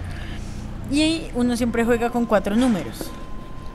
Y 0.92 1.24
uno 1.34 1.56
siempre 1.58 1.84
juega 1.86 2.10
con 2.10 2.26
cuatro 2.26 2.56
números. 2.56 3.10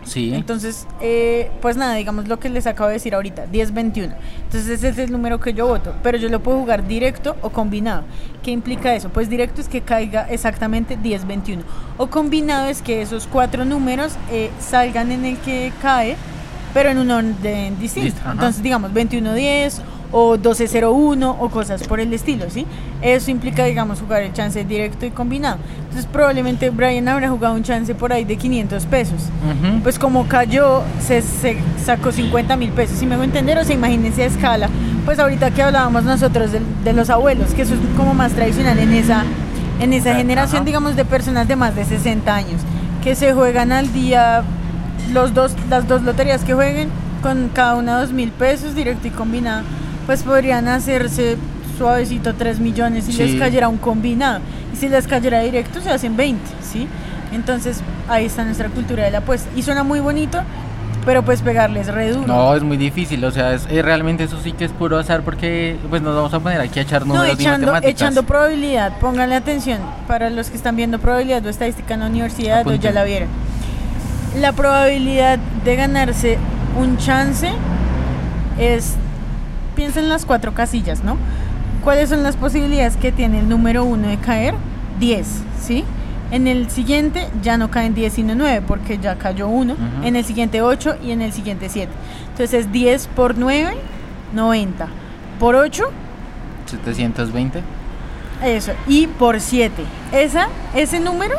Sí. 0.06 0.32
Entonces, 0.32 0.86
eh, 1.00 1.50
pues 1.60 1.76
nada, 1.76 1.94
digamos 1.94 2.28
lo 2.28 2.38
que 2.38 2.48
les 2.48 2.66
acabo 2.66 2.88
de 2.88 2.94
decir 2.94 3.14
ahorita, 3.14 3.46
10-21. 3.46 4.14
Entonces 4.44 4.68
ese 4.68 4.88
es 4.88 4.98
el 4.98 5.12
número 5.12 5.40
que 5.40 5.52
yo 5.52 5.66
voto, 5.66 5.94
pero 6.02 6.16
yo 6.16 6.28
lo 6.28 6.42
puedo 6.42 6.58
jugar 6.58 6.86
directo 6.86 7.36
o 7.42 7.50
combinado. 7.50 8.04
¿Qué 8.42 8.52
implica 8.52 8.94
eso? 8.94 9.08
Pues 9.08 9.28
directo 9.28 9.60
es 9.60 9.68
que 9.68 9.80
caiga 9.80 10.26
exactamente 10.30 10.96
10-21. 10.96 11.58
O 11.98 12.06
combinado 12.06 12.68
es 12.68 12.82
que 12.82 13.02
esos 13.02 13.26
cuatro 13.26 13.64
números 13.64 14.14
eh, 14.30 14.50
salgan 14.60 15.10
en 15.10 15.24
el 15.24 15.36
que 15.38 15.72
cae, 15.82 16.16
pero 16.72 16.90
en 16.90 16.98
un 16.98 17.10
orden 17.10 17.78
distinto. 17.78 18.20
Entonces, 18.30 18.62
digamos, 18.62 18.92
21-10 18.92 19.80
o 20.18 20.38
12-01 20.38 21.37
o 21.38 21.50
cosas 21.50 21.87
por 21.87 22.00
el 22.00 22.11
estilo, 22.14 22.48
¿sí? 22.48 22.64
Eso 23.02 23.31
implica, 23.31 23.64
digamos, 23.64 24.00
jugar 24.00 24.22
el 24.22 24.33
chance 24.33 24.64
directo 24.64 25.05
y 25.05 25.11
combinado. 25.11 25.59
Entonces 25.81 26.07
probablemente 26.07 26.70
Brian 26.70 27.07
habrá 27.07 27.29
jugado 27.29 27.55
un 27.55 27.62
chance 27.62 27.94
por 27.94 28.14
ahí 28.14 28.24
de 28.24 28.37
500 28.37 28.87
pesos 28.87 29.20
pues 29.83 29.98
como 29.98 30.26
cayó, 30.26 30.83
se, 31.00 31.20
se 31.20 31.59
sacó 31.85 32.12
50 32.12 32.57
mil 32.57 32.70
pesos. 32.70 32.98
Si 32.98 33.05
me 33.05 33.14
hago 33.14 33.24
entender, 33.24 33.59
o 33.59 33.64
sea, 33.64 33.74
imagínense 33.74 34.22
a 34.22 34.26
escala. 34.26 34.70
Pues 35.05 35.18
ahorita 35.18 35.50
que 35.50 35.62
hablábamos 35.62 36.05
nosotros 36.05 36.50
de, 36.50 36.61
de 36.83 36.92
los 36.94 37.11
abuelos, 37.11 37.52
que 37.52 37.62
eso 37.62 37.74
es 37.74 37.81
como 37.96 38.14
más 38.14 38.33
tradicional 38.33 38.79
en 38.79 38.94
esa, 38.94 39.22
en 39.81 39.92
esa 39.92 40.14
generación, 40.14 40.64
digamos, 40.64 40.96
de 40.96 41.05
personas 41.05 41.46
de 41.46 41.57
más 41.57 41.76
de 41.76 41.85
60 41.85 42.35
años, 42.35 42.62
que 43.05 43.14
se 43.14 43.35
juegan 43.35 43.70
al 43.70 43.92
día 43.92 44.42
los 45.12 45.35
dos, 45.35 45.55
las 45.68 45.87
dos 45.87 46.02
loterías 46.02 46.42
que 46.42 46.55
jueguen, 46.55 46.88
con 47.22 47.50
cada 47.52 47.74
una 47.74 48.00
dos 48.00 48.12
mil 48.12 48.31
pesos, 48.31 48.74
directo 48.74 49.09
y 49.09 49.11
combinado, 49.11 49.62
pues 50.06 50.22
podrían 50.22 50.68
hacerse 50.68 51.36
suavecito 51.76 52.34
3 52.34 52.58
millones 52.60 53.04
si 53.04 53.12
Sí. 53.12 53.22
les 53.24 53.38
cayera 53.40 53.68
un 53.68 53.76
combinado. 53.78 54.40
Y 54.72 54.76
si 54.76 54.88
les 54.88 55.06
cayera 55.06 55.40
directo, 55.40 55.80
se 55.80 55.90
hacen 55.90 56.16
20, 56.16 56.40
¿sí? 56.62 56.86
Entonces, 57.32 57.80
ahí 58.08 58.24
está 58.26 58.44
nuestra 58.44 58.68
cultura 58.68 59.04
de 59.04 59.10
la 59.10 59.18
apuesta. 59.18 59.48
Y 59.56 59.62
suena 59.62 59.82
muy 59.82 60.00
bonito, 60.00 60.40
pero 61.04 61.22
pues 61.22 61.42
pegarles 61.42 61.88
re 61.88 62.10
duro. 62.12 62.26
No, 62.26 62.54
es 62.54 62.62
muy 62.62 62.76
difícil, 62.76 63.24
o 63.24 63.30
sea, 63.30 63.52
es, 63.54 63.66
eh, 63.70 63.82
realmente 63.82 64.24
eso 64.24 64.40
sí 64.42 64.52
que 64.52 64.64
es 64.64 64.72
puro 64.72 64.98
azar 64.98 65.22
porque 65.22 65.76
pues 65.90 66.02
nos 66.02 66.14
vamos 66.16 66.32
a 66.34 66.40
poner 66.40 66.60
aquí 66.60 66.78
a 66.78 66.82
echar 66.82 67.06
No, 67.06 67.14
números 67.14 67.38
y 67.38 67.42
echando, 67.42 67.66
matemáticas. 67.66 67.90
echando 68.02 68.22
probabilidad, 68.24 68.98
pónganle 68.98 69.34
atención 69.36 69.78
para 70.08 70.30
los 70.30 70.50
que 70.50 70.56
están 70.56 70.76
viendo 70.76 70.98
probabilidad 70.98 71.44
o 71.44 71.48
estadística 71.48 71.94
en 71.94 72.00
la 72.00 72.06
universidad 72.06 72.60
o 72.66 72.70
ya 72.70 72.70
Apunten. 72.70 72.94
la 72.94 73.04
vieron. 73.04 73.28
La 74.40 74.52
probabilidad 74.52 75.38
de 75.64 75.76
ganarse 75.76 76.38
un 76.78 76.96
chance 76.98 77.50
es, 78.58 78.94
piensa 79.76 80.00
en 80.00 80.08
las 80.08 80.24
cuatro 80.26 80.54
casillas, 80.54 81.04
¿no? 81.04 81.16
¿Cuáles 81.84 82.08
son 82.08 82.24
las 82.24 82.34
posibilidades 82.34 82.96
que 82.96 83.12
tiene 83.12 83.38
el 83.38 83.48
número 83.48 83.84
uno 83.84 84.08
de 84.08 84.16
caer? 84.16 84.54
10, 84.98 85.26
¿sí? 85.60 85.84
En 86.32 86.48
el 86.48 86.68
siguiente 86.70 87.28
ya 87.42 87.56
no 87.56 87.70
caen 87.70 87.94
10 87.94 88.12
sino 88.12 88.34
9 88.34 88.62
porque 88.66 88.98
ya 88.98 89.16
cayó 89.16 89.46
uno. 89.46 89.74
Ujú. 89.74 90.04
En 90.04 90.16
el 90.16 90.24
siguiente 90.24 90.62
8 90.62 90.96
y 91.04 91.12
en 91.12 91.22
el 91.22 91.32
siguiente 91.32 91.68
7. 91.68 91.92
Entonces 92.30 92.72
10 92.72 93.06
por 93.08 93.38
9, 93.38 93.76
90. 94.34 94.88
Por 95.38 95.54
8, 95.54 95.84
720. 96.66 97.62
eso, 98.42 98.72
y 98.88 99.06
por 99.06 99.40
7. 99.40 99.84
Esa, 100.10 100.48
ese 100.74 100.98
número, 100.98 101.36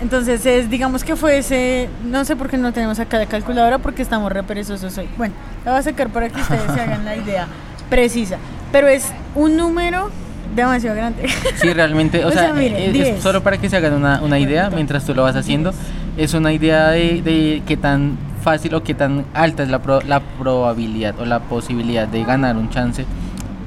entonces 0.00 0.44
es, 0.46 0.70
digamos 0.70 1.04
que 1.04 1.16
fue 1.16 1.38
ese, 1.38 1.88
no 2.04 2.24
sé 2.24 2.36
por 2.36 2.48
qué 2.48 2.56
no 2.58 2.72
tenemos 2.72 2.98
acá 2.98 3.18
la 3.18 3.26
calculadora 3.26 3.78
porque 3.78 4.02
estamos 4.02 4.30
re 4.32 4.42
perezosos 4.42 4.96
hoy. 4.98 5.08
Bueno, 5.16 5.34
la 5.64 5.72
voy 5.72 5.80
a 5.80 5.82
sacar 5.82 6.08
para 6.10 6.28
que 6.28 6.40
ustedes 6.40 6.62
se 6.72 6.80
hagan 6.80 7.04
la 7.04 7.16
idea 7.16 7.46
precisa. 7.90 8.36
Pero 8.72 8.86
es 8.88 9.06
un 9.34 9.56
número 9.56 10.10
demasiado 10.54 10.94
grande. 10.96 11.28
Sí, 11.56 11.72
realmente, 11.72 12.24
o, 12.24 12.28
O 12.28 12.30
sea, 12.30 12.42
sea, 12.42 12.52
mire, 12.52 12.80
es- 12.82 12.86
es 12.88 12.92
10. 12.92 13.22
solo 13.22 13.42
para 13.42 13.58
que 13.58 13.68
se 13.68 13.76
hagan 13.76 13.94
una, 13.94 14.20
una 14.22 14.38
idea 14.38 14.70
mientras 14.70 15.04
tú 15.04 15.14
lo 15.14 15.22
vas 15.22 15.36
haciendo, 15.36 15.72
es 16.16 16.34
una 16.34 16.52
idea 16.52 16.88
de, 16.90 17.22
de 17.22 17.62
qué 17.66 17.76
tan 17.76 18.18
fácil 18.42 18.74
o 18.74 18.82
qué 18.82 18.94
tan 18.94 19.24
alta 19.34 19.62
es 19.62 19.68
la, 19.68 19.80
pro- 19.80 20.00
la 20.02 20.20
probabilidad 20.20 21.18
o 21.20 21.24
la 21.24 21.40
posibilidad 21.40 22.06
de 22.08 22.24
ganar 22.24 22.56
un 22.56 22.70
chance. 22.70 23.04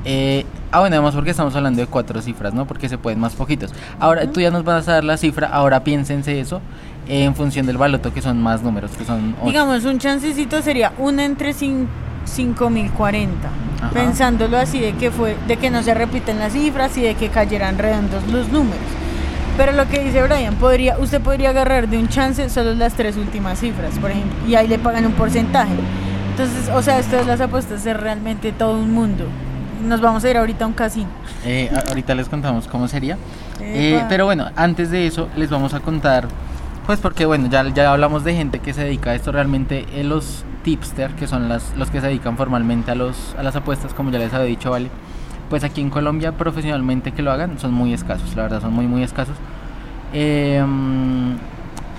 Eh, 0.06 0.46
ah, 0.72 0.80
bueno, 0.80 0.96
además 0.96 1.16
porque 1.16 1.32
estamos 1.32 1.56
hablando 1.56 1.82
de 1.82 1.88
cuatro 1.88 2.22
cifras, 2.22 2.54
¿no? 2.54 2.66
Porque 2.66 2.90
se 2.90 2.98
pueden 2.98 3.20
más 3.20 3.34
poquitos. 3.34 3.72
Ahora, 4.00 4.30
tú 4.32 4.40
ya 4.42 4.52
nos 4.52 4.64
vas 4.64 4.88
a 4.88 4.94
dar 4.94 5.04
la 5.04 5.18
cifra, 5.18 5.48
ahora 5.48 5.84
piénsense 5.84 6.40
eso 6.40 6.62
en 7.08 7.36
función 7.36 7.66
del 7.66 7.78
baloto, 7.78 8.14
que 8.14 8.22
son 8.22 8.42
más 8.42 8.62
números, 8.64 8.92
que 8.98 9.04
son 9.06 9.36
ocho. 9.40 9.48
Digamos, 9.50 9.86
un 9.86 10.00
chancecito 10.00 10.62
sería 10.62 10.94
una 10.98 11.26
entre 11.26 11.52
cin- 11.54 11.88
5040. 12.26 13.48
Ajá. 13.82 13.90
Pensándolo 13.92 14.58
así 14.58 14.80
de 14.80 14.94
que 14.94 15.10
fue, 15.12 15.36
de 15.48 15.58
que 15.58 15.70
no 15.72 15.82
se 15.84 15.94
repiten 15.94 16.40
las 16.40 16.54
cifras 16.54 16.96
y 16.98 17.02
de 17.02 17.16
que 17.16 17.30
cayeran 17.30 17.78
redondos 17.78 18.26
los 18.32 18.50
números. 18.50 18.78
Pero 19.58 19.74
lo 19.74 19.88
que 19.90 20.04
dice 20.04 20.22
Brian, 20.24 20.56
podría, 20.56 20.98
usted 21.00 21.20
podría 21.22 21.50
agarrar 21.50 21.90
de 21.90 21.98
un 21.98 22.08
chance 22.08 22.48
solo 22.50 22.74
las 22.74 22.94
tres 22.94 23.18
últimas 23.18 23.60
cifras, 23.60 23.98
por 24.00 24.12
ejemplo, 24.12 24.34
y 24.48 24.56
ahí 24.56 24.68
le 24.68 24.80
pagan 24.80 25.06
un 25.06 25.12
porcentaje. 25.14 25.74
Entonces, 26.32 26.70
o 26.74 26.82
sea, 26.82 27.00
esto 27.00 27.18
de 27.18 27.26
las 27.26 27.42
apuestas 27.42 27.86
es 27.86 27.98
realmente 28.00 28.52
todo 28.54 28.80
un 28.80 28.94
mundo. 28.94 29.26
Nos 29.84 30.02
vamos 30.02 30.24
a 30.24 30.30
ir 30.30 30.38
ahorita 30.38 30.66
a 30.66 30.68
un 30.68 30.74
casino. 30.74 31.10
Eh, 31.46 31.72
ahorita 31.90 32.14
les 32.16 32.28
contamos 32.30 32.68
cómo 32.68 32.88
sería. 32.88 33.18
Eh, 33.60 34.04
pero 34.10 34.26
bueno, 34.26 34.48
antes 34.56 34.92
de 34.92 35.08
eso 35.08 35.28
les 35.36 35.50
vamos 35.50 35.74
a 35.74 35.80
contar, 35.80 36.28
pues 36.86 37.00
porque 37.00 37.26
bueno, 37.26 37.48
ya, 37.50 37.68
ya 37.70 37.92
hablamos 37.92 38.24
de 38.24 38.34
gente 38.36 38.60
que 38.60 38.74
se 38.74 38.84
dedica 38.84 39.12
a 39.12 39.16
esto 39.16 39.32
realmente, 39.32 39.86
eh, 39.94 40.04
los 40.04 40.44
tipster, 40.64 41.12
que 41.12 41.28
son 41.28 41.50
las, 41.50 41.74
los 41.78 41.90
que 41.90 42.02
se 42.02 42.08
dedican 42.08 42.38
formalmente 42.38 42.92
a, 42.92 42.96
los, 42.96 43.36
a 43.38 43.44
las 43.44 43.56
apuestas, 43.56 43.94
como 43.94 44.12
ya 44.12 44.20
les 44.20 44.34
había 44.34 44.46
dicho, 44.48 44.70
¿vale? 44.72 44.90
Pues 45.50 45.64
aquí 45.64 45.82
en 45.82 45.90
Colombia 45.90 46.32
profesionalmente 46.34 47.12
que 47.12 47.22
lo 47.22 47.32
hagan 47.32 47.60
son 47.60 47.74
muy 47.74 47.94
escasos, 47.94 48.36
la 48.36 48.44
verdad 48.44 48.62
son 48.62 48.74
muy 48.74 48.86
muy 48.88 49.04
escasos. 49.04 49.36
Mm, 50.14 51.34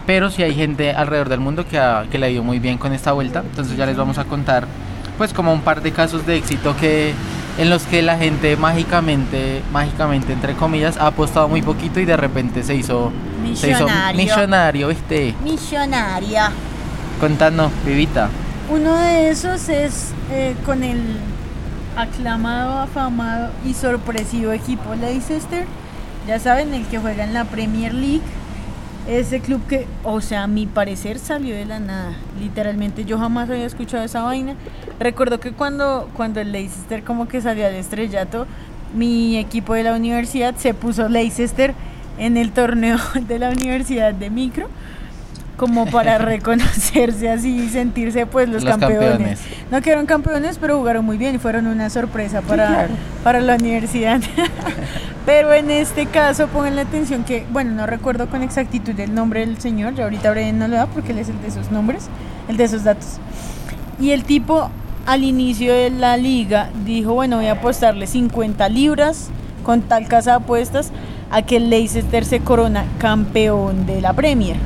pero 0.06 0.30
sí 0.30 0.42
hay 0.42 0.54
gente 0.54 0.92
alrededor 0.92 1.28
del 1.28 1.40
mundo 1.40 1.66
que, 1.66 1.78
ha- 1.78 2.04
que 2.10 2.18
le 2.18 2.26
ha 2.26 2.30
ido 2.30 2.42
muy 2.42 2.58
bien 2.58 2.78
con 2.78 2.92
esta 2.92 3.12
vuelta, 3.12 3.40
entonces 3.40 3.76
ya 3.76 3.86
les 3.86 3.96
vamos 3.96 4.18
a 4.18 4.24
contar 4.24 4.66
pues 5.18 5.32
como 5.32 5.52
un 5.52 5.60
par 5.60 5.82
de 5.82 5.92
casos 5.92 6.26
de 6.26 6.36
éxito 6.36 6.74
que 6.76 7.12
en 7.58 7.70
los 7.70 7.82
que 7.84 8.02
la 8.02 8.16
gente 8.16 8.56
mágicamente, 8.56 9.62
mágicamente 9.72 10.32
entre 10.32 10.54
comillas, 10.54 10.96
ha 10.96 11.08
apostado 11.08 11.48
muy 11.48 11.62
poquito 11.62 12.00
y 12.00 12.04
de 12.04 12.16
repente 12.16 12.62
se 12.62 12.74
hizo 12.74 13.12
se 13.54 13.70
hizo 13.70 13.84
Millonario. 13.84 14.22
millonario, 14.22 14.88
¿viste? 14.88 15.34
Millonaria. 15.42 16.50
Contanos, 17.20 17.70
vivita. 17.84 18.28
Uno 18.70 18.96
de 18.96 19.30
esos 19.30 19.68
es 19.68 20.12
eh, 20.30 20.54
con 20.64 20.82
el 20.82 21.00
aclamado, 21.96 22.78
afamado 22.78 23.50
y 23.66 23.74
sorpresivo 23.74 24.52
equipo 24.52 24.94
Leicester. 24.94 25.66
Ya 26.26 26.38
saben, 26.38 26.72
el 26.72 26.86
que 26.86 26.98
juega 26.98 27.24
en 27.24 27.34
la 27.34 27.44
Premier 27.44 27.92
League. 27.92 28.22
Ese 29.08 29.40
club 29.40 29.66
que, 29.66 29.86
o 30.04 30.20
sea, 30.20 30.44
a 30.44 30.46
mi 30.46 30.66
parecer 30.66 31.18
salió 31.18 31.56
de 31.56 31.64
la 31.64 31.80
nada. 31.80 32.12
Literalmente 32.38 33.04
yo 33.04 33.18
jamás 33.18 33.50
había 33.50 33.66
escuchado 33.66 34.04
esa 34.04 34.22
vaina. 34.22 34.54
Recuerdo 35.00 35.40
que 35.40 35.52
cuando, 35.52 36.08
cuando 36.14 36.40
el 36.40 36.52
Leicester 36.52 37.02
como 37.02 37.26
que 37.26 37.40
salió 37.40 37.66
al 37.66 37.74
estrellato, 37.74 38.46
mi 38.94 39.38
equipo 39.38 39.74
de 39.74 39.82
la 39.82 39.94
universidad 39.94 40.54
se 40.54 40.72
puso 40.72 41.08
Leicester 41.08 41.74
en 42.18 42.36
el 42.36 42.52
torneo 42.52 42.98
de 43.26 43.38
la 43.38 43.50
universidad 43.50 44.14
de 44.14 44.30
micro 44.30 44.68
como 45.62 45.86
para 45.86 46.18
reconocerse 46.18 47.30
así 47.30 47.56
y 47.56 47.68
sentirse 47.68 48.26
pues 48.26 48.48
los, 48.48 48.64
Los 48.64 48.76
campeones. 48.76 49.10
campeones. 49.10 49.40
No 49.70 49.80
quedaron 49.80 50.06
campeones, 50.06 50.58
pero 50.58 50.76
jugaron 50.76 51.04
muy 51.04 51.18
bien 51.18 51.36
y 51.36 51.38
fueron 51.38 51.68
una 51.68 51.88
sorpresa 51.88 52.40
para, 52.42 52.66
claro. 52.66 52.94
para 53.22 53.40
la 53.40 53.54
universidad. 53.54 54.20
pero 55.24 55.52
en 55.52 55.70
este 55.70 56.06
caso 56.06 56.48
pongan 56.48 56.74
la 56.74 56.82
atención 56.82 57.22
que, 57.22 57.46
bueno, 57.52 57.70
no 57.70 57.86
recuerdo 57.86 58.26
con 58.26 58.42
exactitud 58.42 58.98
el 58.98 59.14
nombre 59.14 59.46
del 59.46 59.60
señor, 59.60 59.94
ya 59.94 60.02
ahorita 60.02 60.32
Brian 60.32 60.58
no 60.58 60.66
lo 60.66 60.74
da 60.74 60.86
porque 60.86 61.12
él 61.12 61.18
es 61.18 61.28
el 61.28 61.40
de 61.40 61.46
esos 61.46 61.70
nombres, 61.70 62.08
el 62.48 62.56
de 62.56 62.64
esos 62.64 62.82
datos. 62.82 63.18
Y 64.00 64.10
el 64.10 64.24
tipo 64.24 64.68
al 65.06 65.22
inicio 65.22 65.72
de 65.72 65.90
la 65.90 66.16
liga 66.16 66.70
dijo, 66.84 67.14
bueno, 67.14 67.36
voy 67.36 67.46
a 67.46 67.52
apostarle 67.52 68.08
50 68.08 68.68
libras 68.68 69.28
con 69.62 69.82
tal 69.82 70.08
casa 70.08 70.30
de 70.32 70.36
apuestas 70.38 70.90
a 71.30 71.42
que 71.42 71.58
el 71.58 71.70
Leicester 71.70 72.24
se 72.24 72.40
corona 72.40 72.84
campeón 72.98 73.86
de 73.86 74.00
la 74.00 74.12
Premier. 74.12 74.56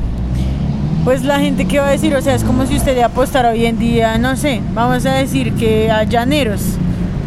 Pues 1.07 1.23
la 1.23 1.39
gente 1.39 1.67
que 1.67 1.79
va 1.79 1.87
a 1.87 1.91
decir, 1.93 2.17
o 2.17 2.21
sea, 2.21 2.35
es 2.35 2.43
como 2.43 2.67
si 2.67 2.75
usted 2.75 2.97
le 2.97 3.05
apostara 3.05 3.51
hoy 3.51 3.65
en 3.65 3.79
día, 3.79 4.19
no 4.19 4.35
sé, 4.35 4.61
vamos 4.75 5.07
a 5.07 5.13
decir 5.13 5.53
que 5.53 5.89
a 5.89 6.03
Llaneros. 6.03 6.61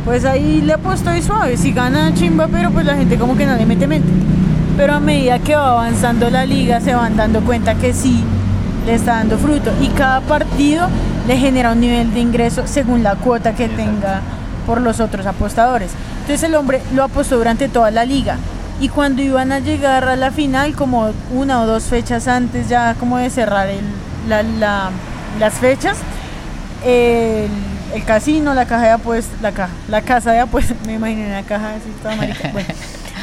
Pues 0.03 0.25
ahí 0.25 0.59
le 0.59 0.73
apostó 0.73 1.15
y 1.15 1.21
suave, 1.21 1.55
si 1.55 1.71
gana 1.71 2.13
chimba, 2.13 2.49
pero 2.49 2.71
pues 2.71 2.85
la 2.85 2.97
gente 2.97 3.17
como 3.17 3.37
que 3.37 3.45
no 3.45 3.55
le 3.55 3.65
mete 3.65 3.87
mente. 3.87 4.09
Pero 4.75 4.95
a 4.95 4.99
medida 4.99 5.39
que 5.39 5.55
va 5.55 5.71
avanzando 5.71 6.29
la 6.29 6.45
liga 6.45 6.81
se 6.81 6.93
van 6.93 7.15
dando 7.15 7.39
cuenta 7.39 7.75
que 7.75 7.93
sí 7.93 8.21
le 8.85 8.95
está 8.95 9.13
dando 9.13 9.37
fruto 9.37 9.71
y 9.81 9.87
cada 9.87 10.19
partido 10.19 10.89
le 11.25 11.37
genera 11.37 11.71
un 11.71 11.79
nivel 11.79 12.13
de 12.13 12.19
ingreso 12.19 12.63
según 12.65 13.01
la 13.01 13.15
cuota 13.15 13.55
que 13.55 13.63
Exacto. 13.63 13.85
tenga 13.85 14.21
por 14.67 14.81
los 14.81 14.99
otros 14.99 15.25
apostadores. 15.25 15.91
Entonces 16.23 16.43
el 16.43 16.55
hombre 16.55 16.81
lo 16.93 17.05
apostó 17.05 17.37
durante 17.37 17.69
toda 17.69 17.91
la 17.91 18.03
liga 18.03 18.35
y 18.79 18.89
cuando 18.89 19.21
iban 19.21 19.51
a 19.51 19.59
llegar 19.59 20.05
a 20.07 20.15
la 20.15 20.31
final, 20.31 20.75
como 20.75 21.11
una 21.33 21.61
o 21.61 21.65
dos 21.67 21.83
fechas 21.85 22.27
antes 22.27 22.69
ya 22.69 22.95
como 22.95 23.17
de 23.17 23.29
cerrar 23.29 23.67
el, 23.69 23.83
la- 24.27 24.43
la- 24.43 24.89
las 25.39 25.53
fechas, 25.55 25.97
el, 26.85 27.49
el 27.93 28.03
casino, 28.05 28.53
la 28.53 28.65
caja 28.65 28.83
de 28.85 28.91
apuestas, 28.91 29.41
la 29.41 29.51
caja, 29.51 29.73
la 29.87 30.01
casa 30.01 30.31
de 30.31 30.39
apuestas, 30.39 30.77
me 30.85 30.93
imaginé 30.93 31.27
una 31.27 31.43
caja 31.43 31.71
así 31.75 31.89
toda 32.01 32.15
marica. 32.15 32.49
Bueno, 32.53 32.69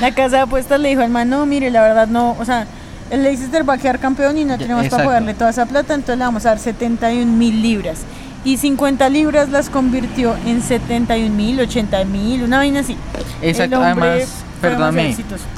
la 0.00 0.10
casa 0.12 0.36
de 0.36 0.42
apuestas 0.42 0.78
le 0.80 0.90
dijo 0.90 1.00
al 1.02 1.10
man, 1.10 1.28
no, 1.30 1.46
mire, 1.46 1.70
la 1.70 1.80
verdad 1.82 2.06
no, 2.06 2.36
o 2.38 2.44
sea, 2.44 2.66
el 3.10 3.22
Leicester 3.22 3.68
va 3.68 3.74
a 3.74 3.78
quedar 3.78 3.98
campeón 3.98 4.36
y 4.36 4.44
no 4.44 4.58
tenemos 4.58 4.88
para 4.88 5.04
pagarle 5.04 5.32
toda 5.34 5.50
esa 5.50 5.64
plata, 5.66 5.94
entonces 5.94 6.18
le 6.18 6.24
vamos 6.24 6.44
a 6.44 6.50
dar 6.50 6.58
71 6.58 7.32
mil 7.32 7.62
libras. 7.62 8.00
Y 8.44 8.58
50 8.58 9.08
libras 9.08 9.48
las 9.48 9.70
convirtió 9.70 10.36
en 10.46 10.62
71 10.62 11.34
mil, 11.34 11.58
80 11.60 12.04
mil, 12.04 12.42
una 12.44 12.58
vaina 12.58 12.80
así. 12.80 12.96
Exacto, 13.42 13.76
El 13.82 13.90
hombre 13.90 14.08
además, 14.08 14.28
perdóname, 14.70 15.16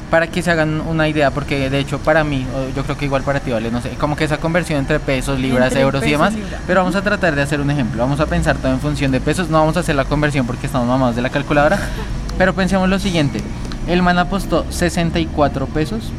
para 0.09 0.27
que 0.27 0.41
se 0.41 0.51
hagan 0.51 0.81
una 0.81 1.07
idea, 1.07 1.31
porque 1.31 1.69
de 1.69 1.79
hecho 1.79 1.99
para 1.99 2.23
mí, 2.23 2.45
yo 2.75 2.83
creo 2.83 2.97
que 2.97 3.05
igual 3.05 3.23
para 3.23 3.39
ti, 3.39 3.51
vale, 3.51 3.71
no 3.71 3.81
sé, 3.81 3.89
como 3.91 4.15
que 4.15 4.23
esa 4.23 4.37
conversión 4.37 4.79
entre 4.79 4.99
pesos, 4.99 5.39
libras, 5.39 5.67
Entre 5.67 5.81
euros 5.81 6.05
y 6.05 6.11
demás, 6.11 6.33
libra. 6.33 6.59
pero 6.67 6.81
vamos 6.81 6.95
a 6.95 7.01
tratar 7.01 7.35
de 7.35 7.41
hacer 7.41 7.59
un 7.61 7.69
ejemplo, 7.71 8.01
vamos 8.01 8.19
a 8.19 8.25
pensar 8.25 8.55
todo 8.57 8.71
en 8.71 8.79
función 8.79 9.11
de 9.11 9.19
pesos, 9.21 9.49
no 9.49 9.59
vamos 9.59 9.77
a 9.77 9.81
hacer 9.81 9.95
la 9.95 10.05
conversión 10.05 10.45
porque 10.45 10.65
estamos 10.67 10.87
mamados 10.87 11.15
de 11.15 11.21
la 11.21 11.29
calculadora, 11.29 11.79
pero 12.37 12.53
pensemos 12.53 12.87
lo 12.89 12.99
siguiente, 12.99 13.41
el 13.87 14.01
man 14.01 14.17
apostó 14.19 14.65
64 14.69 15.65
pesos, 15.67 16.11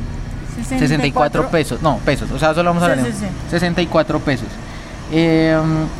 64 0.68 1.48
pesos, 1.48 1.82
no, 1.82 1.98
pesos, 1.98 2.30
o 2.30 2.38
sea, 2.38 2.54
solo 2.54 2.70
vamos 2.70 2.82
a 2.82 2.86
hablar 2.86 3.04
de 3.04 3.12
sí, 3.12 3.18
sí. 3.20 3.26
64 3.50 4.18
pesos. 4.20 4.46
Eh, 5.12 5.58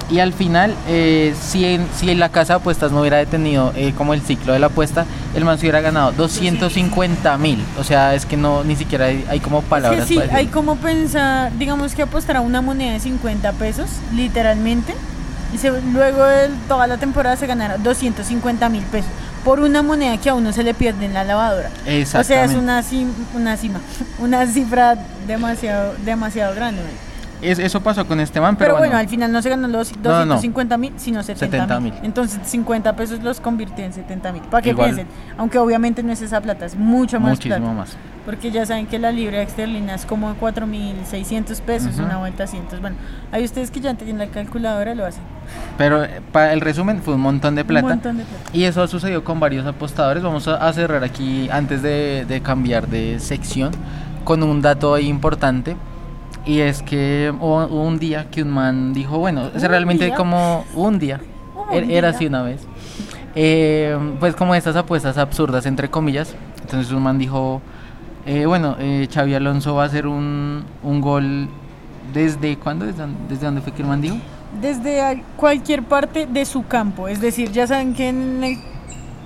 y 0.09 0.20
al 0.20 0.33
final, 0.33 0.72
eh, 0.87 1.35
si, 1.40 1.64
en- 1.64 1.87
si 1.96 2.11
en 2.11 2.20
la 2.20 2.29
casa 2.29 2.53
de 2.55 2.61
apuestas 2.61 2.92
no 2.92 3.00
hubiera 3.00 3.16
detenido 3.16 3.72
eh, 3.74 3.92
como 3.98 4.14
el 4.14 4.20
ciclo 4.20 4.53
de 4.53 4.61
la 4.61 4.66
apuesta, 4.66 5.05
el 5.34 5.44
man 5.44 5.56
se 5.58 5.62
hubiera 5.66 5.80
ganado 5.80 6.12
250 6.12 7.36
mil. 7.38 7.62
O 7.78 7.84
sea, 7.84 8.14
es 8.14 8.26
que 8.26 8.36
no 8.36 8.64
ni 8.64 8.76
siquiera 8.76 9.06
hay, 9.06 9.24
hay 9.28 9.40
como 9.40 9.58
Es 9.60 9.64
palabras 9.64 10.02
que 10.02 10.14
sí, 10.14 10.20
para 10.20 10.36
hay 10.36 10.46
como 10.46 10.76
pensar, 10.76 11.52
digamos 11.58 11.94
que 11.94 12.02
apostar 12.02 12.36
a 12.36 12.40
una 12.40 12.60
moneda 12.60 12.92
de 12.92 13.00
50 13.00 13.52
pesos, 13.52 13.88
literalmente, 14.14 14.94
y 15.54 15.58
se- 15.58 15.82
luego 15.92 16.24
de 16.24 16.48
toda 16.68 16.86
la 16.86 16.96
temporada 16.96 17.36
se 17.36 17.46
ganará 17.46 17.76
250 17.78 18.68
mil 18.68 18.82
pesos 18.84 19.10
por 19.44 19.58
una 19.60 19.82
moneda 19.82 20.16
que 20.18 20.28
a 20.30 20.34
uno 20.34 20.52
se 20.52 20.62
le 20.62 20.74
pierde 20.74 21.06
en 21.06 21.14
la 21.14 21.24
lavadora. 21.24 21.70
O 22.20 22.24
sea, 22.24 22.44
es 22.44 22.50
una, 22.62 22.82
sim- 22.82 23.12
una 23.34 23.56
cima, 23.56 23.80
una 24.18 24.46
cifra 24.46 24.96
demasiado, 25.26 25.94
demasiado 26.04 26.54
grande. 26.54 26.82
Es- 27.42 27.59
eso 27.59 27.81
pasó 27.81 28.07
con 28.07 28.20
este 28.20 28.40
man, 28.40 28.57
pero, 28.57 28.70
Pero, 28.74 28.79
bueno, 28.79 28.96
al 28.96 29.09
final 29.09 29.33
no 29.33 29.40
se 29.42 29.48
ganó 29.50 29.66
los 29.68 29.96
No, 29.96 30.03
no, 30.03 30.11
no. 30.26 30.35
250 30.35 30.76
mil, 30.76 30.92
sino 30.96 31.22
70 31.22 31.81
mil. 31.81 31.92
70.000. 31.94 32.05
Entonces 32.05 32.40
50 32.44 32.96
pesos 32.96 33.22
los 33.22 33.40
convirtió 33.40 33.85
en 33.85 33.92
70 33.92 34.33
mil. 34.33 34.42
Para 34.42 34.62
que 34.62 34.70
Igual. 34.70 34.94
piensen, 34.94 35.07
aunque 35.38 35.59
obviamente 35.59 36.03
no 36.03 36.12
es 36.12 36.20
esa 36.22 36.40
plata, 36.40 36.66
es 36.66 36.76
mucho 36.76 37.18
más 37.20 37.31
muchísimo 37.31 37.57
plata. 37.57 37.72
más. 37.74 37.96
Porque 38.26 38.50
ya 38.50 38.66
saben 38.66 38.87
que 38.87 38.98
la 38.98 39.11
libra 39.12 39.40
esterlina 39.40 39.94
es 39.94 40.05
como 40.05 40.35
4.600 40.37 41.61
pesos, 41.62 41.94
Ujú. 41.94 42.05
una 42.05 42.18
vuelta 42.18 42.44
así. 42.44 42.57
Entonces, 42.57 42.81
bueno, 42.81 42.96
hay 43.33 43.44
ustedes 43.44 43.70
que 43.70 43.81
ya 43.81 43.94
tienen 43.94 44.18
la 44.18 44.26
calculadora, 44.26 44.94
lo 44.94 45.07
hacen. 45.07 45.22
Pero 45.79 46.05
eh, 46.05 46.20
para 46.33 46.53
el 46.53 46.61
resumen 46.61 47.03
fue 47.03 47.14
un 47.14 47.20
montón 47.22 47.55
de 47.55 47.64
plata. 47.64 47.87
Un 47.87 47.92
montón 47.92 48.18
de 48.18 48.24
plata. 48.24 48.50
Y 48.53 48.64
eso 48.64 48.87
sucedió 48.87 49.24
con 49.24 49.40
varios 49.40 49.66
apostadores. 49.66 50.22
Vamos 50.22 50.46
a, 50.48 50.57
a 50.57 50.72
cerrar 50.72 51.03
aquí 51.03 51.48
antes 51.50 51.83
de, 51.83 52.24
de 52.29 52.40
cambiar 52.42 52.87
de 52.88 53.18
sección 53.20 53.72
con 54.24 54.42
un 54.42 54.61
dato 54.61 54.94
ahí 54.94 55.07
importante. 55.09 55.76
Y 56.46 56.61
es 56.61 56.83
que 56.83 57.33
hubo, 57.38 57.64
hubo 57.66 57.83
un 57.85 57.98
día 57.98 58.29
que 58.31 58.42
un 58.42 58.50
man 58.50 58.92
dijo, 58.92 59.18
bueno, 59.18 59.48
es 59.55 59.62
¿Un 59.62 59.68
realmente 59.68 60.07
día? 60.07 60.14
como 60.14 60.64
un 60.74 60.98
día. 60.98 61.20
Un 61.55 61.74
Er- 61.74 61.90
Era 61.90 62.09
día. 62.09 62.16
así 62.16 62.26
una 62.26 62.42
vez. 62.42 62.62
Eh, 63.35 63.96
pues 64.18 64.35
como 64.35 64.55
estas 64.55 64.74
apuestas 64.76 65.18
absurdas, 65.18 65.66
entre 65.66 65.88
comillas. 65.90 66.35
Entonces 66.62 66.92
un 66.92 67.03
man 67.03 67.18
dijo, 67.18 67.61
eh, 68.26 68.46
bueno, 68.46 68.76
eh, 68.79 69.09
Xavi 69.12 69.35
Alonso 69.35 69.74
va 69.74 69.85
a 69.85 69.87
hacer 69.87 70.07
un, 70.07 70.64
un 70.83 71.00
gol 71.00 71.48
desde 72.12 72.57
cuándo, 72.57 72.87
desde, 72.87 73.03
dónde- 73.03 73.18
desde 73.29 73.46
dónde 73.46 73.61
fue 73.61 73.72
que 73.72 73.83
el 73.83 73.88
man 73.88 74.00
dijo. 74.00 74.16
Desde 74.61 75.22
cualquier 75.37 75.83
parte 75.85 76.26
de 76.26 76.44
su 76.44 76.66
campo. 76.66 77.07
Es 77.07 77.20
decir, 77.20 77.53
ya 77.53 77.66
saben 77.68 77.94
que 77.94 78.09
en 78.09 78.42
el 78.42 78.59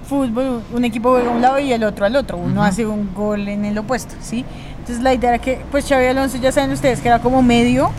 fútbol 0.07 0.61
un 0.75 0.85
equipo 0.85 1.11
juega 1.13 1.31
a 1.31 1.33
un 1.35 1.41
lado 1.41 1.59
y 1.59 1.73
el 1.73 1.83
otro 1.85 2.05
al 2.05 2.15
otro. 2.17 2.37
Uno 2.37 2.63
hace 2.63 2.85
un 2.85 3.15
gol 3.15 3.49
en 3.49 3.65
el 3.65 3.79
opuesto, 3.79 4.15
¿sí? 4.21 4.45
Entonces 4.85 5.03
la 5.03 5.15
idea 5.15 5.31
era 5.31 5.39
que, 5.39 5.63
pues 5.71 5.89
Xavi 5.89 6.05
Alonso, 6.05 6.37
ya 6.37 6.53
saben 6.53 6.71
ustedes 6.71 7.01
que 7.01 7.09
era 7.09 7.21
como 7.21 7.41
medio. 7.41 7.91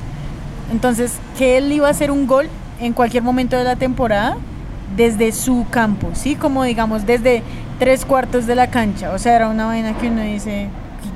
Entonces, 0.71 1.13
que 1.35 1.57
él 1.57 1.71
iba 1.71 1.87
a 1.87 1.89
hacer 1.89 2.11
un 2.11 2.27
gol 2.27 2.47
en 2.79 2.93
cualquier 2.93 3.23
momento 3.23 3.57
de 3.57 3.63
la 3.63 3.75
temporada 3.75 4.37
desde 4.95 5.31
su 5.31 5.65
campo, 5.71 6.11
¿sí? 6.13 6.35
Como 6.35 6.63
digamos, 6.63 7.07
desde 7.07 7.41
tres 7.79 8.05
cuartos 8.05 8.45
de 8.45 8.53
la 8.53 8.67
cancha. 8.67 9.13
O 9.13 9.17
sea, 9.17 9.35
era 9.35 9.49
una 9.49 9.65
vaina 9.65 9.97
que 9.97 10.09
uno 10.09 10.21
dice, 10.21 10.67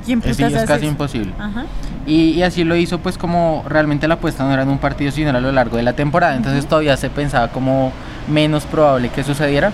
¿quién 0.04 0.20
putas 0.20 0.38
sí, 0.38 0.42
es 0.42 0.54
hace 0.54 0.66
casi 0.66 0.80
eso? 0.80 0.90
imposible. 0.90 1.32
Ajá. 1.38 1.66
Y, 2.04 2.30
y 2.30 2.42
así 2.42 2.64
lo 2.64 2.74
hizo 2.74 2.98
pues 2.98 3.16
como 3.16 3.62
realmente 3.68 4.08
la 4.08 4.14
apuesta 4.14 4.42
no 4.42 4.52
era 4.52 4.62
en 4.62 4.70
un 4.70 4.78
partido 4.78 5.12
sino 5.12 5.28
era 5.28 5.38
a 5.38 5.40
lo 5.40 5.52
largo 5.52 5.76
de 5.76 5.84
la 5.84 5.92
temporada, 5.92 6.34
entonces 6.34 6.66
todavía 6.66 6.96
se 6.96 7.10
pensaba 7.10 7.48
como 7.48 7.92
menos 8.26 8.64
probable 8.64 9.10
que 9.10 9.22
sucediera. 9.22 9.70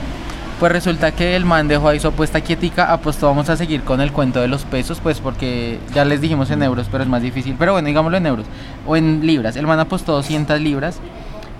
Pues 0.59 0.73
resulta 0.73 1.13
que 1.13 1.37
el 1.37 1.45
man 1.45 1.69
dejó 1.69 1.89
ahí 1.89 2.01
su 2.01 2.09
apuesta 2.09 2.41
quietica, 2.41 2.91
apostó 2.91 3.27
vamos 3.27 3.51
a 3.51 3.57
seguir 3.59 3.83
con 3.83 4.01
el 4.01 4.11
cuento 4.11 4.41
de 4.41 4.49
los 4.49 4.65
pesos, 4.65 5.01
pues 5.03 5.21
porque 5.21 5.79
ya 5.95 6.07
les 6.07 6.23
dijimos 6.23 6.51
en 6.51 6.63
euros, 6.63 6.89
pero 6.91 7.05
es 7.05 7.11
más 7.11 7.21
difícil. 7.21 7.57
Pero 7.59 7.73
bueno, 7.73 7.87
digámoslo 7.87 8.17
en 8.17 8.27
euros 8.27 8.47
o 8.87 8.97
en 8.97 9.27
libras. 9.27 9.57
El 9.57 9.67
man 9.67 9.79
apostó 9.81 10.13
200 10.13 10.59
libras 10.63 10.99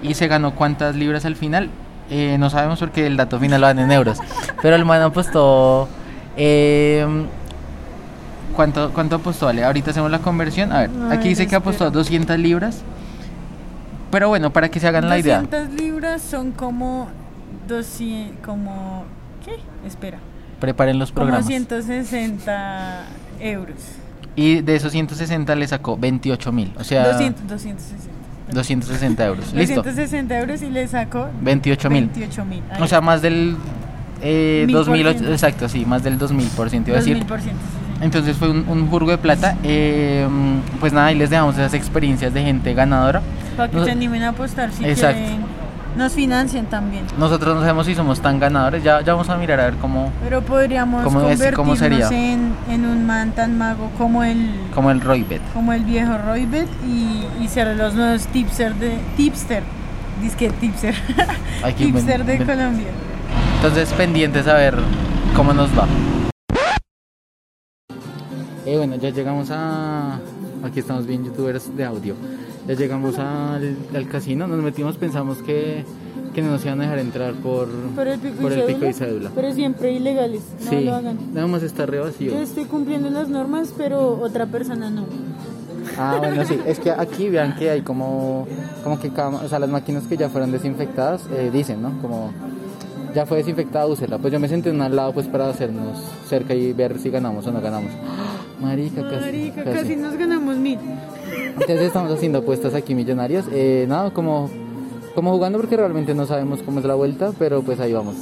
y 0.03 0.15
se 0.15 0.29
ganó 0.29 0.55
cuántas 0.55 0.97
libras 0.97 1.27
al 1.27 1.37
final. 1.37 1.69
Eh, 2.09 2.37
no 2.39 2.49
sabemos 2.49 2.79
porque 2.79 3.07
el 3.07 3.19
dato 3.19 3.39
final 3.39 3.61
lo 3.61 3.67
dan 3.67 3.81
en 3.81 3.93
euros. 3.93 4.19
Pero 4.63 4.77
el 4.77 4.85
man 4.87 5.03
apostó... 5.03 5.89
eh, 6.39 7.07
¿Cuánto, 8.55 8.91
¿Cuánto 8.95 9.17
apostó? 9.17 9.49
Ale? 9.49 9.63
Ahorita 9.63 9.91
hacemos 9.91 10.11
la 10.11 10.21
conversión. 10.21 10.73
A 10.73 10.81
ver, 10.81 10.91
Ay, 11.11 11.19
aquí 11.19 11.29
dice 11.29 11.47
que 11.47 11.57
apostó 11.57 11.85
espera. 11.85 11.99
200 11.99 12.39
libras. 12.39 12.81
Pero 14.11 14.29
bueno, 14.29 14.51
para 14.51 14.71
que 14.71 14.81
se 14.81 14.89
hagan 14.89 15.11
la 15.11 15.19
idea. 15.19 15.43
200 15.43 15.79
libras 15.79 16.23
son 16.23 16.53
como 16.53 17.09
200, 17.69 18.37
como, 18.45 19.05
¿qué? 19.45 19.57
Espera. 19.87 20.19
Preparen 20.61 20.99
los 20.99 21.11
Como 21.13 21.27
programas. 21.27 21.47
160 21.47 23.05
euros. 23.41 23.77
Y 24.35 24.61
de 24.61 24.77
esos 24.77 24.93
160 24.93 25.55
le 25.55 25.67
sacó 25.67 25.97
28 25.97 26.53
mil. 26.53 26.73
O 26.79 26.85
sea, 26.85 27.09
200, 27.13 27.47
260. 27.49 28.15
260 28.53 29.27
euros. 29.27 29.53
Listo. 29.55 29.77
260 29.77 30.39
euros 30.39 30.63
y 30.63 30.71
le 30.71 30.87
sacó 30.89 31.29
28 31.41 31.91
mil. 31.91 32.07
28 32.07 32.45
mil. 32.45 32.63
O 32.81 32.87
sea, 32.87 33.01
más 33.01 33.23
del 33.23 33.57
eh, 34.23 34.65
Mil 34.67 34.75
por 34.77 34.87
2008. 34.87 35.13
ciento. 35.19 35.33
Exacto, 35.33 35.69
sí, 35.69 35.85
más 35.85 36.03
del 36.03 36.19
2000 36.19 36.49
por 36.51 36.71
ciento 36.71 36.91
iba 36.91 36.99
a 36.99 37.03
decir. 37.03 37.19
2000%. 37.27 37.39
sí, 37.41 37.45
sí. 37.49 37.51
Entonces 38.03 38.37
fue 38.37 38.51
un, 38.51 38.69
un 38.69 38.89
jurgo 38.89 39.11
de 39.11 39.19
plata. 39.19 39.57
Eh, 39.63 40.27
pues 40.81 40.93
nada, 40.93 41.07
ahí 41.07 41.15
les 41.17 41.31
dejamos 41.31 41.55
esas 41.55 41.73
experiencias 41.75 42.33
de 42.35 42.43
gente 42.43 42.75
ganadora. 42.75 43.23
Para 43.57 43.71
que 43.71 43.77
No- 43.79 43.85
se 43.85 43.91
animen 43.91 44.23
a 44.23 44.29
apostar 44.31 44.71
si 44.71 44.85
Exacto. 44.85 45.19
quieren. 45.19 45.56
Nos 45.97 46.13
financian 46.13 46.67
también. 46.67 47.07
Nosotros 47.19 47.55
no 47.55 47.61
sabemos 47.63 47.87
si 47.87 47.95
somos 47.95 48.21
tan 48.21 48.39
ganadores. 48.39 48.83
Ya, 48.83 49.01
ya 49.01 49.13
vamos 49.15 49.31
a 49.31 49.37
mirar 49.39 49.59
a 49.61 49.65
ver 49.65 49.75
cómo, 49.77 50.13
Pero 50.23 50.43
podríamos 50.43 51.03
¿Cómo 51.03 51.21
es? 51.21 51.23
convertirnos 51.25 51.57
¿Cómo 51.57 51.77
sería? 51.77 52.09
En, 52.09 52.55
en 52.71 52.85
un 52.85 53.07
man 53.07 53.33
tan 53.33 53.57
mago 53.57 53.91
como 53.97 54.23
el 54.23 54.51
como 54.75 54.91
el 54.91 55.01
Roybet. 55.01 55.41
como 55.55 55.73
el 55.73 55.85
viejo 55.85 56.19
Roybet 56.19 56.69
y, 56.87 57.25
y 57.43 57.49
ser 57.49 57.75
los 57.77 57.95
nuevos 57.95 58.27
tipster 58.27 58.75
de 58.75 58.99
tipster. 59.17 59.63
Disque 60.21 60.51
tipster. 60.51 60.95
Aquí, 61.65 61.91
tipster 61.93 62.19
ven- 62.25 62.27
de 62.39 62.45
ven. 62.45 62.47
Colombia. 62.47 62.89
Entonces, 63.57 63.91
pendientes 63.95 64.47
a 64.49 64.55
ver 64.55 64.77
cómo 65.35 65.53
nos 65.55 65.71
va. 65.71 65.87
Eh, 68.67 68.77
bueno, 68.77 68.97
ya 68.97 69.11
llegamos 69.11 69.49
a. 69.51 70.19
Aquí 70.65 70.81
estamos 70.81 71.07
bien, 71.07 71.25
youtubers 71.25 71.75
de 71.77 71.85
audio. 71.85 72.17
Ya 72.67 72.75
llegamos 72.75 73.19
al, 73.19 73.77
al 73.95 74.09
casino, 74.09 74.47
nos 74.47 74.61
metimos, 74.63 74.97
pensamos 74.97 75.39
que, 75.39 75.85
que 76.35 76.43
no 76.43 76.51
nos 76.51 76.65
iban 76.65 76.81
a 76.81 76.85
dejar 76.85 76.99
entrar 76.99 77.35
por, 77.35 77.69
Por 77.69 78.09
el 78.09 78.19
pico, 78.19 78.43
por 78.43 78.53
y, 78.53 78.55
el 78.55 78.61
cédula, 78.61 78.75
pico 78.75 78.91
y 78.91 78.93
cédula. 78.93 79.31
Pero 79.35 79.53
siempre 79.53 79.93
ilegales. 79.93 80.43
No 80.65 80.71
sí, 80.71 80.81
lo 80.81 80.95
hagan. 80.95 81.19
nada 81.33 81.47
más 81.47 81.63
está 81.63 81.87
re 81.87 82.01
vacío. 82.01 82.33
Yo 82.33 82.41
estoy 82.41 82.65
cumpliendo 82.65 83.09
las 83.11 83.29
normas, 83.29 83.73
pero 83.77 84.21
otra 84.21 84.47
persona 84.47 84.91
no. 84.91 85.05
Ah, 85.97 86.17
bueno, 86.19 86.45
sí, 86.45 86.59
es 86.67 86.81
que 86.81 86.91
aquí 86.91 87.29
vean 87.29 87.55
que 87.57 87.71
hay 87.71 87.83
como, 87.83 88.47
como 88.83 88.99
que 88.99 89.11
cada, 89.11 89.29
o 89.29 89.49
sea, 89.49 89.59
las 89.59 89.71
máquinas 89.71 90.05
que 90.05 90.17
ya 90.17 90.29
fueron 90.29 90.51
desinfectadas 90.51 91.23
eh, 91.33 91.51
dicen, 91.53 91.81
¿no? 91.81 91.99
Como 92.03 92.33
ya 93.15 93.25
fue 93.25 93.39
desinfectada, 93.39 93.87
úsela. 93.87 94.19
Pues 94.19 94.33
yo 94.33 94.39
me 94.39 94.49
senté 94.49 94.71
en 94.71 94.81
un 94.81 94.95
lado 94.95 95.13
pues 95.15 95.27
para 95.27 95.49
hacernos 95.49 95.99
cerca 96.29 96.55
y 96.55 96.73
ver 96.73 96.99
si 96.99 97.09
ganamos 97.11 97.47
o 97.47 97.53
no 97.53 97.61
ganamos. 97.61 97.93
Marica, 98.61 99.03
casi. 99.03 99.21
Marica, 99.21 99.65
casi. 99.65 99.77
casi 99.79 99.97
nos 99.97 100.17
ganamos 100.17 100.57
mil. 100.57 100.79
Entonces 101.53 101.81
estamos 101.83 102.11
haciendo 102.13 102.39
apuestas 102.39 102.75
aquí 102.75 102.95
millonarias. 102.95 103.45
Eh, 103.53 103.85
nada, 103.89 104.11
como, 104.11 104.51
como 105.15 105.33
jugando 105.33 105.59
porque 105.59 105.77
realmente 105.77 106.15
no 106.15 106.27
sabemos 106.27 106.63
cómo 106.63 106.81
es 106.81 106.85
la 106.87 106.95
vuelta, 106.95 107.33
pero 107.39 107.63
pues 107.63 107.81
ahí 107.81 107.93
vamos. 107.93 108.17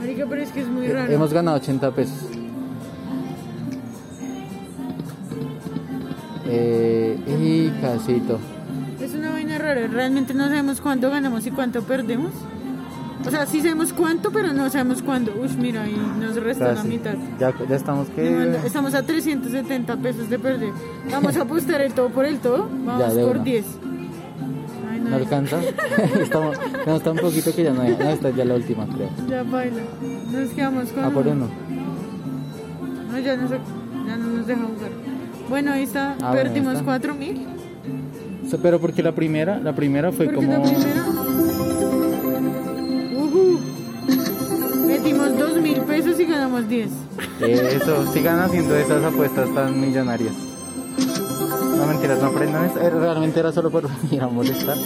Marica, 0.00 0.26
pero 0.28 0.42
es 0.42 0.50
que 0.50 0.60
es 0.62 0.68
muy 0.68 0.86
Eh, 0.86 0.92
raro. 0.92 1.12
Hemos 1.12 1.32
ganado 1.32 1.56
80 1.58 1.90
pesos. 1.92 2.18
Eh, 6.46 7.16
y 7.26 7.68
casito. 7.80 8.38
Es 9.00 9.14
una 9.14 9.30
vaina 9.30 9.58
rara. 9.58 9.86
Realmente 9.86 10.34
no 10.34 10.44
sabemos 10.48 10.80
cuánto 10.80 11.10
ganamos 11.10 11.46
y 11.46 11.50
cuánto 11.50 11.82
perdemos. 11.82 12.32
O 13.26 13.30
sea, 13.30 13.46
sí 13.46 13.60
sabemos 13.60 13.92
cuánto, 13.92 14.30
pero 14.30 14.52
no 14.52 14.68
sabemos 14.70 15.02
cuándo. 15.02 15.32
Uy, 15.40 15.48
mira, 15.58 15.82
ahí 15.82 15.96
nos 16.20 16.36
resta 16.36 16.72
la 16.72 16.82
mitad. 16.84 17.14
Ya, 17.38 17.52
ya 17.68 17.76
estamos 17.76 18.08
que... 18.08 18.56
Estamos 18.64 18.94
a 18.94 19.02
370 19.02 19.96
pesos 19.98 20.28
de 20.28 20.38
perder. 20.38 20.70
Vamos 21.10 21.36
a 21.36 21.42
apostar 21.42 21.80
el 21.80 21.92
todo 21.92 22.08
por 22.10 22.24
el 22.24 22.38
todo. 22.38 22.68
Vamos 22.84 23.14
Ya, 23.14 23.20
por 23.22 23.36
una. 23.36 23.44
10. 23.44 23.64
¿No 25.08 25.16
alcanza? 25.16 25.60
Estamos, 26.20 26.56
no, 26.86 26.96
está 26.96 27.10
un 27.10 27.18
poquito 27.18 27.54
que 27.54 27.64
ya 27.64 27.72
no 27.72 27.82
hay. 27.82 27.96
No, 27.98 28.08
esta 28.08 28.28
es 28.30 28.36
ya 28.36 28.44
la 28.44 28.54
última, 28.54 28.86
creo. 28.86 29.08
Ya 29.28 29.42
baila. 29.42 29.82
Nos 30.32 30.50
quedamos 30.50 30.88
con. 30.90 31.04
Ah, 31.04 31.10
por 31.10 31.26
uno. 31.26 31.48
No, 33.10 33.18
ya 33.18 33.36
no, 33.36 33.48
ya 34.06 34.16
no 34.16 34.26
nos 34.28 34.46
deja 34.46 34.60
jugar. 34.62 34.90
Bueno, 35.50 35.72
ahí 35.72 35.82
está. 35.82 36.16
Ah, 36.22 36.32
Perdimos 36.32 36.74
está. 36.74 36.84
4 36.84 37.14
mil. 37.14 37.46
Pero 38.62 38.80
porque 38.80 39.02
la 39.02 39.12
primera, 39.12 39.58
la 39.58 39.74
primera 39.74 40.12
fue 40.12 40.26
Porque 40.26 40.46
como. 40.46 40.58
la 40.58 40.62
primera. 40.62 41.04
Pesos 46.22 46.28
y 46.28 46.32
ganamos 46.32 46.68
10. 46.68 46.90
Eso, 47.40 48.12
sigan 48.12 48.38
haciendo 48.40 48.76
esas 48.76 49.04
apuestas 49.04 49.52
tan 49.54 49.80
millonarias. 49.80 50.34
No 51.76 51.86
mentiras, 51.86 52.20
no 52.20 52.26
aprendan 52.28 52.64
eso. 52.66 52.80
Eh, 52.80 52.90
Realmente 52.90 53.40
era 53.40 53.52
solo 53.52 53.70
por 53.70 53.88
venir 54.02 54.22
a 54.22 54.28
molestar. 54.28 54.76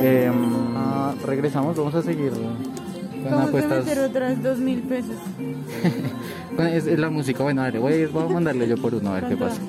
Eh, 0.00 0.30
ah, 0.76 1.14
regresamos, 1.26 1.76
vamos 1.76 1.94
a 1.94 2.02
seguir 2.02 2.32
con 2.32 2.78
Vamos 3.24 3.50
a 3.62 4.06
otras 4.06 4.42
2 4.42 4.58
mil 4.58 4.80
pesos. 4.82 5.16
Bueno, 6.56 6.72
es, 6.72 6.88
es 6.88 6.98
la 6.98 7.08
música. 7.08 7.44
Bueno, 7.44 7.62
a 7.62 7.66
ver, 7.70 7.78
voy, 7.78 8.06
voy 8.06 8.24
a 8.24 8.28
mandarle 8.28 8.66
yo 8.66 8.76
por 8.76 8.92
uno 8.92 9.10
a 9.10 9.20
ver 9.20 9.28
qué 9.28 9.36
¿Cuánto 9.36 9.54
pasa. 9.54 9.60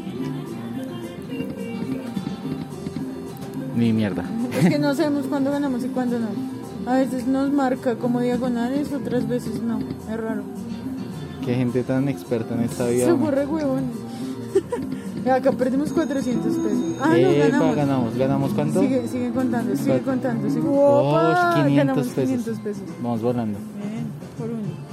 Ni 3.76 3.94
mierda. 3.94 4.24
Es 4.60 4.70
que 4.70 4.80
no 4.80 4.96
sabemos 4.96 5.28
cuándo 5.28 5.52
ganamos 5.52 5.84
y 5.86 5.90
cuándo 5.90 6.18
no. 6.18 6.59
A 6.90 6.98
veces 6.98 7.28
nos 7.28 7.52
marca 7.52 7.96
como 7.96 8.20
diagonales, 8.20 8.92
otras 8.92 9.28
veces 9.28 9.62
no. 9.62 9.80
Es 9.80 10.18
raro. 10.20 10.42
Qué 11.46 11.54
gente 11.56 11.84
tan 11.84 12.08
experta 12.10 12.56
en 12.56 12.62
esta 12.62 12.88
vida. 12.88 13.06
Se 13.06 13.12
ocurre 13.12 13.46
huevón. 13.46 13.84
Acá 15.32 15.52
perdimos 15.52 15.94
400 15.94 16.44
pesos. 16.56 16.80
Ah, 17.02 17.16
no, 17.16 17.32
ganamos. 17.38 17.76
ganamos. 17.76 18.16
¿Ganamos 18.18 18.54
cuánto? 18.54 18.82
Sigue, 18.82 19.08
sigue 19.08 19.30
contando, 19.32 19.76
sigue 19.76 20.00
contando. 20.02 20.50
Sigue. 20.50 20.68
Oh, 20.68 21.10
¡Opa! 21.10 21.54
500 21.58 21.76
Ganamos 21.78 22.08
pesos. 22.08 22.24
500 22.24 22.60
pesos. 22.60 22.84
Vamos 23.04 23.22
volando. 23.22 23.60
Bien, 23.60 24.06
por 24.38 24.50
uno. 24.50 24.90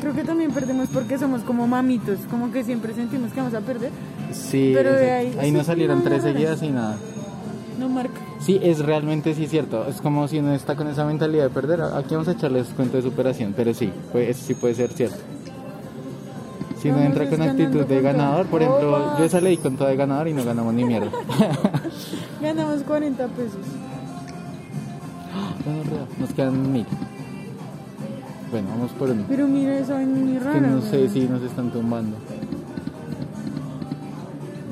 Creo 0.00 0.14
que 0.14 0.24
también 0.24 0.50
perdemos 0.50 0.88
porque 0.88 1.18
somos 1.18 1.42
como 1.42 1.66
mamitos, 1.68 2.18
como 2.30 2.50
que 2.50 2.64
siempre 2.64 2.94
sentimos 2.94 3.32
que 3.32 3.40
vamos 3.40 3.54
a 3.54 3.60
perder. 3.60 3.90
Sí, 4.32 4.72
Pero 4.74 4.92
de 4.92 5.12
ahí- 5.12 5.36
ahí 5.40 5.52
no 5.52 5.62
salieron 5.62 6.02
tres 6.02 6.22
seguidas 6.22 6.62
y 6.62 6.70
nada. 6.70 6.96
No 7.78 7.88
marca. 7.88 8.20
Sí, 8.40 8.58
es 8.62 8.78
realmente 8.84 9.34
sí 9.34 9.46
cierto. 9.46 9.86
Es 9.86 10.00
como 10.00 10.26
si 10.28 10.38
uno 10.38 10.52
está 10.54 10.76
con 10.76 10.86
esa 10.88 11.04
mentalidad 11.04 11.44
de 11.44 11.50
perder. 11.50 11.82
Aquí 11.82 12.14
vamos 12.14 12.28
a 12.28 12.32
echarles 12.32 12.68
cuento 12.68 12.96
de 12.96 13.02
superación, 13.02 13.52
pero 13.56 13.74
sí, 13.74 13.90
pues, 14.12 14.30
eso 14.30 14.46
sí 14.46 14.54
puede 14.54 14.74
ser 14.74 14.90
cierto. 14.92 15.16
Si 16.80 16.90
Vamos 16.90 17.06
entra 17.06 17.28
con 17.28 17.42
actitud 17.42 17.80
de 17.80 17.84
todo. 17.84 18.02
ganador, 18.02 18.46
por 18.46 18.62
ejemplo, 18.62 18.96
Opa. 18.96 19.18
yo 19.18 19.24
esa 19.24 19.40
leí 19.40 19.56
con 19.56 19.76
toda 19.76 19.90
de 19.90 19.96
ganador 19.96 20.28
y 20.28 20.32
no 20.34 20.44
ganamos 20.44 20.72
ni 20.74 20.84
mierda. 20.84 21.10
Ganamos 22.42 22.82
40 22.82 23.26
pesos. 23.28 23.56
Nos 26.20 26.32
quedan 26.34 26.70
mil. 26.72 26.86
Bueno, 28.50 28.68
vamos 28.70 28.92
por 28.92 29.10
uno. 29.10 29.24
Pero 29.28 29.48
mira, 29.48 29.76
eso 29.78 29.98
es 29.98 30.06
muy 30.06 30.34
Que 30.38 30.44
raro. 30.44 30.60
no 30.60 30.80
sé 30.82 31.08
si 31.08 31.20
nos 31.28 31.42
están 31.42 31.70
tumbando. 31.70 32.16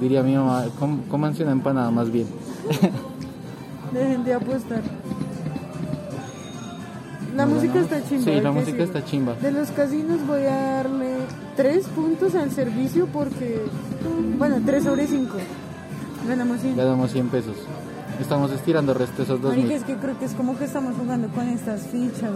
Diría 0.00 0.22
mi 0.22 0.34
mamá, 0.36 0.66
"Com- 0.78 1.00
cómanse 1.08 1.42
una 1.42 1.52
empanada 1.52 1.90
más 1.90 2.10
bien. 2.12 2.26
Dejen 3.92 4.24
de 4.24 4.34
apostar. 4.34 4.82
La 7.36 7.46
¿No 7.46 7.54
música 7.54 7.74
ganamos? 7.74 7.92
está 7.92 8.08
chimba. 8.08 8.24
Sí, 8.24 8.30
hay 8.30 8.40
la 8.40 8.52
música 8.52 8.76
decirlo. 8.76 8.98
está 8.98 9.10
chimba. 9.10 9.34
De 9.34 9.50
los 9.50 9.70
casinos 9.70 10.26
voy 10.26 10.42
a 10.42 10.54
darle 10.76 11.16
3 11.56 11.86
puntos 11.88 12.34
al 12.34 12.50
servicio 12.52 13.06
porque, 13.12 13.60
bueno, 14.38 14.60
3 14.64 14.84
sobre 14.84 15.06
5. 15.06 15.36
Ganamos 16.28 16.60
100. 16.60 16.76
Ya 16.76 16.84
damos 16.84 17.10
100 17.10 17.28
pesos. 17.28 17.56
Estamos 18.20 18.52
estirando 18.52 18.94
resto 18.94 19.24
esos 19.24 19.42
dos 19.42 19.56
Marica, 19.56 19.74
es 19.74 19.82
que 19.82 19.96
creo 19.96 20.16
que 20.16 20.24
es 20.26 20.32
como 20.34 20.56
que 20.56 20.64
estamos 20.64 20.94
jugando 20.96 21.26
con 21.28 21.48
estas 21.48 21.82
fichas. 21.88 22.30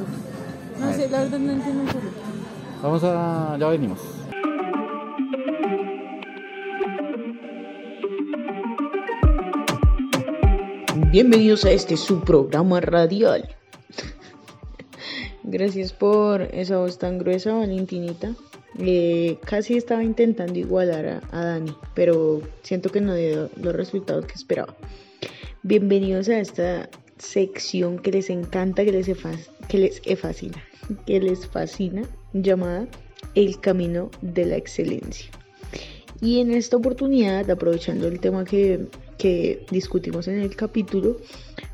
No 0.80 0.92
sé, 0.92 1.08
la 1.08 1.20
verdad 1.20 1.38
no 1.38 1.52
entiendo 1.52 1.82
un 1.82 1.86
poco. 1.86 2.06
Vamos 2.82 3.04
a... 3.04 3.56
ya 3.58 3.68
venimos. 3.68 3.98
Bienvenidos 11.10 11.64
a 11.64 11.70
este 11.70 11.96
su 11.96 12.20
programa 12.20 12.80
radial. 12.80 13.48
Gracias 15.42 15.92
por 15.92 16.42
esa 16.42 16.78
voz 16.78 16.98
tan 16.98 17.18
gruesa, 17.18 17.54
Valentinita. 17.54 18.34
Eh, 18.78 19.38
casi 19.44 19.76
estaba 19.76 20.04
intentando 20.04 20.58
igualar 20.58 21.06
a, 21.06 21.22
a 21.32 21.44
Dani, 21.44 21.74
pero 21.94 22.42
siento 22.62 22.90
que 22.90 23.00
no 23.00 23.14
dio 23.14 23.48
los 23.56 23.74
resultados 23.74 24.26
que 24.26 24.34
esperaba. 24.34 24.76
Bienvenidos 25.62 26.28
a 26.28 26.38
esta 26.40 26.90
sección 27.16 27.98
que 27.98 28.12
les 28.12 28.28
encanta, 28.30 28.84
que 28.84 28.92
les, 28.92 29.08
efa- 29.08 29.38
que 29.68 29.78
les 29.78 30.02
e 30.04 30.14
fascina, 30.16 30.62
que 31.06 31.20
les 31.20 31.46
fascina, 31.46 32.02
llamada 32.34 32.86
El 33.34 33.58
Camino 33.60 34.10
de 34.20 34.44
la 34.44 34.56
Excelencia. 34.56 35.30
Y 36.20 36.40
en 36.40 36.52
esta 36.52 36.76
oportunidad, 36.76 37.50
aprovechando 37.50 38.06
el 38.06 38.20
tema 38.20 38.44
que, 38.44 38.86
que 39.18 39.66
discutimos 39.70 40.28
en 40.28 40.38
el 40.38 40.54
capítulo, 40.56 41.18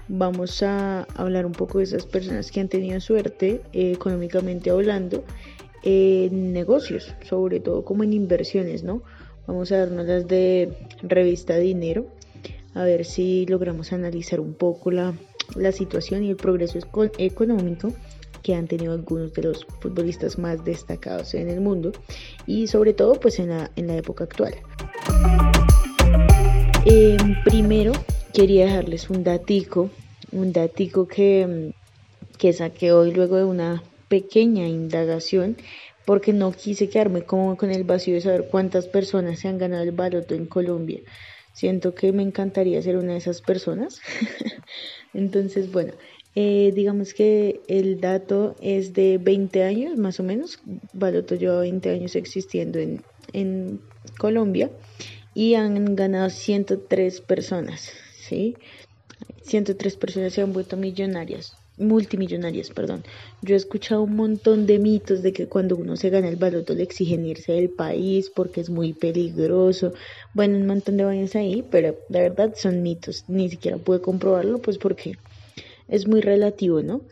vamos 0.09 0.62
a 0.62 1.02
hablar 1.14 1.46
un 1.46 1.52
poco 1.52 1.78
de 1.78 1.85
esas 1.85 2.07
personas 2.07 2.50
que 2.50 2.61
han 2.61 2.68
tenido 2.68 3.00
suerte 3.00 3.61
eh, 3.72 3.92
económicamente 3.92 4.70
hablando 4.70 5.24
en 5.83 6.52
negocios, 6.52 7.14
sobre 7.28 7.61
todo 7.61 7.85
como 7.85 8.02
en 8.02 8.14
inversiones, 8.14 8.83
¿no? 8.83 9.02
Vamos 9.46 9.70
a 9.72 9.78
darnos 9.78 10.07
las 10.07 10.26
de 10.26 10.72
revista 11.02 11.59
Dinero, 11.59 12.07
a 12.72 12.85
ver 12.85 13.04
si 13.04 13.44
logramos 13.46 13.92
analizar 13.92 14.40
un 14.40 14.54
poco 14.54 14.90
la, 14.90 15.14
la 15.54 15.72
situación 15.72 16.24
y 16.24 16.30
el 16.30 16.37
progreso 16.37 16.78
económico 17.18 17.92
que 18.42 18.54
han 18.54 18.66
tenido 18.66 18.92
algunos 18.92 19.33
de 19.35 19.42
los 19.42 19.66
futbolistas 19.80 20.38
más 20.38 20.64
destacados 20.64 21.35
en 21.35 21.48
el 21.48 21.61
mundo 21.61 21.92
y 22.46 22.66
sobre 22.66 22.94
todo 22.94 23.14
pues 23.20 23.38
en 23.38 23.50
la, 23.50 23.70
en 23.76 23.87
la 23.87 23.96
época 23.96 24.24
actual. 24.24 24.54
Eh, 26.87 27.16
primero 27.44 27.92
quería 28.35 28.66
dejarles 28.66 29.09
un 29.09 29.25
datico, 29.25 29.88
un 30.33 30.53
datico 30.53 31.09
que, 31.09 31.47
mm, 31.47 32.37
que 32.37 32.53
saqué 32.53 32.92
hoy 32.92 33.11
luego 33.11 33.37
de 33.38 33.44
una 33.44 33.83
pequeña 34.09 34.68
indagación 34.68 35.57
porque 36.05 36.35
no 36.35 36.53
quise 36.53 36.90
quedarme 36.90 37.23
como 37.23 37.57
con 37.57 37.70
el 37.70 37.85
vacío 37.85 38.12
de 38.12 38.20
saber 38.20 38.49
cuántas 38.51 38.87
personas 38.87 39.38
se 39.38 39.49
han 39.49 39.57
ganado 39.57 39.83
el 39.83 39.92
baloto 39.92 40.35
en 40.35 40.44
Colombia. 40.44 41.01
Siento 41.55 41.94
que 41.94 42.12
me 42.12 42.23
encantaría 42.23 42.83
ser 42.83 42.99
una 42.99 43.12
de 43.12 43.18
esas 43.18 43.40
personas. 43.40 44.03
Entonces, 45.14 45.73
bueno, 45.73 45.94
eh, 46.35 46.70
digamos 46.75 47.14
que 47.14 47.62
el 47.66 47.99
dato 47.99 48.57
es 48.61 48.92
de 48.92 49.16
20 49.16 49.62
años 49.62 49.97
más 49.97 50.20
o 50.20 50.23
menos. 50.23 50.61
Baloto 50.92 51.35
lleva 51.35 51.61
20 51.61 51.88
años 51.88 52.14
existiendo 52.14 52.79
en, 52.79 53.03
en 53.33 53.81
Colombia 54.18 54.70
y 55.35 55.55
han 55.55 55.97
ganado 55.97 56.31
103 56.31 57.20
personas, 57.20 57.90
¿sí? 58.16 58.57
103 59.42 59.97
personas 59.97 60.33
se 60.33 60.42
han 60.42 60.53
vuelto 60.53 60.77
millonarias, 60.77 61.57
multimillonarias, 61.77 62.70
perdón. 62.70 63.05
Yo 63.42 63.55
he 63.55 63.57
escuchado 63.57 64.03
un 64.03 64.16
montón 64.16 64.66
de 64.66 64.79
mitos 64.79 65.23
de 65.23 65.33
que 65.33 65.49
cuando 65.49 65.77
uno 65.77 65.97
se 65.97 66.11
gana 66.11 66.29
el 66.29 66.37
baloto 66.37 66.75
le 66.75 66.83
exigen 66.83 67.27
irse 67.27 67.53
del 67.53 67.70
país 67.70 68.31
porque 68.35 68.61
es 68.61 68.70
muy 68.70 68.92
peligroso. 68.92 69.92
Bueno, 70.33 70.57
un 70.57 70.66
montón 70.66 70.97
de 70.97 71.05
vainas 71.05 71.37
ahí, 71.37 71.64
pero 71.70 71.97
la 72.09 72.20
verdad 72.20 72.55
son 72.57 72.83
mitos. 72.83 73.25
Ni 73.29 73.51
siquiera 73.51 73.77
pude 73.77 74.01
comprobarlo, 74.01 74.59
pues 74.59 74.79
porque 74.79 75.18
es 75.88 76.07
muy 76.07 76.20
relativo, 76.20 76.83
¿no? 76.83 77.03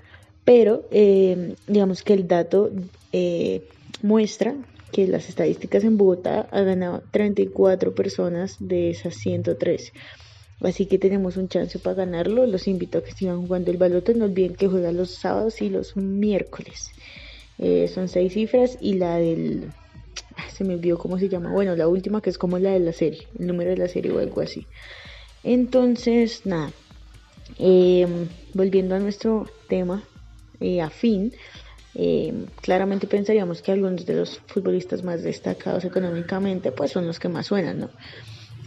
Pero 0.44 0.84
eh, 0.90 1.54
digamos 1.66 2.02
que 2.02 2.14
el 2.14 2.26
dato 2.26 2.70
eh, 3.12 3.62
muestra 4.02 4.54
que 4.92 5.08
las 5.08 5.28
estadísticas 5.28 5.84
en 5.84 5.96
Bogotá 5.96 6.48
ha 6.52 6.60
ganado 6.60 7.02
34 7.10 7.94
personas 7.94 8.56
de 8.60 8.90
esas 8.90 9.14
103. 9.16 9.92
Así 10.60 10.86
que 10.86 10.98
tenemos 10.98 11.36
un 11.36 11.48
chance 11.48 11.78
para 11.78 11.96
ganarlo. 11.96 12.46
Los 12.46 12.68
invito 12.68 12.98
a 12.98 13.04
que 13.04 13.12
sigan 13.12 13.42
jugando 13.42 13.70
el 13.70 13.78
baloto. 13.78 14.12
No 14.14 14.26
olviden 14.26 14.54
que 14.54 14.68
juega 14.68 14.92
los 14.92 15.10
sábados 15.10 15.60
y 15.60 15.70
los 15.70 15.96
miércoles. 15.96 16.90
Eh, 17.58 17.88
son 17.92 18.08
seis 18.08 18.34
cifras 18.34 18.78
y 18.80 18.94
la 18.94 19.16
del... 19.16 19.72
ah, 20.36 20.50
Se 20.52 20.62
me 20.62 20.74
olvidó 20.74 20.98
cómo 20.98 21.18
se 21.18 21.28
llama. 21.28 21.50
Bueno, 21.50 21.74
la 21.74 21.88
última 21.88 22.20
que 22.20 22.30
es 22.30 22.38
como 22.38 22.58
la 22.58 22.70
de 22.70 22.80
la 22.80 22.92
serie. 22.92 23.26
El 23.38 23.48
número 23.48 23.70
de 23.70 23.78
la 23.78 23.88
serie 23.88 24.12
o 24.12 24.20
algo 24.20 24.40
así. 24.40 24.66
Entonces, 25.42 26.46
nada. 26.46 26.70
Eh, 27.58 28.06
volviendo 28.54 28.94
a 28.94 29.00
nuestro 29.00 29.48
tema 29.68 30.04
eh, 30.60 30.80
afín. 30.80 31.32
Eh, 31.94 32.46
claramente 32.62 33.06
pensaríamos 33.06 33.60
que 33.60 33.72
algunos 33.72 34.06
de 34.06 34.14
los 34.14 34.38
futbolistas 34.46 35.02
más 35.02 35.22
destacados 35.22 35.84
económicamente 35.84 36.72
pues 36.72 36.90
son 36.90 37.06
los 37.06 37.18
que 37.18 37.28
más 37.28 37.46
suenan, 37.46 37.80
¿no? 37.80 37.90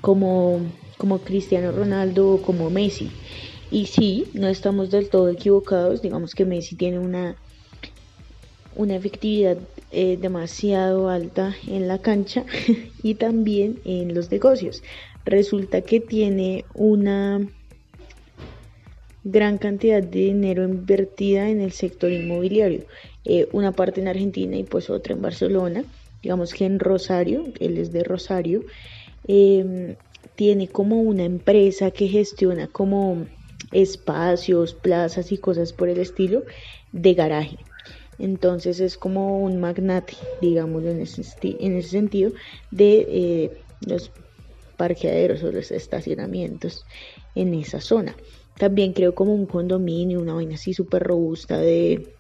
Como, 0.02 0.62
como 0.98 1.20
Cristiano 1.20 1.72
Ronaldo 1.72 2.34
o 2.34 2.42
como 2.42 2.70
Messi. 2.70 3.12
Y 3.72 3.88
sí, 3.88 4.28
no 4.34 4.48
estamos 4.48 4.92
del 4.92 5.10
todo 5.10 5.30
equivocados, 5.30 6.02
digamos 6.02 6.36
que 6.36 6.46
Messi 6.46 6.76
tiene 6.76 7.00
una, 7.00 7.36
una 8.76 8.96
efectividad 8.96 9.58
eh, 9.92 10.18
demasiado 10.22 11.10
alta 11.10 11.56
en 11.68 11.88
la 11.88 12.00
cancha 12.00 12.46
y 13.04 13.16
también 13.16 13.80
en 13.86 14.14
los 14.14 14.30
negocios. 14.30 14.84
Resulta 15.26 15.82
que 15.82 16.00
tiene 16.00 16.66
una 16.76 17.42
gran 19.24 19.58
cantidad 19.58 20.04
de 20.04 20.20
dinero 20.20 20.64
invertida 20.64 21.50
en 21.50 21.60
el 21.60 21.72
sector 21.72 22.12
inmobiliario, 22.12 22.86
eh, 23.26 23.48
una 23.52 23.72
parte 23.72 24.02
en 24.02 24.08
Argentina 24.08 24.56
y 24.56 24.64
pues 24.64 24.90
otra 24.90 25.14
en 25.14 25.22
Barcelona, 25.22 25.84
digamos 26.22 26.54
que 26.54 26.66
en 26.66 26.80
Rosario, 26.80 27.46
él 27.60 27.78
es 27.78 27.92
de 27.92 28.04
Rosario, 28.04 28.64
em, 29.28 29.96
tiene 30.36 30.68
como 30.68 31.02
una 31.02 31.24
empresa 31.24 31.92
que 31.92 32.08
gestiona 32.08 32.68
como 32.68 33.26
espacios, 33.72 34.74
plazas 34.74 35.32
y 35.32 35.38
cosas 35.38 35.74
por 35.74 35.90
el 35.90 36.00
estilo 36.00 36.44
de 36.92 37.14
garaje. 37.14 37.58
Entonces 38.20 38.80
es 38.80 38.98
como 38.98 39.40
un 39.40 39.60
magnate, 39.60 40.14
digamos, 40.42 40.84
en 40.86 41.02
ese, 41.02 41.24
en 41.42 41.78
ese 41.78 41.90
sentido, 41.90 42.32
de 42.72 43.06
eh, 43.10 43.52
los 43.86 44.12
parqueaderos 44.78 45.44
o 45.44 45.52
los 45.52 45.72
estacionamientos 45.72 46.86
en 47.34 47.54
esa 47.54 47.82
zona. 47.82 48.16
También 48.58 48.94
creo 48.94 49.14
como 49.16 49.34
un 49.34 49.46
condominio, 49.46 50.22
una 50.22 50.34
vaina 50.34 50.56
así 50.56 50.74
súper 50.74 51.04
robusta 51.04 51.58
de 51.58 52.15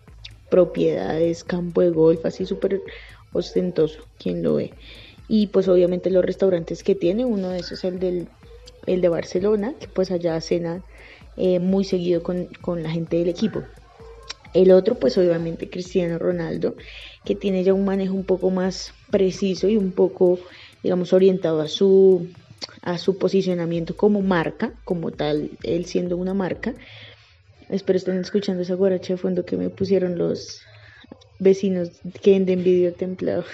propiedades, 0.56 1.44
campo 1.44 1.82
de 1.82 1.90
golf, 1.90 2.26
así 2.26 2.46
súper 2.46 2.82
ostentoso, 3.34 4.00
quien 4.18 4.42
lo 4.42 4.56
ve. 4.56 4.72
Y 5.28 5.48
pues 5.48 5.68
obviamente 5.68 6.10
los 6.10 6.24
restaurantes 6.24 6.82
que 6.82 6.96
tiene, 6.96 7.26
uno 7.26 7.50
de 7.50 7.60
esos 7.60 7.80
es 7.80 7.84
el, 7.84 8.00
del, 8.00 8.28
el 8.86 9.02
de 9.02 9.10
Barcelona, 9.10 9.74
que 9.78 9.90
pues 9.90 10.12
allá 10.12 10.40
cena 10.40 10.82
eh, 11.36 11.60
muy 11.60 11.84
seguido 11.84 12.24
con, 12.24 12.46
con 12.62 12.84
la 12.84 12.90
gente 12.90 13.18
del 13.18 13.28
equipo. 13.28 13.64
El 14.54 14.72
otro, 14.72 14.96
pues 14.96 15.18
obviamente 15.18 15.70
Cristiano 15.70 16.18
Ronaldo, 16.18 16.76
que 17.26 17.36
tiene 17.36 17.66
ya 17.66 17.74
un 17.74 17.84
manejo 17.84 18.14
un 18.14 18.24
poco 18.24 18.50
más 18.50 18.94
preciso 19.12 19.68
y 19.68 19.76
un 19.76 19.92
poco, 19.92 20.40
digamos, 20.82 21.12
orientado 21.12 21.60
a 21.60 21.68
su 21.68 22.30
a 22.82 22.98
su 22.98 23.18
posicionamiento 23.18 23.98
como 23.98 24.22
marca, 24.22 24.72
como 24.86 25.12
tal, 25.12 25.52
él 25.64 25.86
siendo 25.86 26.16
una 26.16 26.34
marca. 26.34 26.74
Espero 27.70 27.98
estén 27.98 28.18
escuchando 28.18 28.62
esa 28.62 28.76
guaracha 28.76 29.14
de 29.14 29.18
fondo 29.18 29.46
que 29.46 29.58
me 29.58 29.70
pusieron 29.70 30.18
los 30.18 30.62
vecinos 31.40 31.92
que 32.22 32.40
den 32.40 32.64
vídeo 32.64 32.94
templado. 32.94 33.44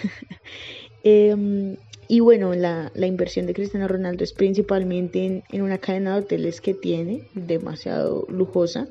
Em, 1.03 1.77
y 2.07 2.19
bueno, 2.19 2.53
la, 2.53 2.91
inversión 2.95 3.47
de 3.47 3.55
Cristiano 3.55 3.87
Ronaldo 3.87 4.23
es 4.23 4.33
principalmente 4.33 5.43
en, 5.49 5.61
una 5.63 5.79
cadena 5.79 6.13
de 6.13 6.21
hoteles 6.21 6.61
que 6.61 6.75
tiene, 6.75 7.23
demasiado 7.33 8.27
lujosa, 8.29 8.87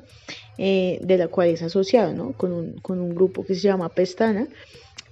eh, 0.57 0.99
de 1.01 1.17
la 1.17 1.29
cual 1.29 1.47
es 1.47 1.61
asociado 1.61 2.13
¿no? 2.13 2.33
con, 2.33 2.51
un, 2.51 2.73
con 2.81 2.99
un 2.99 3.15
grupo 3.15 3.45
que 3.45 3.55
se 3.55 3.61
llama 3.61 3.87
Pestana 3.87 4.49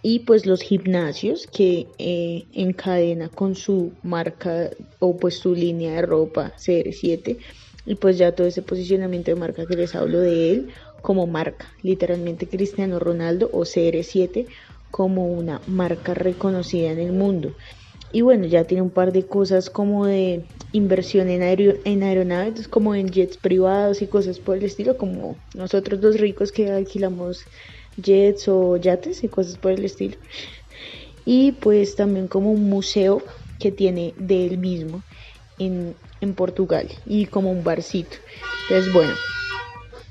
y 0.02 0.20
pues 0.20 0.46
los 0.46 0.62
gimnasios 0.62 1.48
que 1.48 1.88
eh, 1.98 2.46
encadena 2.54 3.30
con 3.30 3.56
su 3.56 3.92
marca 4.04 4.70
o 5.00 5.18
pues 5.18 5.40
su 5.40 5.54
línea 5.54 5.94
de 5.96 6.02
ropa 6.02 6.54
CR7 6.58 7.38
y 7.90 7.96
pues 7.96 8.20
ya 8.20 8.36
todo 8.36 8.46
ese 8.46 8.62
posicionamiento 8.62 9.32
de 9.32 9.36
marca 9.36 9.66
que 9.66 9.76
les 9.76 9.96
hablo 9.96 10.20
de 10.20 10.52
él 10.52 10.70
como 11.02 11.26
marca, 11.26 11.66
literalmente 11.82 12.48
Cristiano 12.48 13.00
Ronaldo 13.00 13.50
o 13.52 13.62
CR7 13.62 14.46
como 14.92 15.26
una 15.26 15.60
marca 15.66 16.14
reconocida 16.14 16.92
en 16.92 17.00
el 17.00 17.14
mundo. 17.14 17.52
Y 18.12 18.22
bueno, 18.22 18.46
ya 18.46 18.66
tiene 18.66 18.84
un 18.84 18.92
par 18.92 19.12
de 19.12 19.26
cosas 19.26 19.72
como 19.72 20.06
de 20.06 20.46
inversión 20.72 21.30
en, 21.30 21.42
en 21.42 22.04
aeronaves, 22.04 22.68
como 22.68 22.94
en 22.94 23.10
jets 23.10 23.38
privados 23.38 24.04
y 24.04 24.08
cosas 24.08 24.38
por 24.38 24.58
el 24.58 24.66
estilo, 24.66 24.96
como 24.96 25.36
nosotros 25.56 26.00
los 26.00 26.20
ricos 26.20 26.52
que 26.52 26.70
alquilamos 26.70 27.44
jets 27.98 28.48
o 28.50 28.78
yates 28.78 29.24
y 29.24 29.30
cosas 29.30 29.58
por 29.58 29.72
el 29.72 29.84
estilo. 29.84 30.18
Y 31.26 31.54
pues 31.54 31.96
también 31.96 32.28
como 32.28 32.52
un 32.52 32.70
museo 32.70 33.24
que 33.58 33.72
tiene 33.72 34.14
de 34.20 34.46
él 34.46 34.60
mismo 34.60 35.02
en, 35.58 35.96
Portugal 36.34 36.88
y 37.06 37.26
como 37.26 37.52
un 37.52 37.64
barcito. 37.64 38.18
Entonces, 38.70 38.94
bueno, 38.94 39.14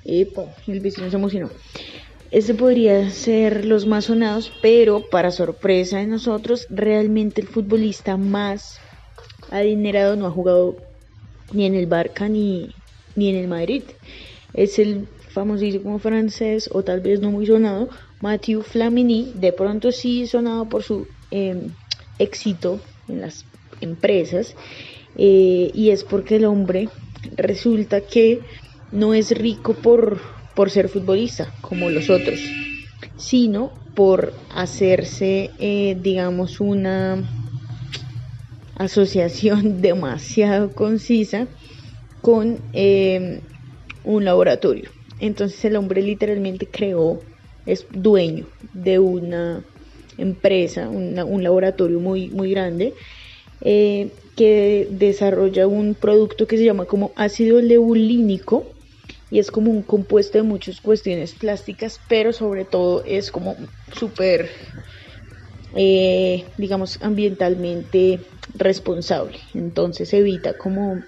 el 0.04 0.80
vecino 0.80 1.10
se 1.10 1.16
emocionó. 1.16 1.50
Este 2.30 2.54
podría 2.54 3.10
ser 3.10 3.64
los 3.64 3.86
más 3.86 4.06
sonados, 4.06 4.52
pero 4.60 5.02
para 5.08 5.30
sorpresa 5.30 5.98
de 5.98 6.06
nosotros, 6.06 6.66
realmente 6.68 7.40
el 7.40 7.48
futbolista 7.48 8.16
más 8.16 8.80
adinerado 9.50 10.16
no 10.16 10.26
ha 10.26 10.30
jugado 10.30 10.76
ni 11.52 11.64
en 11.64 11.74
el 11.74 11.86
Barca 11.86 12.28
ni, 12.28 12.74
ni 13.16 13.30
en 13.30 13.36
el 13.36 13.48
Madrid. 13.48 13.82
Es 14.52 14.78
el 14.78 15.08
famosísimo 15.30 15.98
francés 15.98 16.68
o 16.72 16.82
tal 16.82 17.00
vez 17.00 17.20
no 17.20 17.30
muy 17.30 17.46
sonado, 17.46 17.88
Mathieu 18.20 18.62
Flamini, 18.62 19.32
de 19.34 19.52
pronto 19.52 19.92
sí 19.92 20.26
sonado 20.26 20.68
por 20.68 20.82
su 20.82 21.06
em, 21.30 21.70
éxito 22.18 22.80
en 23.08 23.20
las 23.20 23.44
empresas 23.80 24.54
eh, 25.18 25.70
y 25.74 25.90
es 25.90 26.04
porque 26.04 26.36
el 26.36 26.44
hombre 26.44 26.88
resulta 27.36 28.00
que 28.00 28.40
no 28.92 29.14
es 29.14 29.32
rico 29.32 29.74
por, 29.74 30.20
por 30.54 30.70
ser 30.70 30.88
futbolista 30.88 31.52
como 31.60 31.90
los 31.90 32.08
otros, 32.08 32.40
sino 33.16 33.72
por 33.96 34.32
hacerse, 34.54 35.50
eh, 35.58 35.96
digamos, 36.00 36.60
una 36.60 37.28
asociación 38.76 39.82
demasiado 39.82 40.72
concisa 40.72 41.48
con 42.22 42.60
em, 42.72 43.40
un 44.04 44.24
laboratorio. 44.24 44.88
Entonces 45.18 45.64
el 45.64 45.74
hombre 45.74 46.00
literalmente 46.00 46.68
creó, 46.70 47.20
es 47.66 47.86
dueño 47.90 48.46
de 48.72 49.00
una 49.00 49.64
empresa, 50.16 50.88
un 50.88 51.42
laboratorio 51.42 51.98
muy, 51.98 52.28
muy 52.30 52.52
grande, 52.52 52.94
eh, 53.60 54.12
que 54.38 54.86
desarrolla 54.92 55.66
un 55.66 55.96
producto 55.96 56.46
que 56.46 56.56
se 56.56 56.64
llama 56.64 56.84
como 56.84 57.10
ácido 57.16 57.60
leulínico 57.60 58.72
y 59.32 59.40
es 59.40 59.50
como 59.50 59.72
un 59.72 59.82
compuesto 59.82 60.38
de 60.38 60.44
muchas 60.44 60.80
cuestiones 60.80 61.32
plásticas, 61.32 61.98
pero 62.06 62.32
sobre 62.32 62.64
todo 62.64 63.02
es 63.04 63.32
como 63.32 63.56
súper, 63.92 64.48
eh, 65.74 66.44
digamos, 66.56 67.02
ambientalmente 67.02 68.20
responsable. 68.54 69.40
Entonces 69.54 70.14
evita 70.14 70.52
como 70.52 71.02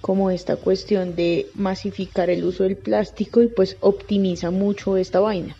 como 0.00 0.30
esta 0.30 0.56
cuestión 0.56 1.14
de 1.14 1.46
masificar 1.54 2.30
el 2.30 2.42
uso 2.44 2.64
del 2.64 2.76
plástico 2.76 3.42
y 3.42 3.48
pues 3.48 3.76
optimiza 3.80 4.50
mucho 4.50 4.96
esta 4.96 5.20
vaina. 5.20 5.54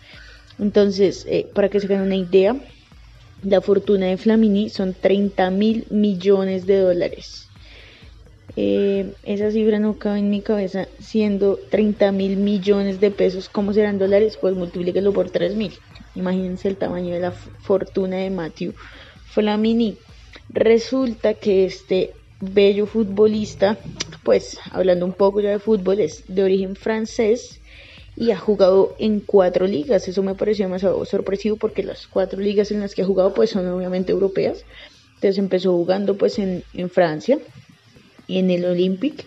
Entonces, 0.59 1.25
eh, 1.29 1.47
para 1.53 1.69
que 1.69 1.79
se 1.79 1.87
den 1.87 2.01
una 2.01 2.15
idea, 2.17 2.59
la 3.43 3.61
fortuna 3.61 4.07
de 4.07 4.17
Flamini 4.17 4.69
son 4.69 4.93
30 4.93 5.49
mil 5.51 5.85
millones 5.89 6.65
de 6.65 6.79
dólares. 6.79 7.47
Eh, 8.55 9.13
esa 9.23 9.49
cifra 9.49 9.79
no 9.79 9.97
cabe 9.97 10.19
en 10.19 10.29
mi 10.29 10.41
cabeza, 10.41 10.87
siendo 10.99 11.57
30 11.69 12.11
mil 12.11 12.37
millones 12.37 12.99
de 12.99 13.09
pesos, 13.11 13.47
¿cómo 13.49 13.73
serán 13.73 13.97
dólares? 13.97 14.37
Pues 14.39 14.55
multiplíquelo 14.55 15.13
por 15.13 15.29
3 15.29 15.55
mil. 15.55 15.73
Imagínense 16.15 16.67
el 16.67 16.75
tamaño 16.75 17.13
de 17.13 17.21
la 17.21 17.31
fortuna 17.31 18.17
de 18.17 18.29
Matthew 18.29 18.73
Flamini. 19.25 19.97
Resulta 20.49 21.33
que 21.33 21.65
este 21.65 22.11
bello 22.41 22.85
futbolista, 22.85 23.77
pues 24.23 24.59
hablando 24.71 25.05
un 25.05 25.13
poco 25.13 25.39
ya 25.39 25.51
de 25.51 25.59
fútbol, 25.59 26.01
es 26.01 26.23
de 26.27 26.43
origen 26.43 26.75
francés 26.75 27.60
y 28.15 28.31
ha 28.31 28.37
jugado 28.37 28.95
en 28.99 29.19
cuatro 29.19 29.67
ligas. 29.67 30.07
Eso 30.07 30.23
me 30.23 30.35
pareció 30.35 30.65
demasiado 30.65 31.03
sorpresivo 31.05 31.57
porque 31.57 31.83
las 31.83 32.07
cuatro 32.07 32.39
ligas 32.39 32.71
en 32.71 32.81
las 32.81 32.95
que 32.95 33.01
ha 33.01 33.05
jugado 33.05 33.33
pues 33.33 33.49
son 33.49 33.67
obviamente 33.67 34.11
europeas. 34.11 34.63
Entonces 35.15 35.37
empezó 35.37 35.71
jugando 35.71 36.17
pues 36.17 36.39
en, 36.39 36.63
en 36.73 36.89
Francia, 36.89 37.39
en 38.27 38.49
el 38.49 38.65
Olympic. 38.65 39.25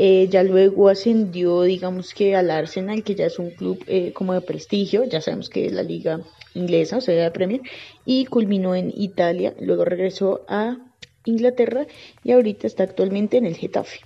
Eh, 0.00 0.28
ya 0.30 0.44
luego 0.44 0.88
ascendió, 0.88 1.62
digamos 1.62 2.14
que 2.14 2.36
al 2.36 2.52
Arsenal, 2.52 3.02
que 3.02 3.16
ya 3.16 3.26
es 3.26 3.38
un 3.40 3.50
club 3.50 3.82
eh, 3.88 4.12
como 4.12 4.32
de 4.32 4.40
prestigio, 4.40 5.04
ya 5.04 5.20
sabemos 5.20 5.48
que 5.50 5.66
es 5.66 5.72
la 5.72 5.82
liga 5.82 6.20
inglesa, 6.54 6.98
o 6.98 7.00
sea, 7.00 7.20
la 7.20 7.32
Premier, 7.32 7.62
y 8.04 8.24
culminó 8.26 8.76
en 8.76 8.92
Italia, 8.96 9.54
luego 9.60 9.84
regresó 9.84 10.44
a 10.46 10.76
Inglaterra 11.24 11.86
y 12.22 12.30
ahorita 12.30 12.68
está 12.68 12.84
actualmente 12.84 13.38
en 13.38 13.46
el 13.46 13.56
Getafe. 13.56 14.00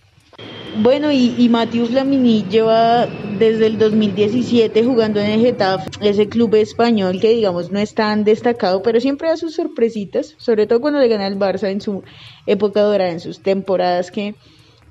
Bueno, 0.76 1.12
y, 1.12 1.35
y 1.37 1.51
Matius 1.51 1.91
Lamini 1.91 2.45
lleva 2.49 3.07
desde 3.39 3.66
el 3.66 3.78
2017 3.78 4.85
jugando 4.85 5.20
en 5.20 5.30
el 5.30 5.41
Getafe, 5.41 5.91
ese 6.01 6.28
club 6.28 6.55
español 6.55 7.20
que 7.20 7.28
digamos 7.28 7.70
no 7.70 7.78
es 7.78 7.95
tan 7.95 8.24
destacado, 8.24 8.83
pero 8.83 8.99
siempre 8.99 9.28
da 9.28 9.37
sus 9.37 9.55
sorpresitas, 9.55 10.35
sobre 10.39 10.66
todo 10.66 10.80
cuando 10.80 10.99
le 10.99 11.09
gana 11.09 11.26
el 11.26 11.39
Barça 11.39 11.68
en 11.68 11.83
su 11.83 12.03
época 12.47 12.80
dorada, 12.80 13.11
en 13.11 13.20
sus 13.20 13.41
temporadas 13.41 14.11
que, 14.11 14.35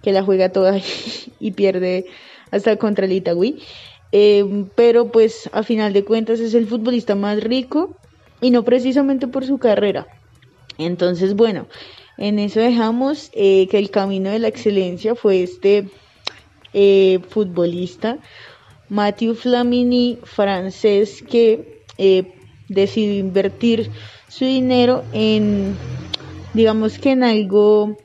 que 0.03 0.11
la 0.11 0.21
juega 0.21 0.49
toda 0.49 0.79
y 1.39 1.51
pierde 1.51 2.05
hasta 2.51 2.75
contra 2.75 3.05
el 3.05 3.13
Itagüí. 3.13 3.63
Eh, 4.11 4.65
pero 4.75 5.11
pues 5.11 5.49
a 5.51 5.63
final 5.63 5.93
de 5.93 6.03
cuentas 6.03 6.39
es 6.41 6.53
el 6.53 6.67
futbolista 6.67 7.15
más 7.15 7.41
rico 7.41 7.95
y 8.39 8.51
no 8.51 8.63
precisamente 8.63 9.27
por 9.27 9.45
su 9.45 9.57
carrera. 9.57 10.05
Entonces, 10.77 11.35
bueno, 11.35 11.67
en 12.17 12.39
eso 12.39 12.59
dejamos 12.59 13.29
eh, 13.33 13.67
que 13.67 13.79
el 13.79 13.89
camino 13.89 14.29
de 14.29 14.39
la 14.39 14.47
excelencia 14.47 15.15
fue 15.15 15.43
este 15.43 15.89
eh, 16.73 17.19
futbolista, 17.29 18.19
Matthew 18.89 19.35
Flamini, 19.35 20.19
francés, 20.23 21.23
que 21.23 21.83
eh, 21.97 22.33
decidió 22.67 23.19
invertir 23.19 23.89
su 24.27 24.45
dinero 24.45 25.03
en, 25.13 25.75
digamos 26.53 26.99
que 26.99 27.11
en 27.11 27.23
algo 27.23 27.97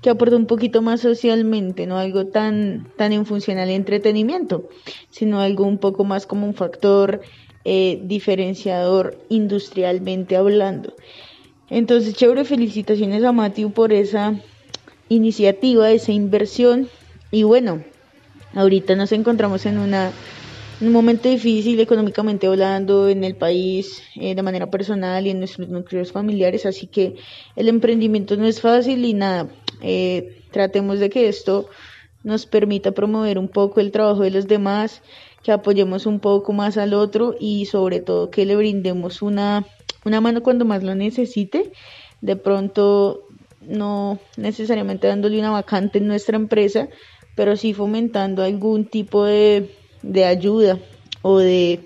que 0.00 0.10
aporta 0.10 0.36
un 0.36 0.46
poquito 0.46 0.80
más 0.80 1.00
socialmente, 1.00 1.86
no 1.86 1.98
algo 1.98 2.26
tan, 2.26 2.88
tan 2.96 3.12
en 3.12 3.26
función 3.26 3.58
al 3.58 3.68
entretenimiento, 3.70 4.68
sino 5.10 5.40
algo 5.40 5.64
un 5.64 5.78
poco 5.78 6.04
más 6.04 6.26
como 6.26 6.46
un 6.46 6.54
factor 6.54 7.20
diferenciador 7.62 9.18
industrialmente 9.28 10.34
hablando. 10.34 10.94
Entonces, 11.70 12.14
chévere, 12.14 12.44
felicitaciones 12.44 13.24
a 13.24 13.32
Matthew 13.32 13.70
por 13.70 13.92
esa 13.92 14.34
iniciativa, 15.08 15.90
esa 15.90 16.12
inversión. 16.12 16.88
Y 17.30 17.44
bueno, 17.44 17.82
ahorita 18.54 18.96
nos 18.96 19.12
encontramos 19.12 19.64
en 19.66 19.78
una 19.78 20.12
un 20.80 20.92
momento 20.92 21.28
difícil 21.28 21.78
económicamente 21.78 22.46
hablando 22.46 23.08
en 23.08 23.22
el 23.22 23.36
país, 23.36 24.02
eh, 24.16 24.34
de 24.34 24.42
manera 24.42 24.70
personal 24.70 25.26
y 25.26 25.30
en 25.30 25.38
nuestros 25.38 25.68
núcleos 25.68 26.10
familiares, 26.10 26.64
así 26.64 26.86
que 26.86 27.16
el 27.54 27.68
emprendimiento 27.68 28.36
no 28.36 28.46
es 28.46 28.62
fácil 28.62 29.04
y 29.04 29.12
nada, 29.12 29.48
eh, 29.82 30.42
tratemos 30.50 30.98
de 30.98 31.10
que 31.10 31.28
esto 31.28 31.68
nos 32.24 32.46
permita 32.46 32.92
promover 32.92 33.38
un 33.38 33.48
poco 33.48 33.80
el 33.80 33.92
trabajo 33.92 34.22
de 34.22 34.30
los 34.30 34.46
demás, 34.46 35.02
que 35.42 35.52
apoyemos 35.52 36.06
un 36.06 36.18
poco 36.18 36.52
más 36.52 36.78
al 36.78 36.94
otro 36.94 37.34
y 37.38 37.66
sobre 37.66 38.00
todo 38.00 38.30
que 38.30 38.46
le 38.46 38.56
brindemos 38.56 39.20
una, 39.20 39.66
una 40.04 40.20
mano 40.20 40.42
cuando 40.42 40.64
más 40.64 40.82
lo 40.82 40.94
necesite. 40.94 41.72
De 42.20 42.36
pronto, 42.36 43.22
no 43.60 44.18
necesariamente 44.36 45.06
dándole 45.06 45.38
una 45.38 45.50
vacante 45.50 45.98
en 45.98 46.06
nuestra 46.06 46.36
empresa, 46.36 46.88
pero 47.34 47.56
sí 47.56 47.72
fomentando 47.74 48.42
algún 48.42 48.84
tipo 48.84 49.24
de 49.24 49.70
de 50.02 50.24
ayuda 50.24 50.78
o 51.22 51.38
de 51.38 51.80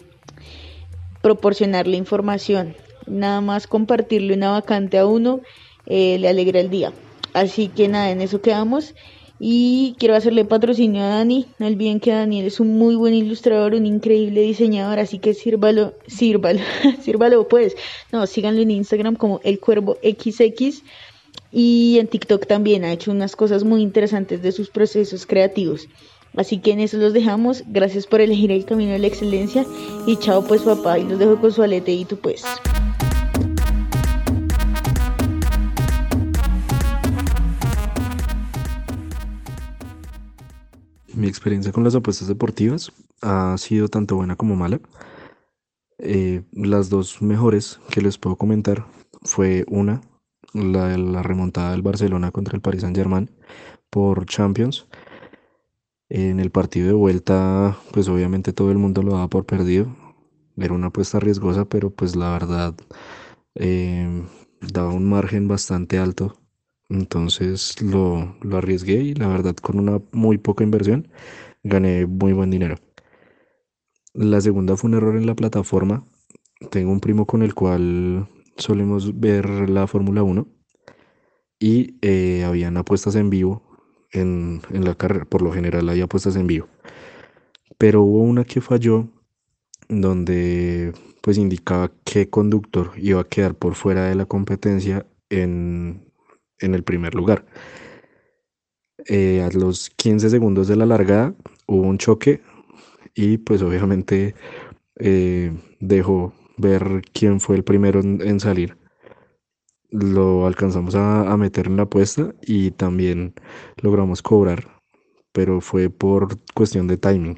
proporcionarle 1.23 1.97
información. 1.97 2.77
Nada 3.07 3.41
más 3.41 3.67
compartirle 3.67 4.35
una 4.35 4.51
vacante 4.51 4.99
a 4.99 5.07
uno 5.07 5.41
eh, 5.87 6.19
le 6.19 6.29
alegra 6.29 6.61
el 6.61 6.71
día. 6.71 6.93
Así 7.33 7.69
que 7.69 7.89
nada, 7.89 8.11
en 8.11 8.21
eso 8.21 8.41
quedamos. 8.41 8.95
Y 9.39 9.97
quiero 9.99 10.14
hacerle 10.14 10.45
patrocinio 10.45 11.03
a 11.03 11.09
Dani. 11.09 11.47
No 11.59 11.66
olviden 11.66 12.01
que 12.01 12.12
Daniel 12.12 12.47
es 12.47 12.61
un 12.61 12.78
muy 12.78 12.95
buen 12.95 13.14
ilustrador, 13.14 13.74
un 13.74 13.87
increíble 13.87 14.43
diseñador. 14.43 14.99
Así 14.99 15.18
que 15.18 15.35
sírvalo, 15.35 15.95
sírvalo, 16.07 16.61
sírvalo 17.03 17.49
pues. 17.49 17.74
No, 18.12 18.26
síganlo 18.26 18.62
en 18.62 18.70
Instagram 18.70 19.16
como 19.16 19.41
El 19.43 19.59
Cuervo 19.59 19.99
XX. 20.03 20.82
Y 21.51 21.99
en 21.99 22.09
TikTok 22.09 22.47
también 22.47 22.85
ha 22.85 22.93
hecho 22.93 23.11
unas 23.11 23.37
cosas 23.37 23.64
muy 23.64 23.82
interesantes 23.82 24.43
de 24.43 24.53
sus 24.53 24.70
procesos 24.70 25.26
creativos. 25.26 25.89
Así 26.37 26.59
que 26.59 26.72
en 26.72 26.80
eso 26.80 26.97
los 26.97 27.12
dejamos. 27.12 27.64
Gracias 27.66 28.07
por 28.07 28.20
elegir 28.20 28.51
el 28.51 28.64
camino 28.64 28.93
de 28.93 28.99
la 28.99 29.07
excelencia. 29.07 29.64
Y 30.07 30.16
chao 30.16 30.45
pues 30.45 30.62
papá. 30.62 30.99
Y 30.99 31.05
los 31.05 31.18
dejo 31.18 31.41
con 31.41 31.53
su 31.53 31.62
aleteíto 31.62 32.16
pues. 32.16 32.45
Mi 41.17 41.29
experiencia 41.29 41.73
con 41.73 41.85
las 41.85 41.95
apuestas 41.95 42.29
deportivas 42.29 42.93
ha 43.23 43.57
sido 43.59 43.89
tanto 43.89 44.17
buena 44.17 44.37
como 44.37 44.57
mala. 44.57 44.81
Eh, 45.99 46.43
las 46.53 46.91
dos 46.91 47.23
mejores 47.23 47.81
que 47.91 48.01
les 48.01 48.19
puedo 48.19 48.37
comentar 48.37 48.87
fue 49.23 49.65
una, 49.69 50.01
la, 50.53 50.97
la 50.99 51.23
remontada 51.23 51.71
del 51.71 51.83
Barcelona 51.83 52.33
contra 52.33 52.57
el 52.57 52.62
Paris 52.62 52.83
Saint 52.83 52.97
Germain 52.97 53.31
por 53.91 54.27
Champions 54.27 54.87
en 56.09 56.39
el 56.41 56.51
partido 56.51 56.87
de 56.87 56.93
vuelta, 56.93 57.77
pues 57.93 58.09
obviamente 58.09 58.53
todo 58.53 58.71
el 58.71 58.79
mundo 58.79 59.03
lo 59.03 59.12
daba 59.12 59.29
por 59.29 59.47
perdido. 59.47 59.97
Era 60.57 60.75
una 60.75 60.89
apuesta 60.89 61.19
riesgosa, 61.19 61.65
pero 61.65 61.91
pues 61.91 62.15
la 62.15 62.31
verdad 62.31 62.75
em, 63.55 64.27
daba 64.61 64.93
un 64.93 65.09
margen 65.09 65.49
bastante 65.49 65.99
alto. 65.99 66.37
Entonces 66.89 67.80
lo, 67.82 68.37
lo 68.43 68.57
arriesgué 68.57 68.95
y 69.03 69.14
la 69.14 69.28
verdad 69.28 69.57
con 69.57 69.78
una 69.78 70.01
muy 70.12 70.39
poca 70.39 70.64
inversión 70.64 71.09
gané 71.62 72.07
muy 72.07 72.32
buen 72.32 72.51
dinero. 72.51 72.76
La 74.12 74.41
segunda 74.41 74.76
fue 74.76 74.91
un 74.91 74.97
error 74.97 75.16
en 75.16 75.26
la 75.26 75.35
plataforma. 75.35 76.07
Tengo 76.70 76.93
un 76.93 77.01
primo 77.01 77.26
con 77.26 77.43
el 77.43 77.55
cual 77.55 78.28
solemos 78.57 79.18
ver 79.18 79.68
la 79.68 79.87
Fórmula 79.87 80.22
1 80.22 80.47
y 81.59 81.97
eh, 82.03 82.45
habían 82.45 82.76
apuestas 82.76 83.16
en 83.16 83.30
vivo 83.30 83.62
en, 84.12 84.62
la 84.70 84.95
carrera. 84.95 85.24
Por 85.24 85.43
lo 85.43 85.53
general 85.53 85.89
hay 85.89 86.01
apuestas 86.01 86.37
en 86.37 86.47
vivo. 86.47 86.68
Pero 87.78 88.03
hubo 88.03 88.20
una 88.20 88.45
que 88.45 88.61
falló 88.61 89.09
donde 89.89 90.93
pues 91.20 91.39
indicaba 91.39 91.91
qué 92.05 92.30
conductor 92.30 92.93
iba 92.97 93.20
a 93.20 93.28
quedar 93.28 93.55
por 93.57 93.74
fuera 93.74 94.05
de 94.05 94.14
la 94.14 94.26
competencia 94.26 95.07
en, 95.30 96.12
el 96.61 96.84
primer 96.84 97.14
lugar. 97.14 97.46
Eh, 99.07 99.42
a 99.42 99.50
los 99.50 99.90
15 99.90 100.30
segundos 100.30 100.68
de 100.68 100.76
la 100.76 100.86
largada 100.86 101.34
hubo 101.66 101.82
un 101.82 101.98
choque 101.98 102.42
y 103.14 103.38
pues 103.38 103.61
obviamente 103.62 104.34
eh, 104.96 105.52
dejó 105.80 106.32
ver 106.57 107.02
quién 107.12 107.40
fue 107.40 107.57
el 107.57 107.64
primero 107.64 108.00
en 108.00 108.40
salir 108.40 108.78
lo 109.94 110.46
alcanzamos 110.46 110.96
a, 110.96 111.36
meter 111.36 111.68
en 111.68 111.76
la 111.76 111.84
apuesta 111.84 112.34
y 112.42 112.72
también 112.72 113.34
logramos 113.80 114.22
cobrar, 114.22 114.82
pero 115.32 115.61
fue 115.61 115.88
por 115.88 116.36
cuestión 116.52 116.88
de 116.88 116.96
timing. 116.96 117.36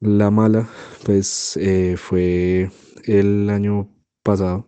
La 0.00 0.30
mala, 0.30 0.68
pues 1.04 1.58
eh, 1.58 1.96
fue 1.98 2.70
el 3.04 3.50
año 3.50 3.88
pasado 4.22 4.66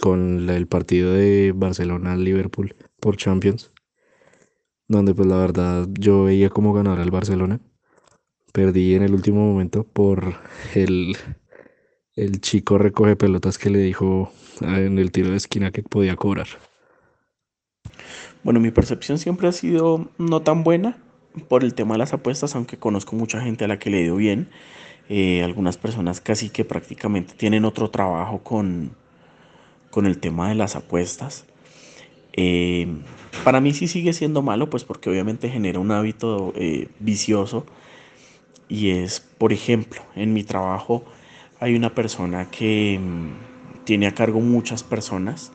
con 0.00 0.48
el 0.48 0.66
partido 0.66 1.12
de 1.12 1.52
Barcelona-Liverpool 1.54 2.74
por 3.00 3.16
Champions, 3.16 3.72
donde 4.88 5.14
pues 5.14 5.28
la 5.28 5.36
verdad 5.36 5.88
yo 5.98 6.24
veía 6.24 6.50
cómo 6.50 6.72
ganar 6.72 7.00
al 7.00 7.10
Barcelona. 7.10 7.60
Perdí 8.52 8.94
en 8.94 9.02
el 9.02 9.14
último 9.14 9.40
momento 9.40 9.84
por 9.84 10.34
el, 10.74 11.16
el 12.14 12.40
chico 12.40 12.78
recoge 12.78 13.16
pelotas 13.16 13.58
que 13.58 13.70
le 13.70 13.78
dijo 13.78 14.32
en 14.60 14.98
el 14.98 15.10
tiro 15.10 15.30
de 15.30 15.36
esquina 15.36 15.70
que 15.70 15.82
podía 15.82 16.16
cobrar. 16.16 16.48
Bueno, 18.44 18.60
mi 18.60 18.70
percepción 18.70 19.18
siempre 19.18 19.48
ha 19.48 19.52
sido 19.52 20.08
no 20.18 20.42
tan 20.42 20.64
buena 20.64 20.98
por 21.48 21.64
el 21.64 21.74
tema 21.74 21.94
de 21.94 21.98
las 21.98 22.12
apuestas, 22.12 22.54
aunque 22.54 22.76
conozco 22.76 23.16
mucha 23.16 23.40
gente 23.40 23.64
a 23.64 23.68
la 23.68 23.78
que 23.78 23.90
le 23.90 24.02
dio 24.02 24.16
bien. 24.16 24.48
Eh, 25.08 25.42
algunas 25.42 25.78
personas 25.78 26.20
casi 26.20 26.50
que 26.50 26.64
prácticamente 26.64 27.34
tienen 27.34 27.64
otro 27.64 27.90
trabajo 27.90 28.42
con, 28.42 28.96
con 29.92 30.06
el 30.06 30.18
tema 30.18 30.48
de 30.48 30.54
las 30.54 30.74
apuestas. 30.74 31.44
Eh, 32.32 32.88
para 33.44 33.60
mí 33.60 33.74
sí 33.74 33.86
sigue 33.88 34.14
siendo 34.14 34.40
malo, 34.40 34.70
pues 34.70 34.84
porque 34.84 35.10
obviamente 35.10 35.50
genera 35.50 35.78
un 35.78 35.92
hábito 35.92 36.54
eh, 36.56 36.88
vicioso. 36.98 37.66
Y 38.68 38.90
es, 38.90 39.20
por 39.20 39.52
ejemplo, 39.52 40.00
en 40.16 40.32
mi 40.32 40.44
trabajo 40.44 41.04
hay 41.60 41.76
una 41.76 41.94
persona 41.94 42.50
que 42.50 42.98
mm, 42.98 43.84
tiene 43.84 44.06
a 44.06 44.14
cargo 44.14 44.40
muchas 44.40 44.82
personas, 44.82 45.52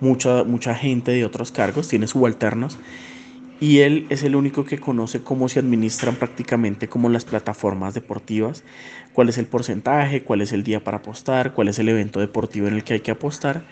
mucha, 0.00 0.44
mucha 0.44 0.76
gente 0.76 1.10
de 1.10 1.24
otros 1.24 1.50
cargos, 1.50 1.88
tiene 1.88 2.06
subalternos 2.06 2.78
y 3.60 3.80
él 3.80 4.06
es 4.08 4.22
el 4.22 4.34
único 4.34 4.64
que 4.64 4.78
conoce 4.78 5.22
cómo 5.22 5.48
se 5.48 5.60
administran 5.60 6.16
prácticamente 6.16 6.88
como 6.88 7.10
las 7.10 7.26
plataformas 7.26 7.92
deportivas, 7.92 8.64
cuál 9.12 9.28
es 9.28 9.36
el 9.36 9.46
porcentaje, 9.46 10.22
cuál 10.22 10.40
es 10.40 10.52
el 10.52 10.64
día 10.64 10.82
para 10.82 10.98
apostar, 10.98 11.52
cuál 11.52 11.68
es 11.68 11.78
el 11.78 11.90
evento 11.90 12.20
deportivo 12.20 12.68
en 12.68 12.74
el 12.74 12.84
que 12.84 12.94
hay 12.94 13.00
que 13.00 13.10
apostar. 13.10 13.64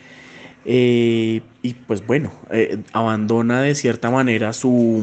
Eh, 0.66 1.40
y 1.62 1.74
pues 1.74 2.06
bueno, 2.06 2.30
eh, 2.50 2.82
abandona 2.92 3.62
de 3.62 3.74
cierta 3.74 4.10
manera 4.10 4.52
su, 4.52 5.02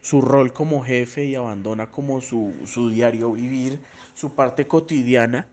su 0.00 0.22
rol 0.22 0.54
como 0.54 0.82
jefe 0.82 1.26
y 1.26 1.34
abandona 1.34 1.90
como 1.90 2.22
su, 2.22 2.54
su 2.64 2.88
diario 2.88 3.32
vivir, 3.32 3.80
su 4.14 4.34
parte 4.34 4.66
cotidiana 4.66 5.48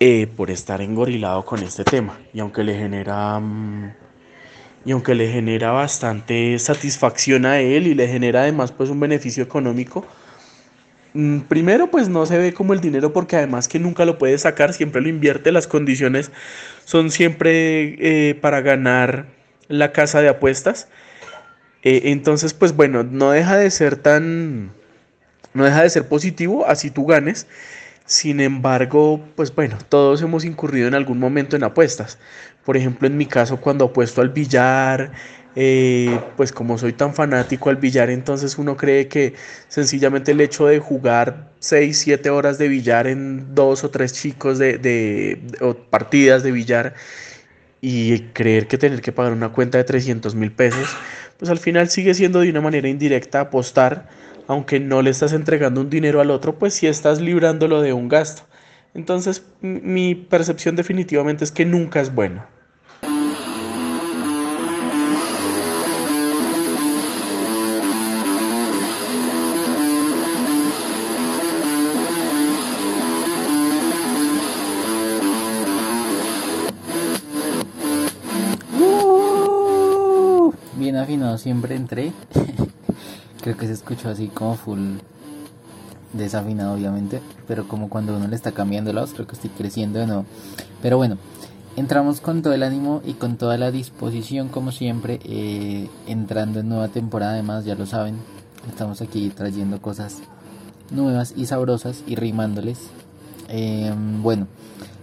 eh, 0.00 0.26
por 0.36 0.50
estar 0.50 0.80
engorilado 0.80 1.44
con 1.44 1.62
este 1.62 1.84
tema. 1.84 2.18
Y 2.34 2.40
aunque 2.40 2.64
le 2.64 2.76
genera. 2.76 3.38
Mm, 3.38 4.07
y 4.84 4.92
aunque 4.92 5.14
le 5.14 5.30
genera 5.30 5.70
bastante 5.70 6.58
satisfacción 6.58 7.46
a 7.46 7.60
él 7.60 7.86
y 7.86 7.94
le 7.94 8.08
genera 8.08 8.42
además 8.42 8.72
pues 8.72 8.90
un 8.90 9.00
beneficio 9.00 9.42
económico, 9.42 10.06
mm, 11.14 11.40
primero 11.40 11.90
pues 11.90 12.08
no 12.08 12.26
se 12.26 12.38
ve 12.38 12.54
como 12.54 12.72
el 12.72 12.80
dinero 12.80 13.12
porque 13.12 13.36
además 13.36 13.68
que 13.68 13.78
nunca 13.78 14.04
lo 14.04 14.18
puede 14.18 14.38
sacar, 14.38 14.72
siempre 14.72 15.00
lo 15.00 15.08
invierte, 15.08 15.52
las 15.52 15.66
condiciones 15.66 16.30
son 16.84 17.10
siempre 17.10 17.96
eh, 18.30 18.34
para 18.34 18.60
ganar 18.60 19.26
la 19.68 19.92
casa 19.92 20.22
de 20.22 20.28
apuestas. 20.28 20.88
Eh, 21.82 22.02
entonces 22.06 22.54
pues 22.54 22.74
bueno, 22.74 23.04
no 23.04 23.30
deja 23.30 23.56
de 23.56 23.70
ser 23.70 23.96
tan, 23.96 24.72
no 25.54 25.64
deja 25.64 25.82
de 25.82 25.90
ser 25.90 26.08
positivo, 26.08 26.66
así 26.66 26.90
tú 26.90 27.06
ganes. 27.06 27.46
Sin 28.08 28.40
embargo, 28.40 29.22
pues 29.36 29.54
bueno, 29.54 29.76
todos 29.90 30.22
hemos 30.22 30.46
incurrido 30.46 30.88
en 30.88 30.94
algún 30.94 31.18
momento 31.18 31.56
en 31.56 31.62
apuestas. 31.62 32.18
Por 32.64 32.78
ejemplo, 32.78 33.06
en 33.06 33.18
mi 33.18 33.26
caso, 33.26 33.60
cuando 33.60 33.84
apuesto 33.84 34.22
al 34.22 34.30
billar, 34.30 35.12
eh, 35.54 36.18
pues 36.34 36.50
como 36.50 36.78
soy 36.78 36.94
tan 36.94 37.12
fanático 37.12 37.68
al 37.68 37.76
billar, 37.76 38.08
entonces 38.08 38.56
uno 38.56 38.78
cree 38.78 39.08
que 39.08 39.34
sencillamente 39.68 40.32
el 40.32 40.40
hecho 40.40 40.66
de 40.66 40.78
jugar 40.78 41.50
6, 41.58 41.98
7 41.98 42.30
horas 42.30 42.56
de 42.56 42.68
billar 42.68 43.06
en 43.08 43.54
dos 43.54 43.84
o 43.84 43.90
tres 43.90 44.14
chicos 44.14 44.58
de, 44.58 45.38
partidas 45.90 46.42
de 46.42 46.52
billar, 46.52 46.94
y 47.82 48.20
creer 48.32 48.68
que 48.68 48.78
tener 48.78 49.02
que 49.02 49.12
pagar 49.12 49.32
una 49.32 49.50
cuenta 49.50 49.76
de 49.76 49.84
300 49.84 50.34
mil 50.34 50.50
pesos, 50.50 50.96
pues 51.38 51.50
al 51.50 51.58
final 51.58 51.90
sigue 51.90 52.14
siendo 52.14 52.40
de 52.40 52.48
una 52.48 52.62
manera 52.62 52.88
indirecta 52.88 53.40
apostar, 53.40 54.08
aunque 54.48 54.80
no 54.80 55.02
le 55.02 55.10
estás 55.10 55.32
entregando 55.32 55.80
un 55.80 55.90
dinero 55.90 56.20
al 56.20 56.30
otro, 56.30 56.58
pues 56.58 56.74
sí 56.74 56.88
estás 56.88 57.20
librándolo 57.20 57.80
de 57.82 57.92
un 57.92 58.08
gasto. 58.08 58.42
Entonces 58.94 59.44
mi 59.60 60.14
percepción 60.14 60.74
definitivamente 60.74 61.44
es 61.44 61.52
que 61.52 61.64
nunca 61.64 62.00
es 62.00 62.12
bueno. 62.12 62.44
Bien 80.74 80.96
afinado 80.96 81.36
siempre 81.36 81.74
entré. 81.74 82.12
Creo 83.40 83.56
que 83.56 83.66
se 83.66 83.72
escuchó 83.72 84.08
así 84.08 84.28
como 84.28 84.56
full 84.56 84.98
desafinado 86.12 86.74
obviamente, 86.74 87.20
pero 87.46 87.68
como 87.68 87.88
cuando 87.88 88.16
uno 88.16 88.28
le 88.28 88.36
está 88.36 88.52
cambiando 88.52 88.92
la 88.92 89.02
voz, 89.02 89.12
creo 89.12 89.26
que 89.26 89.34
estoy 89.34 89.50
creciendo 89.50 89.98
de 89.98 90.06
nuevo. 90.06 90.24
Pero 90.82 90.96
bueno, 90.96 91.18
entramos 91.76 92.20
con 92.20 92.42
todo 92.42 92.52
el 92.52 92.62
ánimo 92.62 93.02
y 93.04 93.14
con 93.14 93.36
toda 93.36 93.58
la 93.58 93.70
disposición 93.70 94.48
como 94.48 94.72
siempre, 94.72 95.20
eh, 95.24 95.88
entrando 96.06 96.60
en 96.60 96.68
nueva 96.68 96.88
temporada 96.88 97.32
además, 97.32 97.64
ya 97.64 97.74
lo 97.74 97.86
saben, 97.86 98.16
estamos 98.68 99.00
aquí 99.00 99.30
trayendo 99.30 99.80
cosas 99.80 100.18
nuevas 100.90 101.34
y 101.36 101.46
sabrosas 101.46 102.02
y 102.06 102.14
rimándoles. 102.16 102.78
Eh, 103.48 103.92
bueno, 104.22 104.46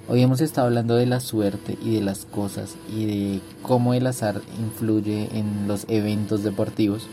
hoy 0.07 0.21
hemos 0.21 0.41
estado 0.41 0.67
hablando 0.67 0.95
de 0.95 1.05
la 1.05 1.19
suerte 1.19 1.77
y 1.81 1.95
de 1.95 2.01
las 2.01 2.25
cosas 2.25 2.75
y 2.93 3.05
de 3.05 3.41
cómo 3.61 3.93
el 3.93 4.07
azar 4.07 4.41
influye 4.59 5.29
en 5.37 5.67
los 5.67 5.85
eventos 5.87 6.43
deportivos. 6.43 7.07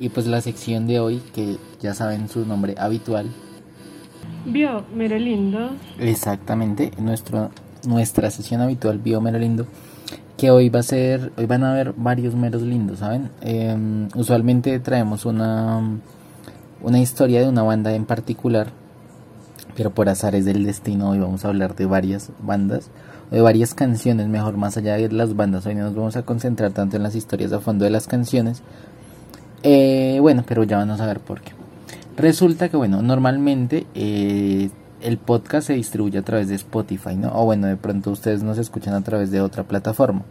Y 0.00 0.10
pues 0.10 0.26
la 0.26 0.40
sección 0.40 0.86
de 0.86 1.00
hoy, 1.00 1.22
que 1.34 1.56
ya 1.80 1.94
saben 1.94 2.28
su 2.28 2.46
nombre 2.46 2.74
habitual. 2.78 3.26
Vio 4.46 4.84
Mero 4.94 5.18
Lindo. 5.18 5.70
Exactamente, 5.98 6.92
nuestro, 6.98 7.50
nuestra 7.86 8.30
sesión 8.30 8.60
habitual 8.60 8.98
Vio 8.98 9.20
Mero 9.20 9.38
Lindo. 9.38 9.66
Que 10.36 10.52
hoy 10.52 10.68
va 10.68 10.80
a 10.80 10.84
ser, 10.84 11.32
hoy 11.36 11.46
van 11.46 11.64
a 11.64 11.72
haber 11.72 11.94
varios 11.96 12.36
meros 12.36 12.62
lindos, 12.62 13.00
¿saben? 13.00 13.30
Eh, 13.40 14.08
usualmente 14.14 14.78
traemos 14.78 15.26
una, 15.26 15.82
una 16.80 17.00
historia 17.00 17.40
de 17.40 17.48
una 17.48 17.62
banda 17.62 17.92
en 17.92 18.04
particular. 18.04 18.68
Pero 19.74 19.90
por 19.92 20.08
azares 20.08 20.44
del 20.44 20.64
destino 20.64 21.10
hoy 21.10 21.18
vamos 21.18 21.44
a 21.44 21.48
hablar 21.48 21.74
de 21.74 21.86
varias 21.86 22.30
bandas. 22.40 22.90
De 23.32 23.40
varias 23.40 23.74
canciones, 23.74 24.28
mejor 24.28 24.56
más 24.56 24.76
allá 24.76 24.94
de 24.94 25.10
las 25.10 25.34
bandas. 25.34 25.66
Hoy 25.66 25.74
no 25.74 25.84
nos 25.84 25.94
vamos 25.94 26.16
a 26.16 26.22
concentrar 26.22 26.70
tanto 26.70 26.96
en 26.96 27.02
las 27.02 27.16
historias 27.16 27.52
a 27.52 27.60
fondo 27.60 27.84
de 27.84 27.90
las 27.90 28.06
canciones 28.06 28.62
eh, 29.62 30.18
bueno, 30.20 30.44
pero 30.46 30.64
ya 30.64 30.78
van 30.78 30.90
a 30.90 30.96
saber 30.96 31.20
por 31.20 31.40
qué. 31.40 31.52
Resulta 32.16 32.68
que, 32.68 32.76
bueno, 32.76 33.00
normalmente 33.02 33.86
eh, 33.94 34.70
el 35.00 35.18
podcast 35.18 35.68
se 35.68 35.74
distribuye 35.74 36.18
a 36.18 36.22
través 36.22 36.48
de 36.48 36.56
Spotify, 36.56 37.16
¿no? 37.16 37.30
O 37.32 37.44
bueno, 37.44 37.66
de 37.66 37.76
pronto 37.76 38.10
ustedes 38.10 38.42
nos 38.42 38.58
escuchan 38.58 38.94
a 38.94 39.02
través 39.02 39.30
de 39.30 39.40
otra 39.40 39.62
plataforma. 39.64 40.22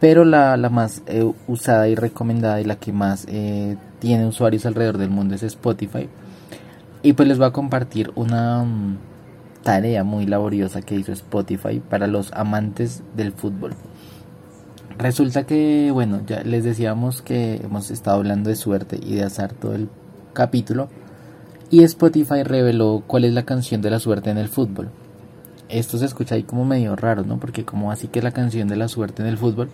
Pero 0.00 0.24
la, 0.24 0.56
la 0.56 0.70
más 0.70 1.02
eh, 1.06 1.30
usada 1.46 1.88
y 1.88 1.94
recomendada 1.94 2.60
y 2.60 2.64
la 2.64 2.76
que 2.76 2.92
más 2.92 3.26
eh, 3.28 3.76
tiene 3.98 4.26
usuarios 4.26 4.66
alrededor 4.66 4.98
del 4.98 5.10
mundo 5.10 5.34
es 5.34 5.42
Spotify. 5.42 6.08
Y 7.02 7.12
pues 7.12 7.28
les 7.28 7.38
voy 7.38 7.46
a 7.46 7.52
compartir 7.52 8.10
una 8.14 8.62
um, 8.62 8.96
tarea 9.62 10.04
muy 10.04 10.26
laboriosa 10.26 10.82
que 10.82 10.94
hizo 10.96 11.12
Spotify 11.12 11.80
para 11.80 12.06
los 12.06 12.32
amantes 12.32 13.02
del 13.16 13.32
fútbol. 13.32 13.72
Resulta 14.98 15.44
que, 15.44 15.90
bueno, 15.92 16.22
ya 16.26 16.42
les 16.42 16.64
decíamos 16.64 17.22
que 17.22 17.60
hemos 17.62 17.92
estado 17.92 18.16
hablando 18.16 18.50
de 18.50 18.56
suerte 18.56 18.98
y 19.00 19.14
de 19.14 19.22
azar 19.22 19.52
todo 19.52 19.76
el 19.76 19.88
capítulo. 20.32 20.88
Y 21.70 21.84
Spotify 21.84 22.42
reveló 22.42 23.04
cuál 23.06 23.24
es 23.24 23.32
la 23.32 23.44
canción 23.44 23.80
de 23.80 23.90
la 23.90 24.00
suerte 24.00 24.30
en 24.30 24.38
el 24.38 24.48
fútbol. 24.48 24.88
Esto 25.68 25.98
se 25.98 26.06
escucha 26.06 26.34
ahí 26.34 26.42
como 26.42 26.64
medio 26.64 26.96
raro, 26.96 27.22
¿no? 27.22 27.38
Porque 27.38 27.64
como 27.64 27.92
así 27.92 28.08
que 28.08 28.22
la 28.22 28.32
canción 28.32 28.66
de 28.66 28.74
la 28.74 28.88
suerte 28.88 29.22
en 29.22 29.28
el 29.28 29.38
fútbol. 29.38 29.68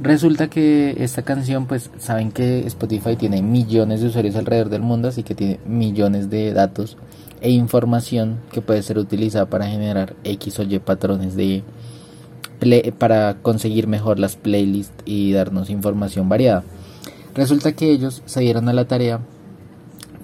Resulta 0.00 0.48
que 0.48 0.96
esta 0.98 1.22
canción, 1.22 1.66
pues 1.66 1.90
saben 1.98 2.32
que 2.32 2.66
Spotify 2.66 3.14
tiene 3.14 3.42
millones 3.42 4.00
de 4.00 4.08
usuarios 4.08 4.34
alrededor 4.34 4.70
del 4.70 4.82
mundo, 4.82 5.08
así 5.08 5.22
que 5.22 5.36
tiene 5.36 5.60
millones 5.66 6.30
de 6.30 6.52
datos 6.52 6.96
e 7.40 7.50
información 7.50 8.40
que 8.50 8.62
puede 8.62 8.82
ser 8.82 8.98
utilizada 8.98 9.46
para 9.46 9.66
generar 9.66 10.16
X 10.24 10.58
o 10.58 10.62
Y 10.62 10.78
patrones 10.80 11.36
de, 11.36 11.62
para 12.98 13.38
conseguir 13.42 13.86
mejor 13.86 14.18
las 14.18 14.36
playlists 14.36 15.02
y 15.04 15.32
darnos 15.32 15.70
información 15.70 16.28
variada. 16.28 16.64
Resulta 17.34 17.72
que 17.72 17.90
ellos 17.90 18.22
se 18.26 18.40
dieron 18.40 18.68
a 18.68 18.72
la 18.72 18.86
tarea 18.86 19.20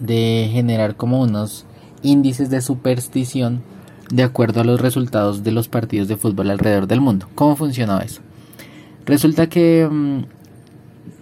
de 0.01 0.49
generar 0.53 0.97
como 0.97 1.21
unos 1.21 1.65
índices 2.03 2.51
de 2.51 2.61
superstición 2.61 3.63
de 4.11 4.23
acuerdo 4.23 4.61
a 4.61 4.65
los 4.65 4.81
resultados 4.81 5.43
de 5.43 5.53
los 5.53 5.69
partidos 5.69 6.09
de 6.09 6.17
fútbol 6.17 6.51
alrededor 6.51 6.87
del 6.87 7.01
mundo. 7.01 7.29
¿Cómo 7.35 7.57
funcionaba 7.57 8.01
eso? 8.01 8.21
Resulta 9.05 9.49
que, 9.49 9.89
mm, 9.91 10.25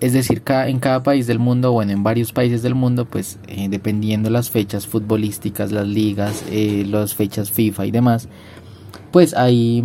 es 0.00 0.12
decir, 0.12 0.42
en 0.46 0.78
cada 0.80 1.02
país 1.02 1.26
del 1.26 1.38
mundo, 1.38 1.72
bueno, 1.72 1.92
en 1.92 2.02
varios 2.02 2.32
países 2.32 2.62
del 2.62 2.74
mundo, 2.74 3.06
pues 3.06 3.38
eh, 3.48 3.68
dependiendo 3.68 4.28
las 4.30 4.50
fechas 4.50 4.86
futbolísticas, 4.86 5.72
las 5.72 5.86
ligas, 5.86 6.44
eh, 6.50 6.84
las 6.88 7.14
fechas 7.14 7.50
FIFA 7.50 7.86
y 7.86 7.90
demás, 7.90 8.28
pues 9.10 9.34
hay 9.34 9.82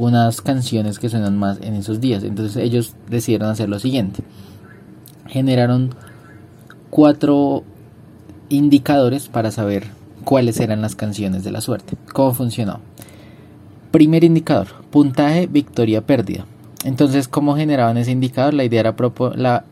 unas 0.00 0.40
canciones 0.40 0.98
que 0.98 1.10
suenan 1.10 1.36
más 1.36 1.60
en 1.60 1.74
esos 1.74 2.00
días. 2.00 2.24
Entonces 2.24 2.56
ellos 2.56 2.94
decidieron 3.10 3.50
hacer 3.50 3.68
lo 3.68 3.78
siguiente. 3.78 4.22
Generaron 5.26 5.94
cuatro 6.88 7.64
indicadores 8.48 9.28
para 9.28 9.50
saber 9.50 9.88
cuáles 10.24 10.58
eran 10.58 10.80
las 10.80 10.96
canciones 10.96 11.44
de 11.44 11.50
la 11.52 11.60
suerte. 11.60 11.98
¿Cómo 12.14 12.32
funcionó? 12.32 12.80
Primer 13.90 14.24
indicador, 14.24 14.68
puntaje, 14.90 15.46
victoria, 15.46 16.06
pérdida. 16.06 16.46
Entonces, 16.84 17.28
¿cómo 17.28 17.54
generaban 17.54 17.98
ese 17.98 18.12
indicador? 18.12 18.54
La 18.54 18.64
idea 18.64 18.80
era 18.80 18.96
la, 19.34 19.64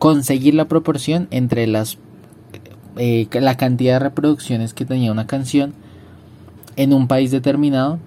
conseguir 0.00 0.54
la 0.56 0.66
proporción 0.66 1.28
entre 1.30 1.68
las, 1.68 1.98
eh, 2.96 3.28
la 3.30 3.56
cantidad 3.56 3.94
de 3.94 3.98
reproducciones 4.00 4.74
que 4.74 4.84
tenía 4.84 5.12
una 5.12 5.28
canción 5.28 5.74
en 6.74 6.92
un 6.92 7.06
país 7.06 7.30
determinado 7.30 8.00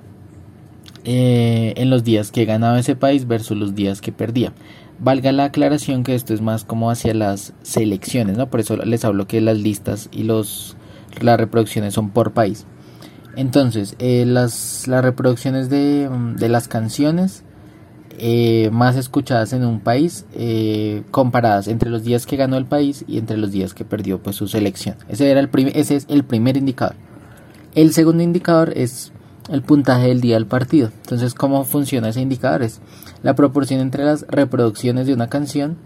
eh, 1.10 1.74
en 1.78 1.90
los 1.90 2.04
días 2.04 2.32
que 2.32 2.44
ganaba 2.44 2.78
ese 2.78 2.98
país 2.98 3.30
versus 3.30 3.56
los 3.56 3.76
días 3.76 4.02
que 4.02 4.12
perdía. 4.12 4.52
Valga 5.00 5.32
la 5.32 5.46
aclaración 5.46 6.04
que 6.04 6.14
esto 6.16 6.34
es 6.34 6.42
más 6.42 6.66
como 6.66 6.92
hacia 6.92 7.14
las 7.14 7.54
selecciones, 7.62 8.36
¿no? 8.36 8.50
Por 8.50 8.60
eso 8.60 8.76
les 8.76 9.06
hablo 9.06 9.26
que 9.26 9.40
las 9.40 9.58
listas 9.58 10.10
y 10.12 10.24
los 10.24 10.76
las 11.22 11.40
reproducciones 11.40 11.94
son 11.94 12.10
por 12.10 12.34
país. 12.34 12.66
Entonces, 13.38 13.96
eh, 14.00 14.26
las, 14.28 14.86
las 14.90 15.02
reproducciones 15.02 15.70
de, 15.70 16.10
de 16.36 16.50
las 16.50 16.68
canciones 16.68 17.44
eh, 18.18 18.70
más 18.74 18.98
escuchadas 18.98 19.54
en 19.54 19.64
un 19.64 19.80
país 19.80 20.26
comparadas 21.10 21.70
entre 21.70 21.90
los 21.90 22.04
días 22.04 22.26
que 22.26 22.36
ganó 22.36 22.58
el 22.58 22.66
país 22.66 23.06
y 23.08 23.18
entre 23.18 23.38
los 23.38 23.54
días 23.54 23.74
que 23.74 23.86
perdió 23.86 24.22
pues 24.22 24.36
su 24.36 24.50
selección. 24.50 24.98
Ese, 25.08 25.32
era 25.32 25.40
el 25.40 25.50
ese 25.74 25.96
es 25.96 26.06
el 26.10 26.26
primer 26.26 26.58
indicador. 26.58 26.98
El 27.76 27.94
segundo 27.94 28.24
indicador 28.24 28.74
es 28.76 29.14
el 29.50 29.62
puntaje 29.62 30.08
del 30.08 30.22
día 30.22 30.36
del 30.36 30.46
partido. 30.46 30.92
Entonces, 31.04 31.34
¿cómo 31.34 31.64
funciona 31.64 32.10
ese 32.10 32.22
indicador? 32.22 32.64
Es 32.64 32.82
la 33.24 33.36
proporción 33.36 33.80
entre 33.82 34.04
las 34.04 34.26
reproducciones 34.28 35.08
de 35.08 35.14
una 35.14 35.30
canción 35.30 35.78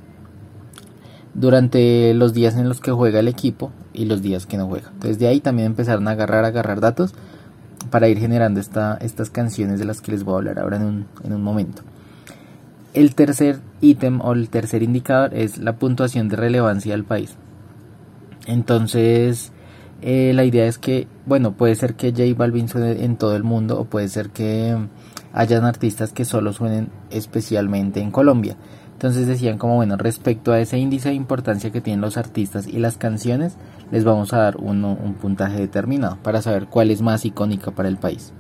durante 1.34 2.14
los 2.14 2.34
días 2.34 2.56
en 2.56 2.68
los 2.68 2.82
que 2.82 2.92
juega 2.92 3.20
el 3.20 3.28
equipo 3.28 3.72
y 3.94 4.06
los 4.06 4.22
días 4.22 4.46
que 4.46 4.58
no 4.58 4.68
juega. 4.68 4.90
Entonces, 4.94 5.20
de 5.20 5.28
ahí 5.28 5.40
también 5.40 5.68
empezaron 5.68 6.08
a 6.08 6.12
agarrar, 6.12 6.44
a 6.44 6.48
agarrar 6.48 6.82
datos 6.82 7.14
para 7.90 8.08
ir 8.08 8.20
generando 8.20 8.60
esta, 8.60 8.98
estas 9.02 9.30
canciones 9.30 9.80
de 9.80 9.86
las 9.86 10.02
que 10.02 10.12
les 10.12 10.24
voy 10.24 10.36
a 10.36 10.38
hablar 10.38 10.60
ahora 10.60 10.78
en 10.78 10.84
un, 10.84 11.06
en 11.24 11.34
un 11.34 11.44
momento. 11.44 11.84
El 12.94 13.16
tercer 13.16 13.60
ítem 13.80 14.20
o 14.22 14.34
el 14.34 14.50
tercer 14.50 14.84
indicador 14.84 15.34
es 15.34 15.58
la 15.58 15.78
puntuación 15.78 16.28
de 16.28 16.36
relevancia 16.36 16.92
del 16.94 17.06
país. 17.06 17.36
Entonces, 18.46 19.52
eh, 20.02 20.32
la 20.34 20.44
idea 20.44 20.66
es 20.66 20.78
que, 20.78 21.08
bueno, 21.26 21.54
puede 21.54 21.76
ser 21.76 21.96
que 21.96 22.12
J 22.12 22.24
Balvin 22.36 22.68
suene 22.68 23.04
en 23.04 23.18
todo 23.18 23.36
el 23.36 23.44
mundo 23.44 23.80
o 23.80 23.86
puede 23.86 24.08
ser 24.08 24.30
que 24.30 24.76
hayan 25.34 25.64
artistas 25.64 26.12
que 26.12 26.26
solo 26.26 26.54
suenen 26.54 26.90
especialmente 27.10 28.02
en 28.02 28.12
Colombia. 28.12 28.58
Entonces 28.94 29.28
decían 29.28 29.58
como, 29.58 29.76
bueno, 29.76 29.98
respecto 29.98 30.52
a 30.52 30.60
ese 30.60 30.78
índice 30.78 31.10
de 31.10 31.16
importancia 31.16 31.72
que 31.72 31.82
tienen 31.82 32.02
los 32.02 32.18
artistas 32.18 32.68
y 32.68 32.78
las 32.78 32.98
canciones, 32.98 33.56
les 33.92 34.04
vamos 34.04 34.34
a 34.34 34.38
dar 34.38 34.58
uno, 34.58 34.98
un 35.04 35.16
puntaje 35.16 35.60
determinado 35.60 36.18
para 36.22 36.42
saber 36.42 36.68
cuál 36.68 36.92
es 36.92 37.02
más 37.02 37.26
icónica 37.26 37.72
para 37.72 37.90
el 37.90 37.98
país. 37.98 38.32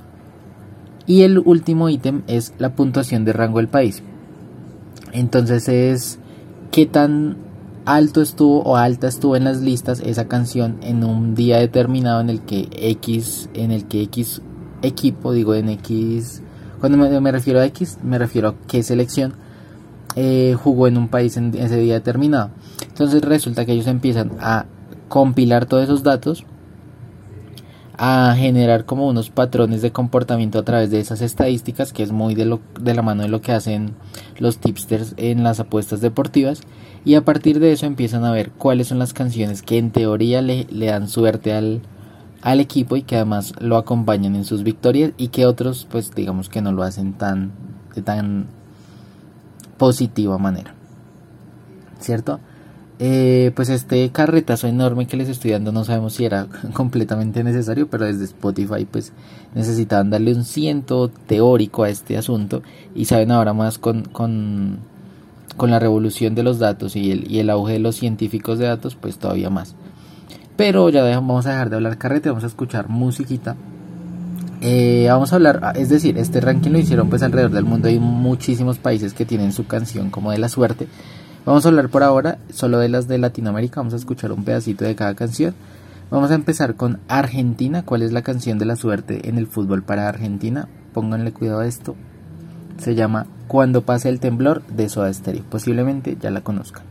Y 1.07 1.23
el 1.23 1.39
último 1.39 1.89
ítem 1.89 2.21
es 2.27 2.53
la 2.59 2.75
puntuación 2.75 3.25
de 3.25 3.33
rango 3.33 3.57
del 3.57 3.69
país. 3.69 4.03
Entonces 5.13 5.67
es 5.67 6.19
qué 6.71 6.85
tan 6.85 7.37
alto 7.85 8.21
estuvo 8.21 8.61
o 8.61 8.77
alta 8.77 9.07
estuvo 9.07 9.35
en 9.35 9.43
las 9.43 9.61
listas 9.61 10.01
esa 10.01 10.27
canción 10.27 10.77
en 10.81 11.03
un 11.03 11.35
día 11.35 11.57
determinado 11.57 12.21
en 12.21 12.29
el 12.29 12.41
que 12.41 12.69
X, 12.71 13.49
en 13.53 13.71
el 13.71 13.85
que 13.85 14.03
X 14.03 14.41
equipo, 14.81 15.33
digo 15.33 15.53
en 15.55 15.69
X 15.69 16.41
Cuando 16.79 16.97
me, 16.97 17.31
refiero 17.31 17.59
a 17.59 17.65
X, 17.65 17.99
me 18.03 18.17
refiero 18.17 18.49
a 18.49 18.55
qué 18.67 18.83
selección 18.83 19.33
eh, 20.15 20.55
jugó 20.61 20.87
en 20.87 20.97
un 20.97 21.07
país 21.07 21.37
en 21.37 21.55
ese 21.55 21.77
día 21.77 21.93
determinado. 21.93 22.49
Entonces 22.87 23.21
resulta 23.21 23.65
que 23.65 23.73
ellos 23.73 23.87
empiezan 23.87 24.31
a 24.39 24.65
compilar 25.07 25.65
todos 25.65 25.83
esos 25.83 26.03
datos, 26.03 26.45
a 28.03 28.33
generar 28.35 28.85
como 28.85 29.07
unos 29.07 29.29
patrones 29.29 29.83
de 29.83 29.91
comportamiento 29.91 30.57
a 30.57 30.63
través 30.63 30.89
de 30.89 30.99
esas 30.99 31.21
estadísticas, 31.21 31.93
que 31.93 32.01
es 32.01 32.11
muy 32.11 32.33
de, 32.33 32.45
lo, 32.45 32.59
de 32.79 32.95
la 32.95 33.03
mano 33.03 33.21
de 33.21 33.29
lo 33.29 33.41
que 33.41 33.51
hacen 33.51 33.93
los 34.39 34.57
tipsters 34.57 35.13
en 35.17 35.43
las 35.43 35.59
apuestas 35.59 36.01
deportivas. 36.01 36.61
Y 37.05 37.13
a 37.13 37.23
partir 37.23 37.59
de 37.59 37.71
eso 37.71 37.85
empiezan 37.85 38.25
a 38.25 38.31
ver 38.31 38.49
cuáles 38.49 38.87
son 38.87 38.97
las 38.97 39.13
canciones 39.13 39.61
que 39.61 39.77
en 39.77 39.91
teoría 39.91 40.41
le, 40.41 40.65
le 40.71 40.87
dan 40.87 41.07
suerte 41.07 41.53
al, 41.53 41.83
al 42.41 42.59
equipo 42.59 42.95
y 42.95 43.03
que 43.03 43.17
además 43.17 43.53
lo 43.59 43.77
acompañan 43.77 44.35
en 44.35 44.45
sus 44.45 44.63
victorias 44.63 45.11
y 45.17 45.27
que 45.27 45.45
otros 45.45 45.87
pues 45.89 46.09
digamos 46.15 46.49
que 46.49 46.63
no 46.63 46.71
lo 46.71 46.81
hacen 46.81 47.13
tan 47.13 47.51
de 47.93 48.01
tan 48.01 48.47
positiva 49.77 50.39
manera 50.39 50.73
cierto 51.99 52.39
eh, 53.03 53.51
pues 53.55 53.69
este 53.69 54.09
carretazo 54.11 54.67
enorme 54.67 55.07
que 55.07 55.17
les 55.17 55.27
estoy 55.27 55.51
dando 55.51 55.71
no 55.71 55.83
sabemos 55.83 56.13
si 56.13 56.25
era 56.25 56.47
completamente 56.73 57.43
necesario 57.43 57.89
pero 57.89 58.05
desde 58.05 58.25
Spotify 58.25 58.85
pues 58.85 59.11
necesitaban 59.55 60.11
darle 60.11 60.35
un 60.35 60.45
ciento 60.45 61.09
teórico 61.09 61.83
a 61.83 61.89
este 61.89 62.15
asunto 62.15 62.61
y 62.93 63.05
saben 63.05 63.31
ahora 63.31 63.53
más 63.53 63.79
con, 63.79 64.03
con, 64.03 64.77
con 65.57 65.71
la 65.71 65.79
revolución 65.79 66.35
de 66.35 66.43
los 66.43 66.59
datos 66.59 66.95
y 66.95 67.11
el, 67.11 67.31
y 67.31 67.39
el 67.39 67.49
auge 67.49 67.73
de 67.73 67.79
los 67.79 67.95
científicos 67.95 68.59
de 68.59 68.67
datos 68.67 68.95
pues 68.95 69.17
todavía 69.17 69.49
más 69.49 69.75
pero 70.61 70.89
ya 70.89 71.03
vamos 71.03 71.47
a 71.47 71.53
dejar 71.53 71.71
de 71.71 71.77
hablar 71.77 71.97
carrete, 71.97 72.29
vamos 72.29 72.43
a 72.43 72.47
escuchar 72.47 72.87
musiquita. 72.87 73.55
Eh, 74.61 75.07
vamos 75.09 75.33
a 75.33 75.37
hablar, 75.37 75.73
es 75.75 75.89
decir, 75.89 76.19
este 76.19 76.39
ranking 76.39 76.69
lo 76.69 76.77
hicieron 76.77 77.09
pues 77.09 77.23
alrededor 77.23 77.49
del 77.49 77.65
mundo. 77.65 77.87
Hay 77.87 77.97
muchísimos 77.97 78.77
países 78.77 79.15
que 79.15 79.25
tienen 79.25 79.53
su 79.53 79.65
canción 79.65 80.11
como 80.11 80.29
de 80.29 80.37
la 80.37 80.49
suerte. 80.49 80.87
Vamos 81.43 81.65
a 81.65 81.69
hablar 81.69 81.89
por 81.89 82.03
ahora 82.03 82.37
solo 82.53 82.77
de 82.77 82.87
las 82.87 83.07
de 83.07 83.17
Latinoamérica. 83.17 83.79
Vamos 83.79 83.93
a 83.93 83.97
escuchar 83.97 84.31
un 84.31 84.43
pedacito 84.43 84.85
de 84.85 84.95
cada 84.95 85.15
canción. 85.15 85.55
Vamos 86.11 86.29
a 86.29 86.35
empezar 86.35 86.75
con 86.75 86.99
Argentina. 87.07 87.83
¿Cuál 87.83 88.03
es 88.03 88.11
la 88.11 88.21
canción 88.21 88.59
de 88.59 88.65
la 88.65 88.75
suerte 88.75 89.27
en 89.27 89.39
el 89.39 89.47
fútbol 89.47 89.81
para 89.81 90.07
Argentina? 90.07 90.67
Pónganle 90.93 91.33
cuidado 91.33 91.61
a 91.61 91.67
esto. 91.67 91.95
Se 92.77 92.93
llama 92.93 93.25
Cuando 93.47 93.81
pase 93.81 94.09
el 94.09 94.19
temblor 94.19 94.61
de 94.67 94.87
Soda 94.87 95.11
Stereo. 95.11 95.43
Posiblemente 95.49 96.15
ya 96.21 96.29
la 96.29 96.41
conozcan. 96.41 96.90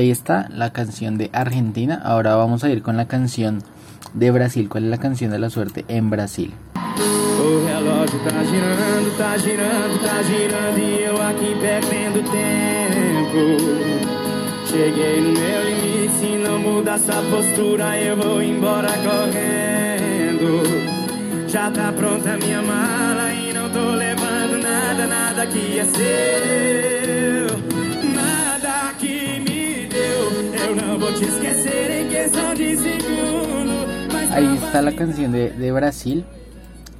Ahí 0.00 0.10
está 0.10 0.48
la 0.48 0.72
canción 0.72 1.18
de 1.18 1.28
Argentina. 1.34 2.00
Ahora 2.02 2.34
vamos 2.34 2.64
a 2.64 2.70
ir 2.70 2.80
con 2.80 2.96
la 2.96 3.06
canción 3.06 3.62
de 4.14 4.30
Brasil. 4.30 4.66
¿Cuál 4.66 4.84
es 4.84 4.90
la 4.90 4.96
canción 4.96 5.30
de 5.30 5.38
la 5.38 5.50
suerte 5.50 5.84
en 5.88 6.08
Brasil? 6.08 6.54
O 6.86 7.66
relógio 7.66 8.18
tá 8.20 8.42
girando, 8.50 9.10
tá 9.18 9.36
girando, 9.36 9.98
tá 10.00 10.22
girando 10.22 10.78
e 10.78 11.04
eu 11.04 11.20
aqui 11.20 11.54
perdendo 11.60 12.22
tempo. 12.30 13.58
Cheguei 14.70 15.20
no 15.20 15.32
meu 15.38 15.64
limite, 15.68 16.14
se 16.18 16.38
não 16.38 16.58
muda 16.60 16.92
essa 16.94 17.20
postura 17.30 17.98
eu 17.98 18.16
vou 18.16 18.42
embora 18.42 18.88
correndo. 19.06 20.62
Já 21.46 21.70
tá 21.70 21.92
pronta 21.92 22.38
minha 22.38 22.62
mala 22.62 23.34
e 23.34 23.52
não 23.52 23.68
tô 23.68 23.90
levando 23.90 24.62
nada, 24.62 25.06
nada 25.06 25.46
que 25.46 25.78
é 25.78 25.84
seu. 25.84 27.50
Ahí 34.32 34.56
está 34.56 34.82
la 34.82 34.92
canción 34.92 35.32
de, 35.32 35.50
de 35.50 35.72
Brasil. 35.72 36.24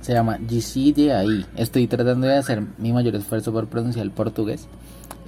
Se 0.00 0.12
llama 0.12 0.38
GC 0.38 0.94
de 0.94 1.12
ahí. 1.14 1.46
Estoy 1.56 1.86
tratando 1.86 2.26
de 2.26 2.36
hacer 2.36 2.62
mi 2.78 2.92
mayor 2.92 3.14
esfuerzo 3.16 3.52
por 3.52 3.68
pronunciar 3.68 4.04
el 4.04 4.10
portugués. 4.10 4.66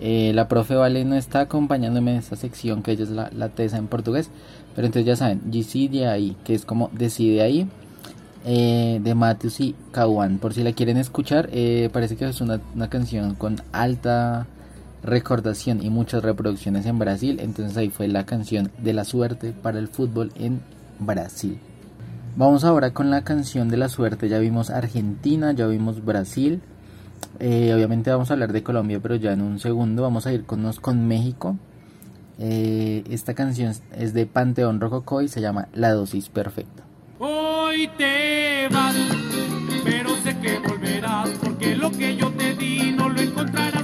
Eh, 0.00 0.32
la 0.34 0.48
profe 0.48 0.74
Vale 0.74 1.04
no 1.04 1.14
está 1.14 1.40
acompañándome 1.40 2.12
en 2.12 2.16
esta 2.18 2.34
sección 2.36 2.82
que 2.82 2.92
ella 2.92 3.04
es 3.04 3.10
la, 3.10 3.30
la 3.32 3.50
tesa 3.50 3.76
en 3.76 3.86
portugués. 3.86 4.30
Pero 4.74 4.86
entonces 4.86 5.06
ya 5.06 5.16
saben, 5.16 5.40
GC 5.52 5.88
de 5.90 6.08
ahí, 6.08 6.36
que 6.44 6.54
es 6.54 6.64
como 6.64 6.90
decide 6.92 7.42
ahí. 7.42 7.68
eh, 8.44 8.98
de 9.02 9.14
Matthews 9.14 9.60
y 9.60 9.74
Kawan. 9.92 10.38
Por 10.38 10.54
si 10.54 10.62
la 10.64 10.72
quieren 10.72 10.96
escuchar, 10.96 11.48
eh, 11.52 11.90
parece 11.92 12.16
que 12.16 12.28
es 12.28 12.40
una, 12.40 12.60
una 12.74 12.88
canción 12.90 13.34
con 13.36 13.60
alta 13.72 14.46
recordación 15.02 15.82
y 15.82 15.90
muchas 15.90 16.22
reproducciones 16.22 16.86
en 16.86 16.98
Brasil. 16.98 17.38
Entonces 17.40 17.76
ahí 17.76 17.90
fue 17.90 18.08
la 18.08 18.24
canción 18.24 18.70
de 18.78 18.92
la 18.92 19.04
suerte 19.04 19.52
para 19.52 19.78
el 19.78 19.88
fútbol 19.88 20.32
en 20.36 20.60
Brasil. 20.98 21.58
Vamos 22.36 22.64
ahora 22.64 22.92
con 22.92 23.10
la 23.10 23.24
canción 23.24 23.68
de 23.68 23.76
la 23.76 23.88
suerte. 23.88 24.28
Ya 24.28 24.38
vimos 24.38 24.70
Argentina, 24.70 25.52
ya 25.52 25.66
vimos 25.66 26.04
Brasil. 26.04 26.62
Eh, 27.40 27.72
obviamente 27.74 28.10
vamos 28.10 28.30
a 28.30 28.34
hablar 28.34 28.52
de 28.52 28.62
Colombia, 28.62 29.00
pero 29.02 29.16
ya 29.16 29.32
en 29.32 29.42
un 29.42 29.58
segundo 29.58 30.02
vamos 30.02 30.26
a 30.26 30.32
ir 30.32 30.44
con, 30.44 30.70
con 30.74 31.06
México. 31.06 31.56
Eh, 32.38 33.04
esta 33.10 33.34
canción 33.34 33.74
es 33.96 34.14
de 34.14 34.26
Panteón 34.26 34.80
Rococó 34.80 35.22
y 35.22 35.28
se 35.28 35.40
llama 35.40 35.68
La 35.74 35.92
dosis 35.92 36.28
perfecta. 36.28 36.82
Hoy 37.18 37.88
te 37.98 38.68
vas, 38.68 38.96
pero 39.84 40.16
sé 40.16 40.36
que 40.38 40.58
volverás, 40.58 41.28
porque 41.42 41.76
lo 41.76 41.90
que 41.92 42.16
yo 42.16 42.30
te 42.32 42.54
di 42.54 42.92
no 42.92 43.08
lo 43.08 43.20
encontrarás 43.20 43.81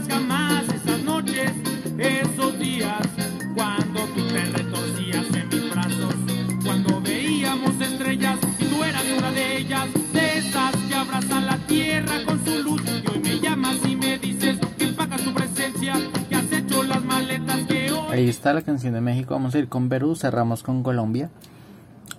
tierra 11.69 12.25
con 12.27 12.45
su 12.45 12.63
luz. 12.63 12.83
Me 13.23 13.39
llamas 13.39 13.77
y 13.87 13.95
me 13.95 14.19
dices 14.19 14.59
que 14.77 14.87
pagas 14.89 15.23
tu 15.23 15.33
presencia, 15.33 15.95
que 16.29 16.35
has 16.35 16.51
hecho 16.51 16.83
las 16.83 17.05
maletas 17.05 17.61
que 17.69 17.93
hoy. 17.93 18.07
Ahí 18.11 18.29
está 18.29 18.53
la 18.53 18.63
canción 18.63 18.95
de 18.95 19.01
México. 19.01 19.35
Vamos 19.35 19.55
a 19.55 19.59
ir 19.59 19.69
con 19.69 19.89
Perú, 19.89 20.17
cerramos 20.17 20.65
con 20.65 20.83
Colombia. 20.83 21.31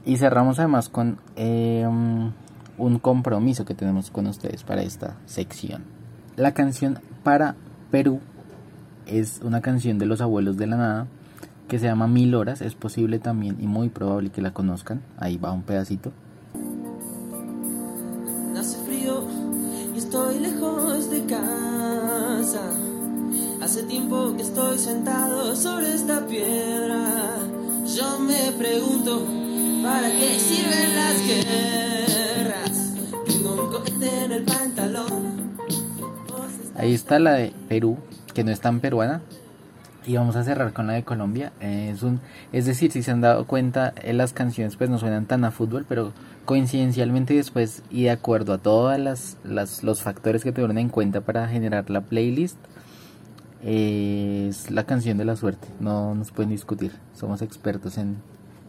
Y 0.05 0.17
cerramos 0.17 0.59
además 0.59 0.87
con 0.87 1.19
eh, 1.35 1.85
un 1.85 2.99
compromiso 2.99 3.65
que 3.65 3.73
tenemos 3.73 4.09
con 4.09 4.27
ustedes 4.27 4.63
para 4.63 4.81
esta 4.81 5.17
sección. 5.25 5.83
La 6.37 6.53
canción 6.53 6.99
para 7.23 7.55
Perú 7.91 8.21
es 9.05 9.41
una 9.43 9.61
canción 9.61 9.99
de 9.99 10.05
los 10.05 10.21
abuelos 10.21 10.55
de 10.57 10.67
la 10.67 10.77
nada 10.77 11.07
que 11.67 11.79
se 11.79 11.85
llama 11.85 12.07
Mil 12.07 12.33
Horas. 12.33 12.61
Es 12.61 12.75
posible 12.75 13.19
también 13.19 13.57
y 13.59 13.67
muy 13.67 13.89
probable 13.89 14.29
que 14.29 14.41
la 14.41 14.51
conozcan. 14.51 15.01
Ahí 15.17 15.37
va 15.37 15.51
un 15.51 15.63
pedacito. 15.63 16.11
Hace 23.69 23.83
tiempo 23.83 24.35
que 24.35 24.41
estoy 24.41 24.79
sentado 24.79 25.55
sobre 25.55 25.93
esta 25.93 26.25
piedra. 26.25 27.37
Yo 27.85 28.17
me 28.17 28.51
pregunto, 28.57 29.27
¿para 29.83 30.09
qué 30.09 30.39
sirven 30.39 30.95
las 30.95 31.21
guerras? 31.27 32.93
Tengo 33.27 33.65
un 33.65 33.71
cohete 33.71 34.25
en 34.25 34.31
el 34.31 34.43
pantalón. 34.43 35.55
Ahí 36.77 36.95
está 36.95 37.19
la 37.19 37.33
de 37.33 37.53
Perú, 37.67 37.99
que 38.33 38.43
no 38.43 38.49
es 38.49 38.59
tan 38.59 38.79
peruana. 38.79 39.21
Y 40.03 40.15
vamos 40.15 40.35
a 40.35 40.43
cerrar 40.43 40.73
con 40.73 40.87
la 40.87 40.93
de 40.93 41.03
Colombia. 41.03 41.53
Es, 41.59 42.01
un, 42.01 42.21
es 42.51 42.65
decir, 42.65 42.91
si 42.91 43.03
se 43.03 43.11
han 43.11 43.21
dado 43.21 43.45
cuenta, 43.45 43.93
eh, 44.01 44.13
las 44.13 44.33
canciones 44.33 44.77
pues 44.77 44.89
no 44.89 44.97
suenan 44.97 45.27
tan 45.27 45.45
a 45.45 45.51
fútbol, 45.51 45.85
pero 45.87 46.11
coincidencialmente 46.45 47.35
después 47.35 47.83
y 47.91 48.05
de 48.05 48.09
acuerdo 48.09 48.53
a 48.53 48.57
todos 48.57 48.97
las, 48.97 49.37
las, 49.43 49.83
los 49.83 50.01
factores 50.01 50.43
que 50.43 50.51
tuvieron 50.51 50.79
en 50.79 50.89
cuenta 50.89 51.21
para 51.21 51.47
generar 51.47 51.91
la 51.91 52.01
playlist, 52.01 52.57
es 53.63 54.71
la 54.71 54.85
canción 54.85 55.17
de 55.17 55.25
la 55.25 55.35
suerte. 55.35 55.67
No 55.79 56.15
nos 56.15 56.31
pueden 56.31 56.51
discutir. 56.51 56.93
Somos 57.13 57.41
expertos 57.41 57.97
en, 57.97 58.17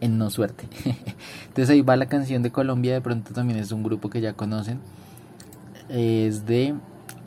en 0.01 0.17
no 0.17 0.29
suerte. 0.29 0.67
Entonces 1.47 1.69
ahí 1.69 1.81
va 1.81 1.95
la 1.95 2.07
canción 2.07 2.43
de 2.43 2.51
Colombia. 2.51 2.93
De 2.93 3.01
pronto 3.01 3.33
también 3.33 3.59
es 3.59 3.71
un 3.71 3.83
grupo 3.83 4.09
que 4.09 4.21
ya 4.21 4.33
conocen. 4.33 4.79
Es 5.89 6.45
de 6.45 6.75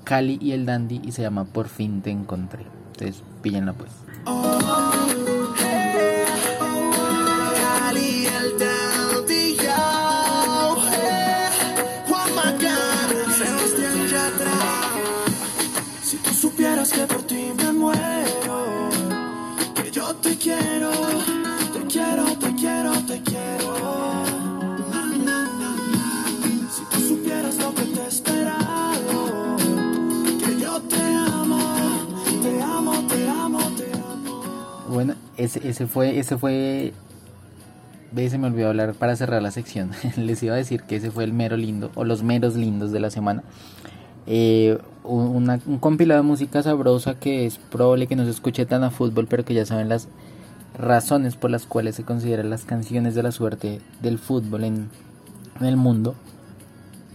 Cali 0.04 0.38
y 0.40 0.52
el 0.52 0.66
Dandy 0.66 1.00
y 1.04 1.12
se 1.12 1.22
llama 1.22 1.44
Por 1.44 1.68
fin 1.68 2.02
te 2.02 2.10
encontré. 2.10 2.64
Entonces, 2.92 3.22
píllenla 3.42 3.72
pues. 3.72 3.90
Ese, 35.36 35.66
ese 35.68 35.86
fue, 35.86 36.18
ese 36.18 36.36
fue. 36.38 36.92
Ve, 38.12 38.30
se 38.30 38.38
me 38.38 38.46
olvidó 38.46 38.68
hablar 38.68 38.94
para 38.94 39.16
cerrar 39.16 39.42
la 39.42 39.50
sección. 39.50 39.90
Les 40.16 40.42
iba 40.42 40.54
a 40.54 40.58
decir 40.58 40.82
que 40.82 40.96
ese 40.96 41.10
fue 41.10 41.24
el 41.24 41.32
mero 41.32 41.56
lindo, 41.56 41.90
o 41.94 42.04
los 42.04 42.22
meros 42.22 42.54
lindos 42.56 42.92
de 42.92 43.00
la 43.00 43.10
semana. 43.10 43.42
Eh, 44.26 44.78
un, 45.02 45.26
una- 45.26 45.60
un 45.66 45.78
compilado 45.78 46.22
de 46.22 46.26
música 46.28 46.62
sabrosa 46.62 47.14
que 47.18 47.44
es 47.46 47.58
probable 47.58 48.06
que 48.06 48.16
no 48.16 48.24
se 48.24 48.30
escuche 48.30 48.64
tan 48.66 48.84
a 48.84 48.90
fútbol, 48.90 49.26
pero 49.28 49.44
que 49.44 49.52
ya 49.54 49.66
saben 49.66 49.88
las 49.88 50.08
razones 50.78 51.36
por 51.36 51.50
las 51.50 51.66
cuales 51.66 51.94
se 51.96 52.04
consideran 52.04 52.50
las 52.50 52.64
canciones 52.64 53.14
de 53.14 53.22
la 53.22 53.32
suerte 53.32 53.80
del 54.00 54.18
fútbol 54.18 54.64
en, 54.64 54.88
en 55.60 55.66
el 55.66 55.76
mundo. 55.76 56.14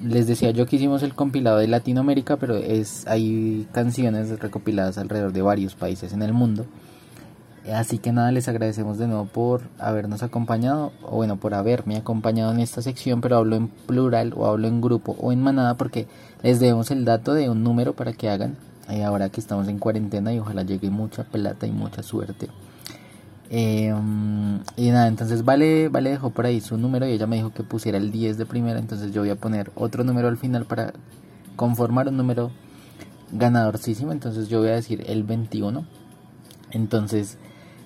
Les 0.04 0.28
decía 0.28 0.52
yo 0.52 0.66
que 0.66 0.76
hicimos 0.78 1.04
el 1.04 1.14
compilado 1.16 1.58
de 1.58 1.68
Latinoamérica, 1.68 2.38
pero 2.38 2.56
es 2.58 3.06
hay 3.08 3.68
canciones 3.74 4.40
recopiladas 4.40 4.98
alrededor 4.98 5.34
de 5.34 5.42
varios 5.42 5.76
países 5.76 6.14
en 6.14 6.22
el 6.22 6.32
mundo. 6.34 6.66
Así 7.74 8.00
que 8.00 8.12
nada, 8.12 8.32
les 8.32 8.48
agradecemos 8.48 8.98
de 8.98 9.08
nuevo 9.08 9.26
por 9.26 9.62
habernos 9.80 10.24
acompañado, 10.24 10.92
o 11.04 11.18
bueno, 11.18 11.38
por 11.38 11.54
haberme 11.54 11.98
acompañado 11.98 12.52
en 12.52 12.60
esta 12.60 12.82
sección, 12.82 13.22
pero 13.22 13.38
hablo 13.38 13.56
en 13.56 13.68
plural, 13.68 14.34
o 14.36 14.48
hablo 14.48 14.68
en 14.68 14.82
grupo, 14.82 15.16
o 15.20 15.32
en 15.32 15.42
manada, 15.42 15.76
porque 15.76 16.08
les 16.42 16.60
debemos 16.60 16.90
el 16.92 17.06
dato 17.06 17.34
de 17.34 17.50
un 17.50 17.64
número 17.64 17.94
para 17.94 18.14
que 18.14 18.30
hagan, 18.30 18.56
eh, 18.90 19.04
ahora 19.04 19.30
que 19.30 19.42
estamos 19.42 19.68
en 19.68 19.78
cuarentena 19.78 20.34
y 20.34 20.40
ojalá 20.40 20.64
llegue 20.64 20.90
mucha 20.90 21.24
plata 21.24 21.68
y 21.68 21.72
mucha 21.72 22.02
suerte. 22.02 22.48
Um, 23.52 24.60
y 24.78 24.92
nada, 24.92 25.08
entonces 25.08 25.44
Vale, 25.44 25.90
Vale 25.90 26.12
dejó 26.12 26.30
por 26.30 26.46
ahí 26.46 26.62
su 26.62 26.78
número 26.78 27.08
y 27.08 27.14
ella 27.14 27.26
me 27.26 27.38
dijo 27.38 27.52
que 27.52 27.64
pusiera 27.64 27.98
el 27.98 28.12
10 28.12 28.38
de 28.38 28.46
primera, 28.46 28.80
entonces 28.80 29.12
yo 29.12 29.22
voy 29.22 29.32
a 29.32 29.36
poner 29.36 29.72
otro 29.76 30.04
número 30.04 30.28
al 30.28 30.38
final 30.38 30.66
para 30.66 30.94
conformar 31.56 32.08
un 32.08 32.18
número 32.18 32.52
ganadorcísimo, 33.32 34.12
entonces 34.12 34.50
yo 34.50 34.60
voy 34.60 34.70
a 34.70 34.76
decir 34.76 35.04
el 35.08 35.24
21. 35.24 35.86
Entonces 36.72 37.38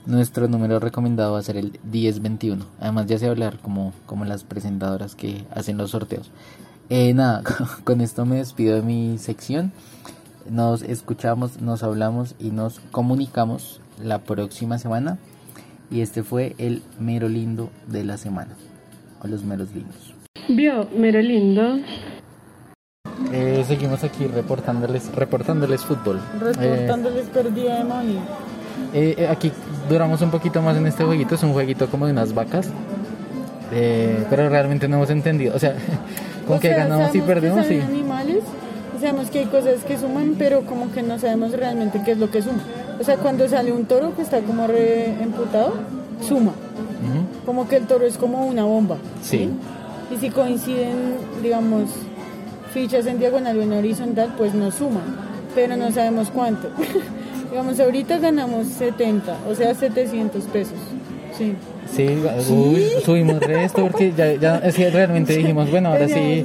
nuestro 0.05 0.47
número 0.47 0.79
recomendado 0.79 1.33
va 1.33 1.39
a 1.39 1.43
ser 1.43 1.57
el 1.57 1.79
1021. 1.83 2.65
Además 2.79 3.05
ya 3.07 3.17
sé 3.17 3.27
hablar 3.27 3.59
como, 3.59 3.93
como 4.05 4.25
las 4.25 4.43
presentadoras 4.43 5.15
que 5.15 5.45
hacen 5.51 5.77
los 5.77 5.91
sorteos. 5.91 6.31
Eh, 6.89 7.13
nada, 7.13 7.41
con 7.83 8.01
esto 8.01 8.25
me 8.25 8.37
despido 8.37 8.75
de 8.75 8.81
mi 8.81 9.17
sección. 9.17 9.71
Nos 10.49 10.81
escuchamos, 10.81 11.61
nos 11.61 11.83
hablamos 11.83 12.35
y 12.39 12.51
nos 12.51 12.79
comunicamos 12.91 13.81
la 14.01 14.19
próxima 14.19 14.77
semana. 14.77 15.17
Y 15.89 16.01
este 16.01 16.23
fue 16.23 16.55
el 16.57 16.81
mero 16.99 17.29
lindo 17.29 17.69
de 17.87 18.03
la 18.03 18.17
semana. 18.17 18.55
O 19.21 19.27
los 19.27 19.43
meros 19.43 19.73
lindos. 19.73 20.13
Vio, 20.49 20.89
mero 20.97 21.21
lindo. 21.21 21.79
Eh, 23.31 23.63
seguimos 23.67 24.03
aquí 24.03 24.27
reportándoles, 24.27 25.13
reportándoles 25.15 25.83
fútbol. 25.83 26.17
Eh, 26.17 26.39
Reportándoles 26.39 27.27
perdida 27.27 27.77
de 27.77 27.83
money. 27.85 28.19
Eh, 28.93 29.15
eh, 29.17 29.27
aquí 29.27 29.51
duramos 29.89 30.21
un 30.21 30.31
poquito 30.31 30.61
más 30.61 30.77
en 30.77 30.85
este 30.85 31.03
jueguito. 31.03 31.35
Es 31.35 31.43
un 31.43 31.53
jueguito 31.53 31.87
como 31.89 32.05
de 32.05 32.11
unas 32.11 32.33
vacas. 32.33 32.69
Eh, 33.71 34.23
pero 34.29 34.49
realmente 34.49 34.87
no 34.87 34.97
hemos 34.97 35.09
entendido. 35.09 35.55
O 35.55 35.59
sea, 35.59 35.75
con 36.47 36.57
O 36.57 36.59
que 36.59 36.69
sea, 36.69 36.77
ganamos 36.77 37.15
y 37.15 37.19
sabemos 37.19 37.27
que 37.27 37.33
perdemos, 37.33 37.65
sí. 37.65 37.79
animales, 37.79 38.43
sabemos 38.99 39.29
que 39.29 39.39
hay 39.39 39.45
cosas 39.45 39.83
que 39.83 39.97
suman, 39.97 40.35
pero 40.37 40.61
como 40.61 40.91
que 40.91 41.01
no 41.01 41.17
sabemos 41.17 41.51
realmente 41.51 42.01
qué 42.05 42.11
es 42.11 42.17
lo 42.17 42.29
que 42.29 42.41
suma. 42.41 42.61
O 42.99 43.03
sea, 43.03 43.17
cuando 43.17 43.47
sale 43.49 43.71
un 43.71 43.85
toro 43.85 44.15
que 44.15 44.21
está 44.21 44.39
como 44.41 44.67
re 44.67 45.05
emputado, 45.21 45.73
suma. 46.21 46.51
Ujú. 46.51 47.45
Como 47.45 47.67
que 47.67 47.77
el 47.77 47.87
toro 47.87 48.05
es 48.05 48.17
como 48.17 48.45
una 48.45 48.63
bomba. 48.63 48.97
Sí. 49.23 49.49
Y 50.11 50.17
si 50.17 50.29
coinciden, 50.29 51.15
digamos, 51.41 51.89
fichas 52.73 53.07
en 53.07 53.17
diagonal 53.17 53.57
o 53.57 53.61
en 53.63 53.73
horizontal, 53.73 54.35
pues 54.37 54.53
no 54.53 54.69
suman. 54.69 55.33
Pero 55.55 55.75
no 55.75 55.91
sabemos 55.91 56.29
cuánto. 56.29 56.69
digamos, 57.53 57.79
ahorita 57.79 58.17
ganamos 58.17 58.65
70, 58.65 59.37
o 59.47 59.53
sea, 59.53 59.75
700 59.75 60.43
pesos. 60.45 60.73
Sí. 61.37 61.53
Sí, 61.95 62.07
uy, 62.49 62.87
subimos 63.05 63.39
resto 63.41 63.83
porque 63.83 64.11
ya, 64.17 64.33
ya 64.33 64.57
es 64.57 64.73
que 64.73 64.89
realmente 64.89 65.37
dijimos, 65.37 65.69
bueno, 65.69 65.89
ahora 65.89 66.07
sí, 66.07 66.43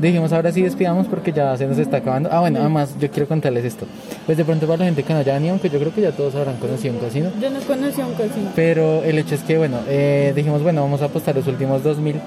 dijimos, 0.00 0.32
ahora 0.32 0.52
sí 0.52 0.62
despidamos 0.62 1.08
porque 1.08 1.32
ya 1.32 1.56
se 1.56 1.66
nos 1.66 1.78
está 1.78 1.96
acabando. 1.96 2.28
Ah, 2.30 2.38
bueno, 2.38 2.60
además 2.60 2.94
yo 3.00 3.10
quiero 3.10 3.26
contarles 3.26 3.64
esto. 3.64 3.86
Pues 4.26 4.38
de 4.38 4.44
pronto 4.44 4.66
para 4.66 4.78
la 4.78 4.84
gente 4.84 5.02
que 5.02 5.12
no 5.12 5.18
haya 5.18 5.34
venido, 5.34 5.54
aunque 5.54 5.70
yo 5.70 5.80
creo 5.80 5.92
que 5.92 6.02
ya 6.02 6.12
todos 6.12 6.36
habrán 6.36 6.56
conocido 6.58 6.94
un 6.94 7.00
casino. 7.00 7.32
Yo 7.40 7.50
no 7.50 7.58
conocía 7.60 8.06
un 8.06 8.14
casino. 8.14 8.52
Pero 8.54 9.02
el 9.02 9.18
hecho 9.18 9.34
es 9.34 9.42
que, 9.42 9.58
bueno, 9.58 9.78
eh, 9.88 10.32
dijimos, 10.36 10.62
bueno, 10.62 10.82
vamos 10.82 11.02
a 11.02 11.06
apostar 11.06 11.34
los 11.34 11.48
últimos 11.48 11.82
2000. 11.82 12.20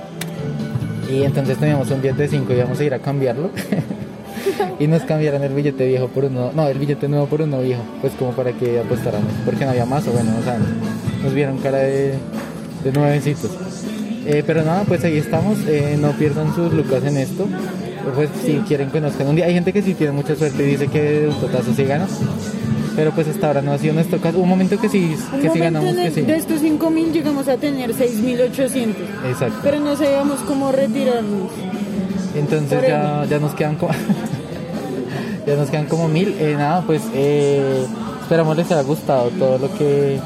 Y 1.10 1.24
entonces 1.24 1.58
teníamos 1.58 1.90
un 1.92 2.02
billete 2.02 2.24
de 2.24 2.28
5 2.28 2.52
y 2.52 2.56
íbamos 2.58 2.78
a 2.78 2.84
ir 2.84 2.94
a 2.94 3.00
cambiarlo. 3.00 3.52
y 4.80 4.88
nos 4.88 5.04
cambiaron 5.04 5.44
el 5.44 5.54
billete 5.54 5.88
viejo 5.88 6.08
por 6.08 6.26
uno, 6.26 6.52
no, 6.54 6.68
el 6.68 6.78
billete 6.78 7.08
nuevo 7.08 7.28
por 7.28 7.42
uno 7.42 7.62
viejo, 7.62 7.82
pues 8.02 8.14
como 8.14 8.32
para 8.32 8.52
que 8.52 8.80
apostáramos, 8.80 9.32
porque 9.46 9.66
no 9.66 9.72
había 9.72 9.86
más, 9.86 10.08
o 10.08 10.12
bueno, 10.12 10.32
o 10.40 10.44
sea, 10.44 10.58
nos 11.24 11.34
vieron 11.34 11.58
cara 11.58 11.80
de, 11.80 12.14
de 12.84 12.92
nuevecitos. 12.92 13.52
Eh, 14.26 14.44
pero 14.46 14.62
nada, 14.62 14.84
pues 14.84 15.04
ahí 15.06 15.18
estamos, 15.18 15.58
eh, 15.68 15.98
no 16.00 16.12
pierdan 16.12 16.54
sus 16.54 16.74
lucas 16.74 17.04
en 17.06 17.18
esto. 17.18 17.48
Pues 18.14 18.30
si 18.44 18.54
quieren 18.68 18.90
conozcan 18.90 19.28
un 19.28 19.36
día, 19.36 19.46
hay 19.46 19.54
gente 19.54 19.72
que 19.72 19.82
sí 19.82 19.94
tiene 19.94 20.14
mucha 20.14 20.36
suerte 20.36 20.64
y 20.64 20.72
dice 20.72 20.88
que 20.88 21.02
de 21.02 21.28
un 21.28 21.36
totazo 21.36 21.74
sí 21.74 21.84
gana. 21.86 22.08
Pero 22.96 23.12
pues 23.12 23.28
hasta 23.28 23.48
ahora 23.48 23.62
no 23.62 23.72
ha 23.72 23.78
sido 23.78 23.94
nuestro 23.94 24.20
caso. 24.20 24.40
Un 24.40 24.50
momento 24.50 24.80
que 24.80 24.90
sí, 24.90 25.16
que 25.42 25.50
sí 25.50 25.60
ganamos, 25.60 25.96
que 25.96 26.12
sí. 26.12 26.22
De 26.22 26.36
estos 26.36 26.62
5.000 26.62 27.12
llegamos 27.12 27.48
a 27.48 27.58
tener 27.58 27.94
6.800. 27.94 28.96
Exacto. 29.30 29.60
Pero 29.64 29.80
no 29.80 29.96
sabíamos 29.96 30.40
cómo 30.42 30.72
retirarnos. 30.72 31.52
Entonces 32.36 32.82
ya, 32.88 33.26
ya 33.30 33.40
nos 33.40 33.54
quedan 33.54 33.76
como 33.76 33.94
ya 35.48 35.56
nos 35.56 35.70
quedan 35.70 35.86
como 35.86 36.08
mil. 36.08 36.36
Eh, 36.40 36.54
nada, 36.58 36.84
pues 36.86 37.02
eh, 37.14 37.86
esperamos 38.22 38.56
les 38.58 38.70
haya 38.72 38.82
gustado 38.84 39.30
todo 39.40 39.58
lo 39.58 39.74
que 39.78 40.20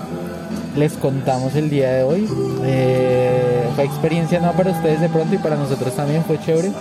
les 0.75 0.93
contamos 0.93 1.55
el 1.55 1.69
día 1.69 1.91
de 1.91 2.03
hoy. 2.03 2.27
Eh, 2.65 3.63
fue 3.75 3.85
experiencia 3.85 4.39
no 4.39 4.51
para 4.53 4.71
ustedes 4.71 4.99
de 4.99 5.07
pronto 5.09 5.33
y 5.35 5.37
para 5.37 5.55
nosotros 5.55 5.95
también 5.95 6.23
fue 6.25 6.39
chévere. 6.39 6.71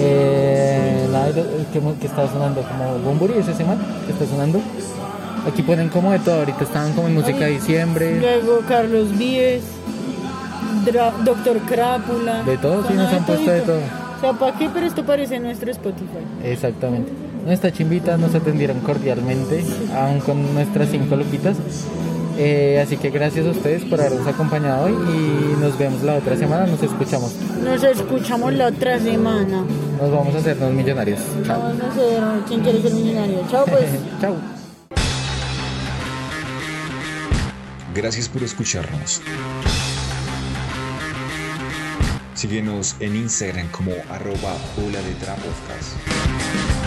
Eh, 0.00 1.08
nada, 1.12 1.30
y 1.30 1.32
lo- 1.34 1.44
¿qué, 1.72 1.80
mu- 1.80 1.94
qué 2.00 2.06
está 2.06 2.28
sonando? 2.30 2.62
Como 2.62 2.98
Bumburi, 3.00 3.34
ese 3.38 3.64
man 3.64 3.78
que 4.06 4.12
está 4.12 4.26
sonando. 4.26 4.60
Aquí 5.46 5.62
ponen 5.62 5.88
como 5.88 6.12
de 6.12 6.18
todo, 6.18 6.40
ahorita 6.40 6.64
estaban 6.64 6.92
como 6.92 7.08
en 7.08 7.14
música 7.14 7.38
de 7.46 7.50
diciembre. 7.52 8.18
Luego 8.20 8.60
Carlos 8.68 9.16
Vives, 9.16 9.62
Dra- 10.84 11.12
Doctor 11.24 11.58
Crápula. 11.60 12.42
De 12.42 12.58
todo, 12.58 12.86
sí, 12.86 12.94
nos 12.94 13.12
han 13.12 13.24
puesto 13.24 13.50
de 13.50 13.60
todo. 13.62 13.78
O 14.16 14.20
sea, 14.20 14.32
¿para 14.32 14.56
qué? 14.58 14.68
Pero 14.72 14.86
esto 14.86 15.04
parece 15.04 15.38
nuestro 15.38 15.70
Spotify. 15.70 16.18
Exactamente. 16.44 17.10
Nuestra 17.44 17.72
chimbita 17.72 18.16
nos 18.16 18.34
atendieron 18.34 18.80
cordialmente, 18.80 19.64
aún 19.94 20.20
con 20.20 20.54
nuestras 20.54 20.90
cinco 20.90 21.16
loquitas. 21.16 21.56
Eh, 22.40 22.80
así 22.80 22.96
que 22.96 23.10
gracias 23.10 23.46
a 23.46 23.50
ustedes 23.50 23.84
por 23.84 24.00
habernos 24.00 24.26
acompañado 24.26 24.84
hoy 24.84 24.92
y 24.92 25.60
nos 25.60 25.76
vemos 25.76 26.02
la 26.02 26.14
otra 26.14 26.36
semana, 26.36 26.66
nos 26.66 26.80
escuchamos. 26.82 27.34
Nos 27.64 27.82
escuchamos 27.82 28.52
la 28.52 28.68
otra 28.68 29.00
semana. 29.00 29.64
Nos 30.00 30.10
vamos 30.12 30.34
a 30.36 30.38
hacernos 30.38 30.72
millonarios. 30.72 31.20
Chao. 31.44 31.60
Vamos 31.60 31.82
a 31.82 31.88
hacer 31.88 32.22
quién 32.46 32.60
quiere 32.60 32.80
ser 32.80 32.92
millonario. 32.92 33.40
Chao, 33.50 33.64
pues. 33.66 33.86
Chao. 34.20 34.36
Gracias 37.92 38.28
por 38.28 38.44
escucharnos. 38.44 39.20
Síguenos 42.34 42.94
en 43.00 43.16
Instagram 43.16 43.68
como 43.72 43.90
arroba 44.10 44.54
bola 44.76 45.00
de. 45.00 46.77